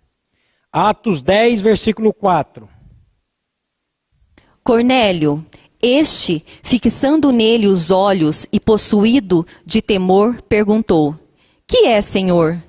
Atos 0.72 1.20
10, 1.20 1.60
versículo 1.60 2.10
4. 2.14 2.66
Cornélio, 4.64 5.44
este, 5.82 6.42
fixando 6.62 7.30
nele 7.30 7.66
os 7.66 7.90
olhos 7.90 8.46
e 8.50 8.58
possuído 8.58 9.46
de 9.66 9.82
temor, 9.82 10.40
perguntou: 10.42 11.14
Que 11.66 11.86
é, 11.86 12.00
Senhor? 12.00 12.62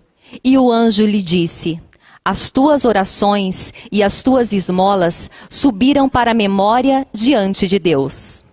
E 0.43 0.57
o 0.57 0.69
anjo 0.69 1.05
lhe 1.05 1.21
disse: 1.21 1.81
As 2.25 2.51
tuas 2.51 2.83
orações 2.83 3.71
e 3.89 4.03
as 4.03 4.21
tuas 4.21 4.51
esmolas 4.51 5.29
subiram 5.49 6.09
para 6.09 6.31
a 6.31 6.33
memória 6.33 7.07
diante 7.13 7.65
de 7.65 7.79
Deus 7.79 8.43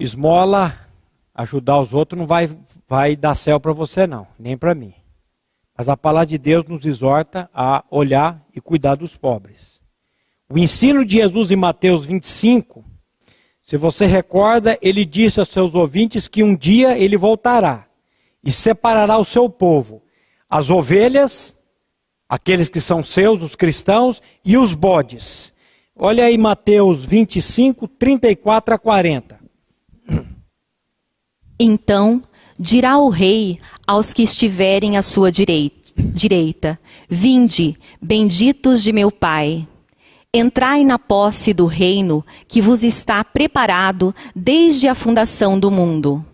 esmola, 0.00 0.74
ajudar 1.34 1.78
os 1.78 1.92
outros 1.92 2.18
não 2.18 2.26
vai, 2.26 2.48
vai 2.90 3.14
dar 3.14 3.36
céu 3.36 3.60
para 3.60 3.72
você 3.72 4.04
não, 4.04 4.26
nem 4.36 4.58
para 4.58 4.74
mim. 4.74 4.92
Mas 5.78 5.88
a 5.88 5.96
palavra 5.96 6.26
de 6.26 6.36
Deus 6.36 6.64
nos 6.64 6.84
exorta 6.84 7.48
a 7.54 7.84
olhar 7.88 8.44
e 8.52 8.60
cuidar 8.60 8.96
dos 8.96 9.16
pobres. 9.16 9.80
O 10.48 10.58
ensino 10.58 11.04
de 11.04 11.18
Jesus 11.18 11.52
em 11.52 11.56
Mateus 11.56 12.04
25, 12.04 12.84
se 13.62 13.76
você 13.76 14.06
recorda, 14.06 14.76
ele 14.82 15.04
disse 15.04 15.38
aos 15.38 15.50
seus 15.50 15.72
ouvintes 15.72 16.26
que 16.26 16.42
um 16.42 16.56
dia 16.56 16.98
ele 16.98 17.16
voltará 17.16 17.86
e 18.42 18.50
separará 18.50 19.18
o 19.18 19.24
seu 19.24 19.48
povo, 19.48 20.02
as 20.48 20.68
ovelhas, 20.68 21.56
aqueles 22.28 22.68
que 22.68 22.80
são 22.80 23.04
seus, 23.04 23.40
os 23.40 23.54
cristãos, 23.54 24.20
e 24.44 24.56
os 24.56 24.74
bodes. 24.74 25.54
Olha 25.94 26.24
aí 26.24 26.36
Mateus 26.36 27.04
25, 27.04 27.86
34 27.86 28.74
a 28.74 28.78
40. 28.78 29.38
Então 31.56 32.24
dirá 32.60 32.98
o 32.98 33.08
rei 33.08 33.58
aos 33.86 34.12
que 34.12 34.22
estiverem 34.22 34.98
à 34.98 35.02
sua 35.02 35.32
direita: 35.32 36.78
Vinde, 37.08 37.74
benditos 38.00 38.82
de 38.82 38.92
meu 38.92 39.10
Pai. 39.10 39.66
Entrai 40.32 40.84
na 40.84 40.96
posse 40.96 41.52
do 41.52 41.66
reino 41.66 42.24
que 42.46 42.60
vos 42.60 42.84
está 42.84 43.24
preparado 43.24 44.14
desde 44.36 44.86
a 44.86 44.94
fundação 44.94 45.58
do 45.58 45.70
mundo. 45.72 46.24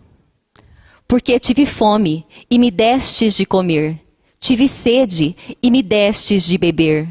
Porque 1.07 1.39
tive 1.39 1.65
fome 1.65 2.23
e 2.51 2.59
me 2.59 2.69
destes 2.69 3.35
de 3.35 3.45
comer, 3.45 3.99
tive 4.39 4.67
sede 4.67 5.35
e 5.63 5.71
me 5.71 5.81
destes 5.81 6.43
de 6.43 6.57
beber. 6.57 7.07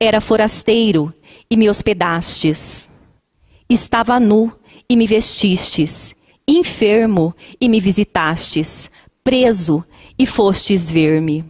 Era 0.00 0.20
forasteiro 0.20 1.14
e 1.48 1.56
me 1.56 1.68
hospedastes. 1.68 2.88
Estava 3.68 4.18
nu 4.18 4.52
e 4.88 4.96
me 4.96 5.06
vestistes, 5.06 6.16
enfermo 6.48 7.34
e 7.60 7.68
me 7.68 7.78
visitastes, 7.78 8.90
preso 9.22 9.84
e 10.18 10.24
fostes 10.26 10.90
ver-me. 10.90 11.44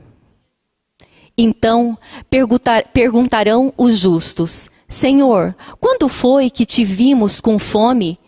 Então 1.36 1.96
perguntar, 2.28 2.88
perguntarão 2.88 3.72
os 3.78 3.96
justos: 3.99 4.68
Senhor, 4.88 5.55
quando 5.78 6.09
foi 6.09 6.51
que 6.51 6.66
te 6.66 6.84
vimos 6.84 7.40
com 7.40 7.59
fome 7.59 8.18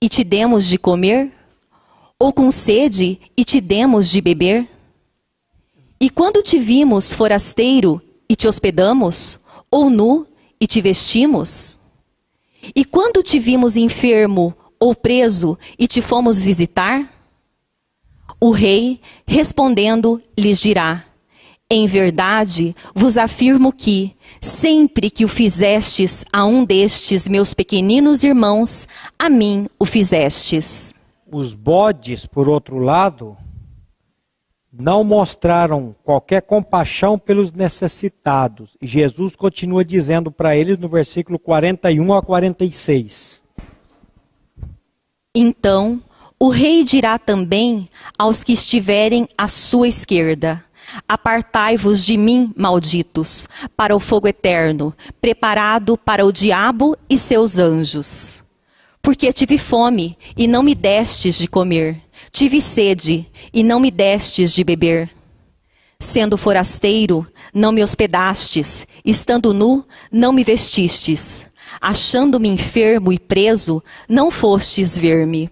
e 0.00 0.08
te 0.08 0.24
demos 0.24 0.66
de 0.66 0.78
comer? 0.78 1.30
Ou 2.20 2.32
com 2.32 2.50
sede 2.50 3.20
e 3.36 3.44
te 3.44 3.60
demos 3.60 4.08
de 4.08 4.20
beber? 4.20 4.68
E 6.00 6.08
quando 6.08 6.42
te 6.42 6.58
vimos 6.58 7.12
forasteiro 7.12 8.02
e 8.28 8.34
te 8.34 8.48
hospedamos? 8.48 9.38
Ou 9.70 9.90
nu 9.90 10.26
e 10.60 10.66
te 10.66 10.80
vestimos? 10.80 11.78
E 12.74 12.84
quando 12.84 13.22
te 13.22 13.38
vimos 13.38 13.76
enfermo 13.76 14.54
ou 14.78 14.94
preso 14.94 15.58
e 15.78 15.86
te 15.86 16.00
fomos 16.00 16.42
visitar? 16.42 17.12
O 18.40 18.50
rei, 18.50 19.00
respondendo, 19.26 20.22
lhes 20.36 20.60
dirá: 20.60 21.04
Em 21.70 21.86
verdade 21.86 22.74
vos 22.94 23.18
afirmo 23.18 23.72
que, 23.72 24.14
sempre 24.40 25.10
que 25.10 25.24
o 25.24 25.28
fizestes 25.28 26.24
a 26.32 26.44
um 26.44 26.64
destes 26.64 27.28
meus 27.28 27.52
pequeninos 27.52 28.22
irmãos, 28.22 28.86
a 29.18 29.28
mim 29.28 29.66
o 29.78 29.84
fizestes. 29.84 30.94
Os 31.30 31.52
bodes, 31.52 32.24
por 32.24 32.48
outro 32.48 32.78
lado, 32.78 33.36
não 34.72 35.02
mostraram 35.02 35.94
qualquer 36.04 36.42
compaixão 36.42 37.18
pelos 37.18 37.52
necessitados. 37.52 38.76
E 38.80 38.86
Jesus 38.86 39.34
continua 39.34 39.84
dizendo 39.84 40.30
para 40.30 40.56
eles 40.56 40.78
no 40.78 40.88
versículo 40.88 41.38
41 41.38 42.14
a 42.14 42.22
46. 42.22 43.47
Então 45.40 46.02
o 46.38 46.48
rei 46.48 46.82
dirá 46.82 47.18
também 47.18 47.88
aos 48.18 48.42
que 48.42 48.52
estiverem 48.52 49.28
à 49.36 49.46
sua 49.46 49.86
esquerda: 49.86 50.64
Apartai-vos 51.08 52.04
de 52.04 52.16
mim, 52.16 52.52
malditos, 52.56 53.48
para 53.76 53.94
o 53.94 54.00
fogo 54.00 54.26
eterno, 54.26 54.92
preparado 55.20 55.96
para 55.96 56.26
o 56.26 56.32
diabo 56.32 56.96
e 57.08 57.16
seus 57.16 57.58
anjos. 57.58 58.42
Porque 59.00 59.32
tive 59.32 59.58
fome 59.58 60.18
e 60.36 60.48
não 60.48 60.62
me 60.62 60.74
destes 60.74 61.38
de 61.38 61.46
comer 61.46 62.02
Tive 62.32 62.60
sede 62.60 63.26
e 63.52 63.62
não 63.62 63.80
me 63.80 63.90
destes 63.90 64.52
de 64.52 64.64
beber. 64.64 65.08
Sendo 66.00 66.36
forasteiro, 66.36 67.26
não 67.52 67.72
me 67.72 67.82
hospedastes, 67.82 68.86
estando 69.04 69.54
nu, 69.54 69.84
não 70.10 70.32
me 70.32 70.44
vestistes. 70.44 71.46
Achando-me 71.80 72.48
enfermo 72.48 73.12
e 73.12 73.18
preso, 73.18 73.82
não 74.08 74.30
fostes 74.30 74.96
ver-me. 74.96 75.50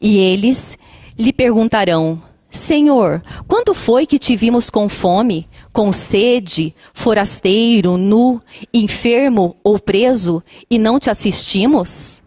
E 0.00 0.18
eles 0.18 0.78
lhe 1.18 1.32
perguntarão: 1.32 2.22
Senhor, 2.50 3.22
quando 3.46 3.74
foi 3.74 4.06
que 4.06 4.18
te 4.18 4.34
vimos 4.34 4.70
com 4.70 4.88
fome, 4.88 5.48
com 5.72 5.92
sede, 5.92 6.74
forasteiro, 6.94 7.96
nu, 7.96 8.40
enfermo 8.72 9.56
ou 9.62 9.78
preso, 9.78 10.42
e 10.70 10.78
não 10.78 10.98
te 10.98 11.10
assistimos? 11.10 12.22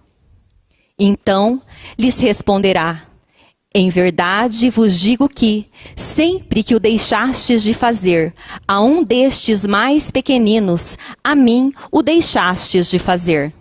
Então 0.97 1.61
lhes 1.97 2.19
responderá: 2.19 3.07
Em 3.73 3.89
verdade 3.89 4.69
vos 4.69 4.99
digo 4.99 5.29
que, 5.29 5.69
sempre 5.95 6.63
que 6.63 6.75
o 6.75 6.79
deixastes 6.79 7.63
de 7.63 7.73
fazer 7.73 8.33
a 8.67 8.81
um 8.81 9.03
destes 9.03 9.65
mais 9.65 10.11
pequeninos, 10.11 10.97
a 11.23 11.33
mim 11.33 11.71
o 11.91 12.01
deixastes 12.01 12.89
de 12.89 12.99
fazer. 12.99 13.53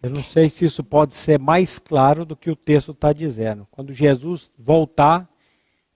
Eu 0.00 0.10
não 0.10 0.22
sei 0.22 0.48
se 0.48 0.64
isso 0.64 0.84
pode 0.84 1.16
ser 1.16 1.40
mais 1.40 1.78
claro 1.78 2.24
do 2.24 2.36
que 2.36 2.50
o 2.50 2.54
texto 2.54 2.92
está 2.92 3.12
dizendo. 3.12 3.66
Quando 3.70 3.92
Jesus 3.92 4.52
voltar, 4.56 5.28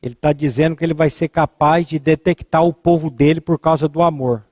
ele 0.02 0.14
está 0.14 0.32
dizendo 0.32 0.74
que 0.74 0.84
ele 0.84 0.94
vai 0.94 1.08
ser 1.08 1.28
capaz 1.28 1.86
de 1.86 1.98
detectar 1.98 2.64
o 2.64 2.74
povo 2.74 3.10
dele 3.10 3.40
por 3.40 3.58
causa 3.58 3.86
do 3.86 4.02
amor 4.02 4.44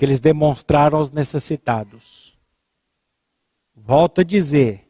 que 0.00 0.06
eles 0.06 0.18
demonstraram 0.18 0.96
aos 0.96 1.10
necessitados. 1.10 2.32
Volto 3.76 4.22
a 4.22 4.24
dizer: 4.24 4.88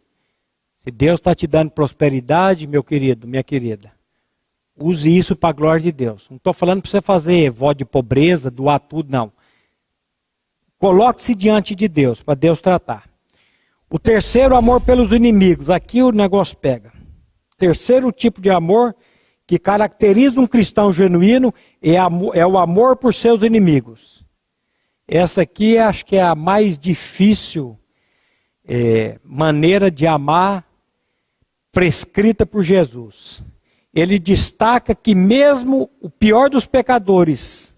se 0.80 0.90
Deus 0.90 1.20
está 1.20 1.34
te 1.34 1.46
dando 1.46 1.70
prosperidade, 1.70 2.66
meu 2.66 2.82
querido, 2.82 3.28
minha 3.28 3.42
querida, 3.42 3.92
use 4.74 5.14
isso 5.14 5.36
para 5.36 5.50
a 5.50 5.52
glória 5.52 5.82
de 5.82 5.92
Deus. 5.92 6.26
Não 6.30 6.38
estou 6.38 6.54
falando 6.54 6.80
para 6.80 6.90
você 6.90 7.02
fazer 7.02 7.50
voz 7.50 7.76
de 7.76 7.84
pobreza, 7.84 8.50
doar 8.50 8.80
tudo, 8.80 9.12
não. 9.12 9.30
Coloque-se 10.78 11.34
diante 11.34 11.74
de 11.74 11.86
Deus, 11.86 12.22
para 12.22 12.34
Deus 12.34 12.62
tratar. 12.62 13.10
O 13.90 13.98
terceiro, 13.98 14.56
amor 14.56 14.80
pelos 14.80 15.12
inimigos. 15.12 15.68
Aqui 15.68 16.02
o 16.02 16.12
negócio 16.12 16.56
pega. 16.56 16.90
Terceiro 17.58 18.10
tipo 18.10 18.40
de 18.40 18.48
amor 18.48 18.96
que 19.46 19.58
caracteriza 19.58 20.40
um 20.40 20.46
cristão 20.46 20.90
genuíno 20.90 21.52
é, 21.82 21.96
é 21.96 22.46
o 22.46 22.56
amor 22.56 22.96
por 22.96 23.12
seus 23.12 23.42
inimigos. 23.42 24.24
Essa 25.06 25.42
aqui 25.42 25.76
acho 25.76 26.06
que 26.06 26.16
é 26.16 26.22
a 26.22 26.34
mais 26.34 26.78
difícil 26.78 27.78
é, 28.64 29.18
maneira 29.22 29.90
de 29.90 30.06
amar 30.06 30.69
prescrita 31.72 32.44
por 32.44 32.62
Jesus. 32.62 33.42
Ele 33.92 34.18
destaca 34.18 34.94
que 34.94 35.14
mesmo 35.14 35.90
o 36.00 36.08
pior 36.08 36.48
dos 36.48 36.66
pecadores 36.66 37.74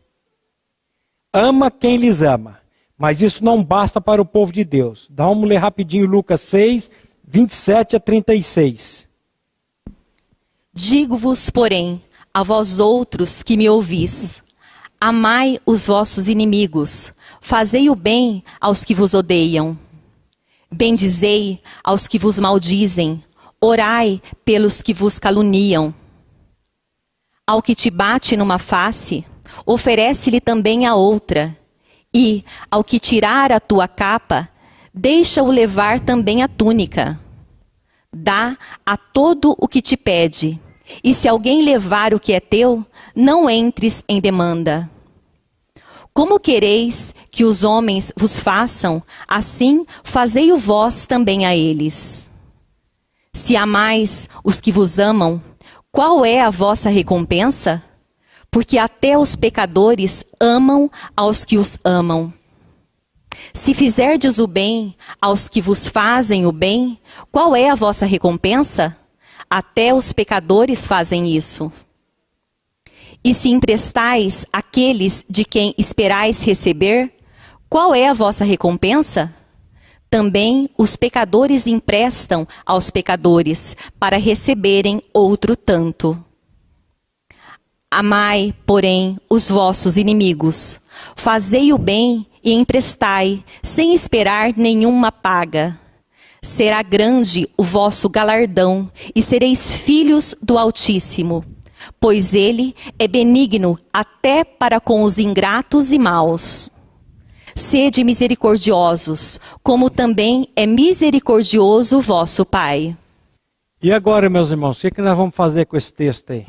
ama 1.33 1.71
quem 1.71 1.97
lhes 1.97 2.23
ama. 2.23 2.61
Mas 2.99 3.23
isso 3.23 3.43
não 3.43 3.65
basta 3.65 4.01
para 4.01 4.23
o 4.23 4.25
povo 4.25 4.53
de 4.53 4.63
Deus. 4.63 5.09
Dá 5.11 5.29
uma 5.29 5.47
ler 5.47 5.57
rapidinho 5.57 6.07
Lucas 6.07 6.41
6, 6.43 6.91
27 7.27 7.97
a 7.97 8.01
36. 8.01 9.09
Digo-vos, 10.73 11.51
porém, 11.51 12.01
a 12.33 12.43
vós 12.43 12.79
outros 12.79 13.43
que 13.43 13.57
me 13.57 13.69
ouvis, 13.69 14.43
amai 15.01 15.59
os 15.67 15.87
vossos 15.87 16.29
inimigos, 16.29 17.13
fazei 17.41 17.91
o 17.91 17.97
bem 17.97 18.45
aos 18.61 18.85
que 18.85 18.95
vos 18.95 19.15
odeiam. 19.15 19.77
Bendizei 20.71 21.61
aos 21.85 22.07
que 22.07 22.19
vos 22.19 22.39
maldizem, 22.39 23.23
orai 23.63 24.21
pelos 24.45 24.83
que 24.83 24.93
vos 24.93 25.21
caluniam. 25.21 25.95
Ao 27.47 27.63
que 27.63 27.77
te 27.77 27.91
bate 27.91 28.37
numa 28.37 28.59
face, 28.59 29.25
oferece-lhe 29.65 30.41
também 30.41 30.85
a 30.85 30.97
outra. 30.97 31.57
E, 32.13 32.45
ao 32.69 32.83
que 32.83 32.99
tirar 32.99 33.53
a 33.53 33.61
tua 33.61 33.87
capa, 33.87 34.49
deixa-o 34.93 35.51
levar 35.51 36.01
também 36.01 36.43
a 36.43 36.49
túnica. 36.49 37.21
Dá 38.13 38.59
a 38.85 38.97
todo 38.97 39.55
o 39.57 39.69
que 39.69 39.81
te 39.81 39.97
pede. 39.97 40.61
E 41.03 41.15
se 41.15 41.29
alguém 41.29 41.63
levar 41.63 42.13
o 42.13 42.21
que 42.21 42.33
é 42.33 42.41
teu, 42.41 42.85
não 43.15 43.49
entres 43.49 44.03
em 44.09 44.21
demanda. 44.21 44.91
Como 46.13 46.39
quereis 46.39 47.15
que 47.31 47.45
os 47.45 47.65
homens 47.65 48.13
vos 48.15 48.39
façam, 48.39 49.03
assim 49.27 49.87
fazei-o 50.03 50.59
vós 50.59 51.07
também 51.07 51.47
a 51.47 51.57
eles. 51.57 52.32
Se 53.35 53.57
amais 53.57 54.29
os 54.45 54.61
que 54.61 54.71
vos 54.71 54.99
amam, 54.99 55.43
qual 55.91 56.25
é 56.25 56.41
a 56.41 56.51
vossa 56.51 56.91
recompensa? 56.91 57.83
porque 58.53 58.77
até 58.77 59.17
os 59.17 59.35
pecadores 59.35 60.23
amam 60.39 60.91
aos 61.17 61.43
que 61.43 61.57
os 61.57 61.79
amam. 61.83 62.33
Se 63.55 63.73
fizerdes 63.73 64.39
o 64.39 64.47
bem 64.47 64.95
aos 65.21 65.49
que 65.49 65.61
vos 65.61 65.89
fazem 65.89 66.47
o 66.47 66.53
bem, 66.53 67.01
qual 67.33 67.57
é 67.57 67.71
a 67.71 67.75
vossa 67.75 68.05
recompensa? 68.05 68.95
Até 69.49 69.95
os 69.95 70.13
pecadores 70.13 70.87
fazem 70.87 71.35
isso. 71.35 71.73
E 73.25 73.33
se 73.33 73.49
emprestais 73.49 74.45
aqueles 74.53 75.25
de 75.29 75.45
quem 75.47 75.75
esperais 75.79 76.45
receber, 76.45 77.11
qual 77.71 77.95
é 77.95 78.09
a 78.09 78.15
vossa 78.15 78.45
recompensa? 78.45 79.35
Também 80.13 80.69
os 80.77 80.95
pecadores 80.95 81.67
emprestam 81.67 82.47
aos 82.67 82.91
pecadores 82.91 83.75
para 83.99 84.19
receberem 84.19 85.03
outro 85.11 85.57
tanto. 85.57 86.23
Amai, 87.91 88.55
porém, 88.67 89.19
os 89.27 89.49
vossos 89.49 89.97
inimigos. 89.97 90.79
Fazei 91.17 91.73
o 91.73 91.79
bem 91.79 92.27
e 92.45 92.53
emprestai, 92.53 93.43
sem 93.63 93.95
esperar 93.95 94.53
nenhuma 94.55 95.11
paga. 95.11 95.81
Será 96.43 96.83
grande 96.83 97.49
o 97.57 97.65
vosso 97.65 98.07
galardão, 98.11 98.91
e 99.17 99.23
sereis 99.23 99.75
filhos 99.75 100.35
do 100.43 100.59
Altíssimo, 100.59 101.43
pois 101.99 102.35
ele 102.35 102.77
é 102.99 103.09
benigno 103.09 103.79
até 103.91 104.45
para 104.45 104.79
com 104.79 105.05
os 105.05 105.19
ingratos 105.19 105.91
e 105.91 105.99
maus. 105.99 106.71
Sede 107.55 108.05
misericordiosos, 108.05 109.39
como 109.63 109.91
também 109.91 110.49
é 110.57 110.67
misericordioso 110.67 111.99
o 111.99 112.03
vosso 112.03 112.45
Pai. 112.45 112.97
E 113.83 113.93
agora, 113.93 114.31
meus 114.31 114.51
irmãos, 114.51 114.83
o 114.83 114.91
que 114.91 115.03
nós 115.03 115.17
vamos 115.17 115.35
fazer 115.35 115.67
com 115.67 115.77
esse 115.77 115.93
texto 115.93 116.31
aí? 116.31 116.47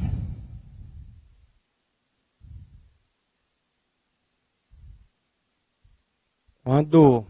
Quando, 6.63 7.25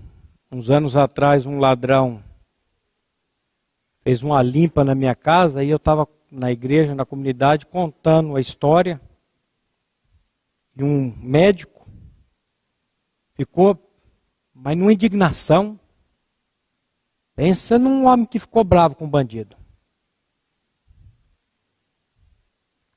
uns 0.51 0.69
anos 0.69 0.95
atrás, 0.95 1.45
um 1.45 1.57
ladrão 1.57 2.21
fez 4.03 4.21
uma 4.21 4.41
limpa 4.43 4.84
na 4.84 4.93
minha 4.93 5.15
casa, 5.15 5.63
e 5.63 5.69
eu 5.69 5.78
estava 5.78 6.07
na 6.30 6.51
igreja, 6.51 6.93
na 6.93 7.05
comunidade, 7.05 7.65
contando 7.65 8.36
a 8.36 8.41
história. 8.41 9.01
E 10.76 10.84
um 10.84 11.15
médico 11.17 11.72
ficou, 13.46 13.78
mas 14.54 14.78
numa 14.78 14.94
indignação. 14.94 15.80
Pensa 17.36 17.80
num 17.80 18.06
homem 18.06 18.26
que 18.26 18.39
ficou 18.39 18.64
bravo 18.64 18.96
com 18.96 19.06
o 19.06 19.10
bandido. 19.10 19.58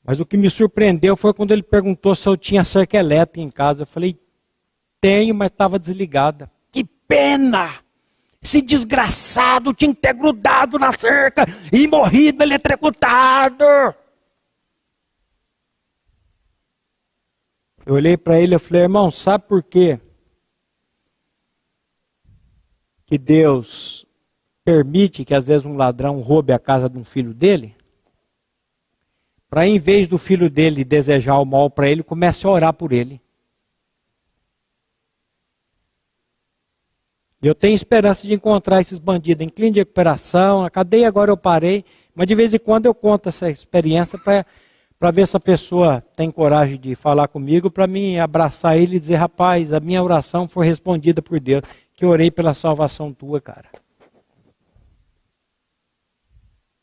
Mas 0.05 0.21
o 0.21 0.27
que 0.27 0.37
me 0.37 0.49
surpreendeu 0.49 1.17
foi 1.17 1.35
quando 1.35 1.51
ele 1.51 1.63
perguntou 1.63 2.15
se 2.15 2.29
eu 2.29 2.37
tinha 2.37 2.65
cerca 2.65 2.97
elétrica 2.97 3.41
em 3.41 3.51
casa. 3.51 3.83
Eu 3.83 3.87
falei, 3.87 4.17
tenho, 5.01 5.35
mas 5.35 5.51
estava 5.51 5.79
desligada. 5.79 6.51
Que 6.71 6.85
pena! 6.85 7.81
Esse 8.41 8.63
desgraçado 8.63 9.75
tinha 9.75 9.93
que 9.93 10.01
ter 10.01 10.15
grudado 10.15 10.79
na 10.79 10.93
cerca 10.93 11.45
e 11.73 11.89
morrido 11.89 12.45
eletrocutado. 12.45 13.65
Eu 17.85 17.95
olhei 17.95 18.17
para 18.17 18.39
ele 18.39 18.55
e 18.55 18.59
falei, 18.59 18.83
irmão, 18.83 19.11
sabe 19.11 19.49
por 19.49 19.63
quê? 19.63 20.01
Que 23.07 23.17
Deus 23.17 24.05
permite 24.65 25.25
que 25.25 25.33
às 25.33 25.47
vezes 25.47 25.65
um 25.65 25.77
ladrão 25.77 26.21
roube 26.21 26.53
a 26.53 26.59
casa 26.59 26.89
de 26.89 26.99
um 26.99 27.05
filho 27.05 27.33
dele? 27.33 27.75
Para 29.49 29.67
em 29.67 29.79
vez 29.79 30.09
do 30.09 30.19
filho 30.19 30.51
dele 30.51 30.85
desejar 30.85 31.39
o 31.39 31.45
mal 31.45 31.71
para 31.71 31.89
ele, 31.89 32.03
comece 32.03 32.47
a 32.47 32.51
orar 32.51 32.73
por 32.73 32.93
ele. 32.93 33.21
Eu 37.41 37.55
tenho 37.55 37.77
esperança 37.77 38.27
de 38.27 38.35
encontrar 38.35 38.81
esses 38.81 38.99
bandidos 38.99 39.45
em 39.45 39.49
clínica 39.49 39.75
de 39.75 39.81
recuperação, 39.81 40.63
na 40.63 40.71
cadeia 40.71 41.07
agora 41.07 41.31
eu 41.31 41.37
parei, 41.37 41.85
mas 42.13 42.27
de 42.27 42.35
vez 42.35 42.53
em 42.53 42.59
quando 42.59 42.87
eu 42.87 42.95
conto 42.95 43.29
essa 43.29 43.49
experiência 43.49 44.19
para 44.19 45.11
ver 45.13 45.29
se 45.29 45.37
a 45.37 45.41
pessoa 45.41 46.01
tem 46.17 46.29
coragem 46.29 46.77
de 46.81 46.97
falar 46.97 47.29
comigo, 47.29 47.71
para 47.71 47.87
mim 47.87 48.19
abraçar 48.19 48.77
ele 48.77 48.97
e 48.97 49.01
dizer, 49.01 49.17
rapaz, 49.17 49.73
a 49.73 49.79
minha 49.79 50.03
oração 50.03 50.49
foi 50.49 50.67
respondida 50.67 51.23
por 51.23 51.39
Deus, 51.39 51.63
que 51.97 52.05
eu 52.05 52.11
orei 52.11 52.31
pela 52.31 52.53
salvação 52.53 53.13
tua, 53.13 53.41
cara. 53.41 53.71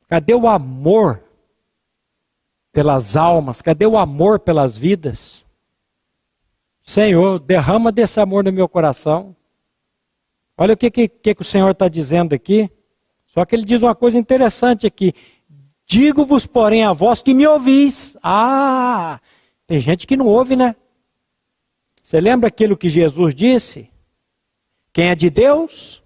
Cadê 0.07 0.33
o 0.33 0.47
amor 0.47 1.23
pelas 2.71 3.15
almas? 3.15 3.61
Cadê 3.61 3.85
o 3.85 3.97
amor 3.97 4.39
pelas 4.39 4.75
vidas? 4.75 5.45
Senhor, 6.83 7.39
derrama 7.39 7.91
desse 7.91 8.19
amor 8.19 8.43
no 8.43 8.51
meu 8.51 8.67
coração. 8.67 9.35
Olha 10.57 10.73
o 10.73 10.77
que, 10.77 10.89
que, 10.89 11.07
que 11.07 11.41
o 11.41 11.45
Senhor 11.45 11.69
está 11.69 11.87
dizendo 11.87 12.33
aqui. 12.33 12.69
Só 13.27 13.45
que 13.45 13.55
ele 13.55 13.65
diz 13.65 13.81
uma 13.81 13.95
coisa 13.95 14.17
interessante 14.17 14.85
aqui. 14.85 15.13
Digo-vos, 15.85 16.45
porém, 16.45 16.83
a 16.83 16.91
vós 16.91 17.21
que 17.21 17.33
me 17.33 17.45
ouvis. 17.47 18.17
Ah, 18.21 19.19
tem 19.67 19.79
gente 19.79 20.07
que 20.07 20.17
não 20.17 20.27
ouve, 20.27 20.55
né? 20.55 20.75
Você 22.01 22.19
lembra 22.19 22.47
aquilo 22.47 22.77
que 22.77 22.89
Jesus 22.89 23.33
disse? 23.33 23.92
Quem 24.93 25.09
é 25.09 25.15
de 25.15 25.29
Deus, 25.31 26.03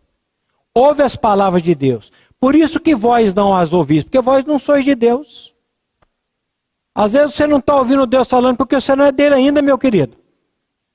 ouve 0.73 1.03
as 1.03 1.17
palavras 1.17 1.61
de 1.61 1.75
Deus. 1.75 2.11
Por 2.39 2.55
isso 2.55 2.79
que 2.79 2.95
vós 2.95 3.33
não 3.33 3.53
as 3.53 3.73
ouvis, 3.73 4.03
porque 4.03 4.21
vós 4.21 4.45
não 4.45 4.57
sois 4.57 4.85
de 4.85 4.95
Deus. 4.95 5.53
Às 6.95 7.13
vezes 7.13 7.35
você 7.35 7.45
não 7.45 7.57
está 7.57 7.75
ouvindo 7.75 8.07
Deus 8.07 8.27
falando 8.27 8.57
porque 8.57 8.79
você 8.79 8.95
não 8.95 9.05
é 9.05 9.11
dele 9.11 9.35
ainda, 9.35 9.61
meu 9.61 9.77
querido. 9.77 10.17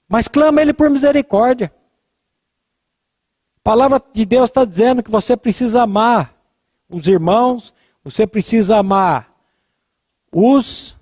Mas 0.08 0.26
clama 0.26 0.60
Ele 0.60 0.72
por 0.72 0.90
misericórdia. 0.90 1.72
A 3.58 3.60
palavra 3.62 4.02
de 4.12 4.24
Deus 4.24 4.50
está 4.50 4.64
dizendo 4.64 5.02
que 5.02 5.10
você 5.10 5.36
precisa 5.36 5.82
amar 5.82 6.34
os 6.90 7.06
irmãos, 7.06 7.72
você 8.02 8.26
precisa 8.26 8.78
amar 8.78 9.32
os 10.32 10.96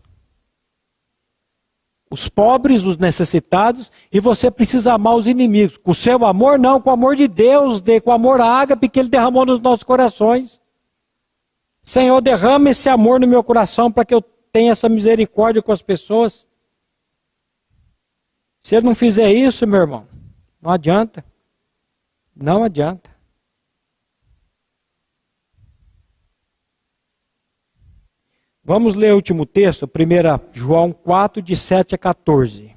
os 2.10 2.28
pobres, 2.28 2.82
os 2.82 2.98
necessitados, 2.98 3.90
e 4.12 4.18
você 4.18 4.50
precisa 4.50 4.94
amar 4.94 5.14
os 5.14 5.28
inimigos. 5.28 5.76
Com 5.76 5.92
o 5.92 5.94
seu 5.94 6.24
amor, 6.24 6.58
não, 6.58 6.80
com 6.80 6.90
o 6.90 6.92
amor 6.92 7.14
de 7.14 7.28
Deus, 7.28 7.80
de, 7.80 8.00
com 8.00 8.10
o 8.10 8.12
amor 8.12 8.40
ágape 8.40 8.88
que 8.88 8.98
Ele 8.98 9.08
derramou 9.08 9.46
nos 9.46 9.60
nossos 9.60 9.84
corações. 9.84 10.60
Senhor, 11.84 12.20
derrama 12.20 12.70
esse 12.70 12.88
amor 12.88 13.20
no 13.20 13.28
meu 13.28 13.44
coração 13.44 13.92
para 13.92 14.04
que 14.04 14.12
eu 14.12 14.20
tenha 14.52 14.72
essa 14.72 14.88
misericórdia 14.88 15.62
com 15.62 15.70
as 15.70 15.82
pessoas. 15.82 16.44
Se 18.60 18.74
Ele 18.74 18.86
não 18.86 18.94
fizer 18.94 19.32
isso, 19.32 19.64
meu 19.66 19.80
irmão, 19.80 20.06
não 20.60 20.72
adianta. 20.72 21.24
Não 22.34 22.64
adianta. 22.64 23.09
Vamos 28.70 28.94
ler 28.94 29.10
o 29.10 29.16
último 29.16 29.44
texto, 29.44 29.84
1 29.84 30.52
João 30.52 30.92
4, 30.92 31.42
de 31.42 31.56
7 31.56 31.96
a 31.96 31.98
14. 31.98 32.70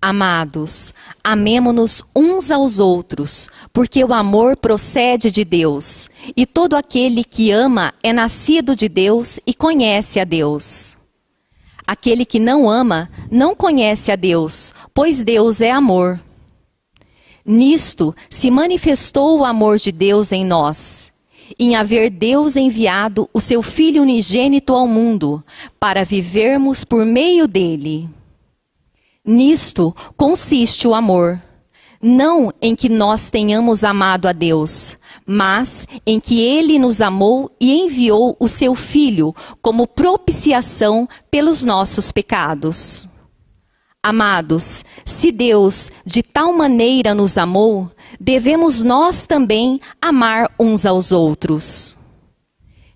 Amados, 0.00 0.94
amemo-nos 1.24 2.04
uns 2.14 2.52
aos 2.52 2.78
outros, 2.78 3.50
porque 3.72 4.04
o 4.04 4.14
amor 4.14 4.56
procede 4.56 5.32
de 5.32 5.44
Deus, 5.44 6.08
e 6.36 6.46
todo 6.46 6.76
aquele 6.76 7.24
que 7.24 7.50
ama 7.50 7.92
é 8.04 8.12
nascido 8.12 8.76
de 8.76 8.88
Deus 8.88 9.40
e 9.44 9.52
conhece 9.52 10.20
a 10.20 10.24
Deus. 10.24 10.96
Aquele 11.84 12.24
que 12.24 12.38
não 12.38 12.70
ama 12.70 13.10
não 13.28 13.52
conhece 13.52 14.12
a 14.12 14.14
Deus, 14.14 14.72
pois 14.94 15.24
Deus 15.24 15.60
é 15.60 15.72
amor. 15.72 16.20
Nisto 17.44 18.14
se 18.30 18.48
manifestou 18.48 19.40
o 19.40 19.44
amor 19.44 19.76
de 19.76 19.90
Deus 19.90 20.30
em 20.30 20.44
nós 20.44 21.09
em 21.58 21.76
haver 21.76 22.10
Deus 22.10 22.56
enviado 22.56 23.28
o 23.32 23.40
seu 23.40 23.62
Filho 23.62 24.02
unigênito 24.02 24.74
ao 24.74 24.86
mundo, 24.86 25.44
para 25.78 26.04
vivermos 26.04 26.84
por 26.84 27.04
meio 27.04 27.46
dele. 27.48 28.08
Nisto 29.24 29.94
consiste 30.16 30.88
o 30.88 30.94
amor. 30.94 31.40
Não 32.02 32.50
em 32.62 32.74
que 32.74 32.88
nós 32.88 33.28
tenhamos 33.28 33.84
amado 33.84 34.26
a 34.26 34.32
Deus, 34.32 34.96
mas 35.26 35.86
em 36.06 36.18
que 36.18 36.40
ele 36.40 36.78
nos 36.78 37.02
amou 37.02 37.54
e 37.60 37.72
enviou 37.72 38.34
o 38.40 38.48
seu 38.48 38.74
Filho 38.74 39.34
como 39.60 39.86
propiciação 39.86 41.06
pelos 41.30 41.62
nossos 41.62 42.10
pecados. 42.10 43.06
Amados, 44.02 44.82
se 45.04 45.30
Deus 45.30 45.92
de 46.06 46.22
tal 46.22 46.54
maneira 46.54 47.14
nos 47.14 47.36
amou, 47.36 47.90
devemos 48.18 48.82
nós 48.82 49.26
também 49.26 49.80
amar 50.00 50.50
uns 50.58 50.86
aos 50.86 51.12
outros. 51.12 51.96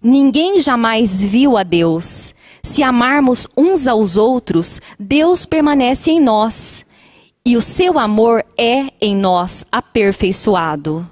Ninguém 0.03 0.61
jamais 0.61 1.23
viu 1.23 1.57
a 1.57 1.63
Deus. 1.63 2.35
Se 2.63 2.83
amarmos 2.83 3.47
uns 3.57 3.87
aos 3.87 4.17
outros, 4.17 4.81
Deus 4.99 5.45
permanece 5.45 6.11
em 6.11 6.21
nós, 6.21 6.85
e 7.45 7.57
o 7.57 7.63
seu 7.63 7.99
amor 7.99 8.45
é 8.57 8.89
em 9.01 9.15
nós 9.15 9.65
aperfeiçoado. 9.71 11.09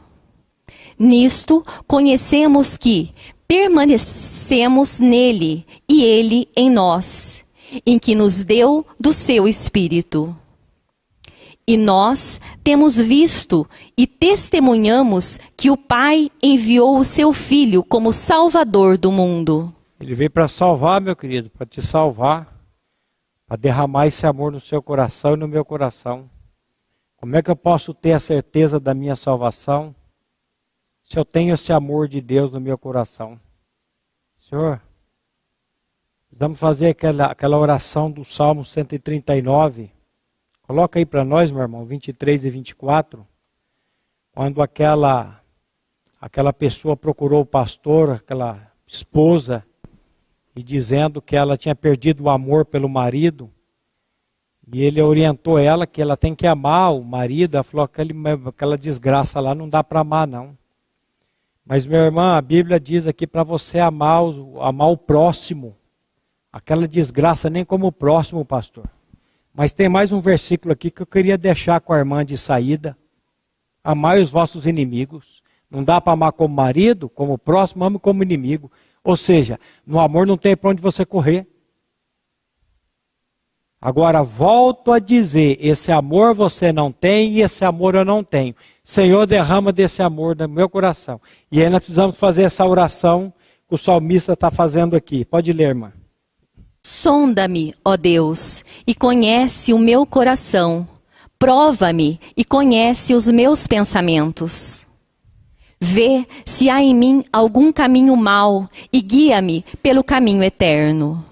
Nisto 0.98 1.64
conhecemos 1.86 2.76
que 2.76 3.12
permanecemos 3.46 4.98
nele 4.98 5.66
e 5.88 6.02
ele 6.02 6.48
em 6.56 6.70
nós 6.70 7.42
em 7.86 7.98
que 7.98 8.14
nos 8.14 8.44
deu 8.44 8.84
do 8.98 9.12
seu 9.12 9.48
Espírito. 9.48 10.36
E 11.66 11.76
nós 11.76 12.40
temos 12.62 12.98
visto 12.98 13.68
e 13.96 14.06
testemunhamos 14.06 15.38
que 15.56 15.70
o 15.70 15.76
Pai 15.76 16.30
enviou 16.42 16.98
o 16.98 17.04
seu 17.04 17.32
Filho 17.32 17.84
como 17.84 18.12
Salvador 18.12 18.98
do 18.98 19.12
mundo. 19.12 19.72
Ele 20.00 20.14
veio 20.14 20.30
para 20.30 20.48
salvar, 20.48 21.00
meu 21.00 21.14
querido, 21.14 21.48
para 21.50 21.64
te 21.64 21.80
salvar, 21.80 22.52
para 23.46 23.56
derramar 23.56 24.06
esse 24.06 24.26
amor 24.26 24.50
no 24.50 24.60
seu 24.60 24.82
coração 24.82 25.34
e 25.34 25.36
no 25.36 25.46
meu 25.46 25.64
coração. 25.64 26.28
Como 27.16 27.36
é 27.36 27.42
que 27.42 27.50
eu 27.50 27.56
posso 27.56 27.94
ter 27.94 28.12
a 28.12 28.20
certeza 28.20 28.80
da 28.80 28.92
minha 28.92 29.14
salvação 29.14 29.94
se 31.04 31.16
eu 31.16 31.24
tenho 31.24 31.54
esse 31.54 31.72
amor 31.72 32.08
de 32.08 32.20
Deus 32.20 32.50
no 32.50 32.60
meu 32.60 32.76
coração? 32.76 33.38
Senhor, 34.36 34.80
Vamos 36.34 36.58
fazer 36.58 36.88
aquela, 36.88 37.26
aquela 37.26 37.58
oração 37.58 38.10
do 38.10 38.24
Salmo 38.24 38.64
139. 38.64 39.90
Coloca 40.72 40.98
aí 40.98 41.04
para 41.04 41.22
nós, 41.22 41.52
meu 41.52 41.60
irmão, 41.60 41.84
23 41.84 42.46
e 42.46 42.48
24. 42.48 43.26
Quando 44.32 44.62
aquela, 44.62 45.38
aquela 46.18 46.50
pessoa 46.50 46.96
procurou 46.96 47.42
o 47.42 47.44
pastor, 47.44 48.12
aquela 48.12 48.72
esposa, 48.86 49.62
e 50.56 50.62
dizendo 50.62 51.20
que 51.20 51.36
ela 51.36 51.58
tinha 51.58 51.74
perdido 51.74 52.22
o 52.22 52.30
amor 52.30 52.64
pelo 52.64 52.88
marido. 52.88 53.50
E 54.72 54.82
ele 54.82 55.02
orientou 55.02 55.58
ela 55.58 55.86
que 55.86 56.00
ela 56.00 56.16
tem 56.16 56.34
que 56.34 56.46
amar 56.46 56.94
o 56.94 57.04
marido. 57.04 57.56
Ela 57.56 57.64
falou: 57.64 57.84
aquele, 57.84 58.14
aquela 58.46 58.78
desgraça 58.78 59.40
lá 59.40 59.54
não 59.54 59.68
dá 59.68 59.84
para 59.84 60.00
amar, 60.00 60.26
não. 60.26 60.56
Mas, 61.66 61.84
minha 61.84 62.00
irmã, 62.00 62.34
a 62.34 62.40
Bíblia 62.40 62.80
diz 62.80 63.06
aqui 63.06 63.26
para 63.26 63.44
você 63.44 63.78
amar, 63.78 64.22
amar 64.58 64.88
o 64.88 64.96
próximo 64.96 65.76
aquela 66.52 66.86
desgraça 66.86 67.48
nem 67.48 67.64
como 67.64 67.86
o 67.86 67.92
próximo, 67.92 68.44
pastor. 68.44 68.84
Mas 69.54 69.72
tem 69.72 69.88
mais 69.88 70.12
um 70.12 70.20
versículo 70.20 70.72
aqui 70.72 70.90
que 70.90 71.02
eu 71.02 71.06
queria 71.06 71.36
deixar 71.36 71.80
com 71.80 71.92
a 71.92 71.98
irmã 71.98 72.24
de 72.24 72.38
saída. 72.38 72.96
Amai 73.84 74.22
os 74.22 74.30
vossos 74.30 74.66
inimigos. 74.66 75.42
Não 75.70 75.84
dá 75.84 76.00
para 76.00 76.12
amar 76.12 76.32
como 76.32 76.54
marido, 76.54 77.08
como 77.08 77.38
próximo, 77.38 77.84
ame 77.84 77.98
como 77.98 78.22
inimigo. 78.22 78.70
Ou 79.04 79.16
seja, 79.16 79.58
no 79.86 80.00
amor 80.00 80.26
não 80.26 80.36
tem 80.36 80.56
para 80.56 80.70
onde 80.70 80.80
você 80.80 81.04
correr. 81.04 81.46
Agora, 83.80 84.22
volto 84.22 84.92
a 84.92 84.98
dizer: 84.98 85.58
esse 85.60 85.90
amor 85.90 86.34
você 86.34 86.72
não 86.72 86.92
tem 86.92 87.32
e 87.32 87.40
esse 87.42 87.64
amor 87.64 87.94
eu 87.94 88.04
não 88.04 88.22
tenho. 88.22 88.54
Senhor, 88.84 89.26
derrama 89.26 89.72
desse 89.72 90.02
amor 90.02 90.36
no 90.36 90.48
meu 90.48 90.68
coração. 90.68 91.20
E 91.50 91.62
aí 91.62 91.68
nós 91.68 91.80
precisamos 91.80 92.16
fazer 92.16 92.44
essa 92.44 92.64
oração 92.64 93.32
que 93.68 93.74
o 93.74 93.78
salmista 93.78 94.34
está 94.34 94.50
fazendo 94.50 94.94
aqui. 94.94 95.24
Pode 95.24 95.52
ler, 95.52 95.68
irmã. 95.68 95.92
Sonda-me, 96.84 97.74
ó 97.84 97.96
Deus, 97.96 98.64
e 98.84 98.94
conhece 98.94 99.72
o 99.72 99.78
meu 99.78 100.04
coração. 100.04 100.86
Prova-me 101.38 102.20
e 102.36 102.44
conhece 102.44 103.14
os 103.14 103.28
meus 103.28 103.66
pensamentos. 103.66 104.84
Vê 105.80 106.26
se 106.44 106.68
há 106.68 106.80
em 106.82 106.94
mim 106.94 107.24
algum 107.32 107.72
caminho 107.72 108.16
mau 108.16 108.68
e 108.92 109.00
guia-me 109.00 109.64
pelo 109.82 110.02
caminho 110.02 110.42
eterno. 110.42 111.24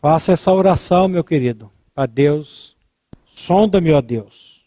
Faça 0.00 0.32
essa 0.32 0.52
oração, 0.52 1.08
meu 1.08 1.24
querido, 1.24 1.70
a 1.94 2.06
Deus. 2.06 2.76
Sonda-me, 3.26 3.92
ó 3.92 4.00
Deus. 4.00 4.62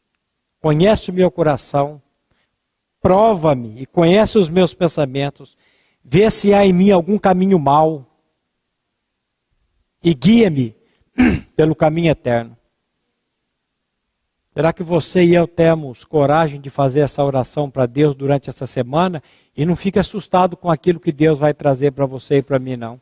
Conhece 0.62 1.12
o 1.12 1.14
meu 1.14 1.32
coração. 1.32 2.02
Prova-me 3.02 3.82
e 3.82 3.86
conhece 3.86 4.38
os 4.38 4.50
meus 4.50 4.74
pensamentos. 4.74 5.58
Vê 6.04 6.30
se 6.30 6.54
há 6.54 6.66
em 6.66 6.74
mim 6.74 6.92
algum 6.92 7.18
caminho 7.18 7.58
mau 7.58 8.09
e 10.04 10.14
guia-me 10.14 10.76
pelo 11.56 11.76
caminho 11.76 12.10
eterno. 12.10 12.58
Será 14.54 14.74
que 14.74 14.84
você 14.84 15.24
e 15.24 15.36
eu 15.36 15.48
temos 15.48 16.04
coragem 16.04 16.60
de 16.60 16.70
fazer 16.70 17.02
essa 17.02 17.24
oração 17.24 17.70
para 17.70 17.86
Deus 17.86 18.16
durante 18.16 18.50
essa 18.50 18.66
semana 18.66 19.22
e 19.56 19.66
não 19.66 19.76
fique 19.76 20.00
assustado 20.00 20.58
com 20.58 20.70
aquilo 20.70 21.00
que 21.00 21.12
Deus 21.12 21.38
vai 21.38 21.54
trazer 21.54 21.92
para 21.92 22.06
você 22.06 22.38
e 22.38 22.42
para 22.42 22.60
mim, 22.60 22.76
não? 22.76 23.00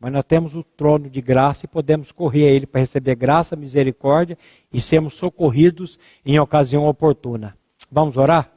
Mas 0.00 0.12
nós 0.12 0.24
temos 0.24 0.56
o 0.56 0.64
trono 0.64 1.10
de 1.10 1.20
graça 1.20 1.66
e 1.66 1.68
podemos 1.68 2.10
correr 2.10 2.48
a 2.48 2.50
Ele 2.50 2.66
para 2.66 2.80
receber 2.80 3.14
graça, 3.14 3.54
misericórdia 3.54 4.36
e 4.72 4.80
sermos 4.80 5.14
socorridos 5.14 5.98
em 6.24 6.38
ocasião 6.40 6.86
oportuna. 6.86 7.54
Vamos 7.92 8.16
orar? 8.16 8.50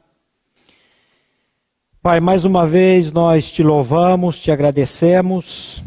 Pai, 2.00 2.18
mais 2.18 2.44
uma 2.44 2.66
vez 2.66 3.12
nós 3.12 3.50
te 3.52 3.62
louvamos, 3.62 4.40
te 4.40 4.50
agradecemos 4.50 5.82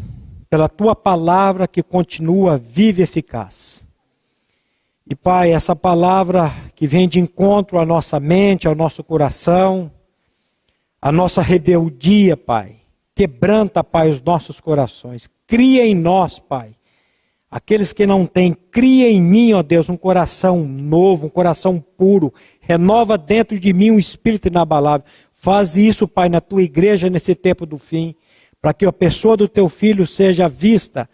pela 0.48 0.68
tua 0.68 0.94
palavra 0.94 1.68
que 1.68 1.82
continua 1.82 2.56
viva 2.56 3.00
e 3.00 3.02
eficaz. 3.04 3.86
E 5.06 5.14
Pai, 5.14 5.52
essa 5.52 5.74
palavra 5.74 6.52
que 6.74 6.86
vem 6.86 7.08
de 7.08 7.18
encontro 7.18 7.78
à 7.78 7.86
nossa 7.86 8.20
mente, 8.20 8.68
ao 8.68 8.74
nosso 8.74 9.02
coração, 9.02 9.90
a 11.00 11.10
nossa 11.10 11.40
rebeldia, 11.40 12.36
Pai, 12.36 12.76
quebranta, 13.14 13.82
Pai, 13.82 14.10
os 14.10 14.22
nossos 14.22 14.60
corações. 14.60 15.28
Cria 15.46 15.86
em 15.86 15.94
nós, 15.94 16.38
Pai, 16.38 16.72
Aqueles 17.50 17.94
que 17.94 18.06
não 18.06 18.26
têm, 18.26 18.52
cria 18.52 19.10
em 19.10 19.22
mim, 19.22 19.54
ó 19.54 19.62
Deus, 19.62 19.88
um 19.88 19.96
coração 19.96 20.66
novo, 20.66 21.26
um 21.26 21.30
coração 21.30 21.80
puro. 21.80 22.32
Renova 22.60 23.16
dentro 23.16 23.58
de 23.58 23.72
mim 23.72 23.90
um 23.90 23.98
espírito 23.98 24.48
inabalável. 24.48 25.06
Faz 25.32 25.74
isso, 25.74 26.06
Pai, 26.06 26.28
na 26.28 26.42
tua 26.42 26.62
igreja 26.62 27.08
nesse 27.08 27.34
tempo 27.34 27.64
do 27.64 27.78
fim, 27.78 28.14
para 28.60 28.74
que 28.74 28.86
a 28.86 28.92
pessoa 28.92 29.36
do 29.36 29.48
teu 29.48 29.68
filho 29.68 30.06
seja 30.06 30.48
vista 30.48 31.08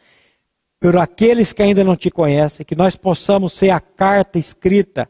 por 0.81 0.97
aqueles 0.97 1.53
que 1.53 1.63
ainda 1.63 1.83
não 1.83 1.97
te 1.97 2.11
conhecem, 2.11 2.65
que 2.65 2.75
nós 2.75 2.95
possamos 2.97 3.53
ser 3.53 3.71
a 3.71 3.81
carta 3.81 4.39
escrita 4.39 5.09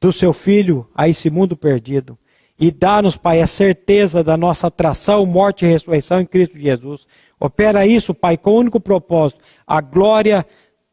do 0.00 0.12
seu 0.12 0.32
filho 0.32 0.88
a 0.94 1.08
esse 1.08 1.30
mundo 1.30 1.56
perdido. 1.56 2.18
E 2.58 2.70
dá-nos, 2.70 3.16
Pai, 3.16 3.40
a 3.40 3.46
certeza 3.46 4.22
da 4.22 4.36
nossa 4.36 4.68
atração, 4.68 5.24
morte 5.26 5.64
e 5.64 5.68
ressurreição 5.68 6.20
em 6.20 6.26
Cristo 6.26 6.58
Jesus. 6.58 7.06
Opera 7.38 7.86
isso, 7.86 8.14
Pai, 8.14 8.36
com 8.36 8.50
o 8.50 8.58
único 8.58 8.80
propósito, 8.80 9.40
a 9.66 9.80
glória 9.80 10.46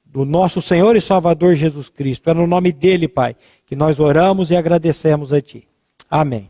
do 0.05 0.25
nosso 0.25 0.61
Senhor 0.61 0.95
e 0.95 1.01
Salvador 1.01 1.55
Jesus 1.55 1.89
Cristo. 1.89 2.29
É 2.29 2.33
no 2.33 2.45
nome 2.45 2.71
dele, 2.71 3.07
Pai, 3.07 3.35
que 3.65 3.75
nós 3.75 3.99
oramos 3.99 4.51
e 4.51 4.55
agradecemos 4.55 5.31
a 5.31 5.41
Ti. 5.41 5.67
Amém. 6.09 6.49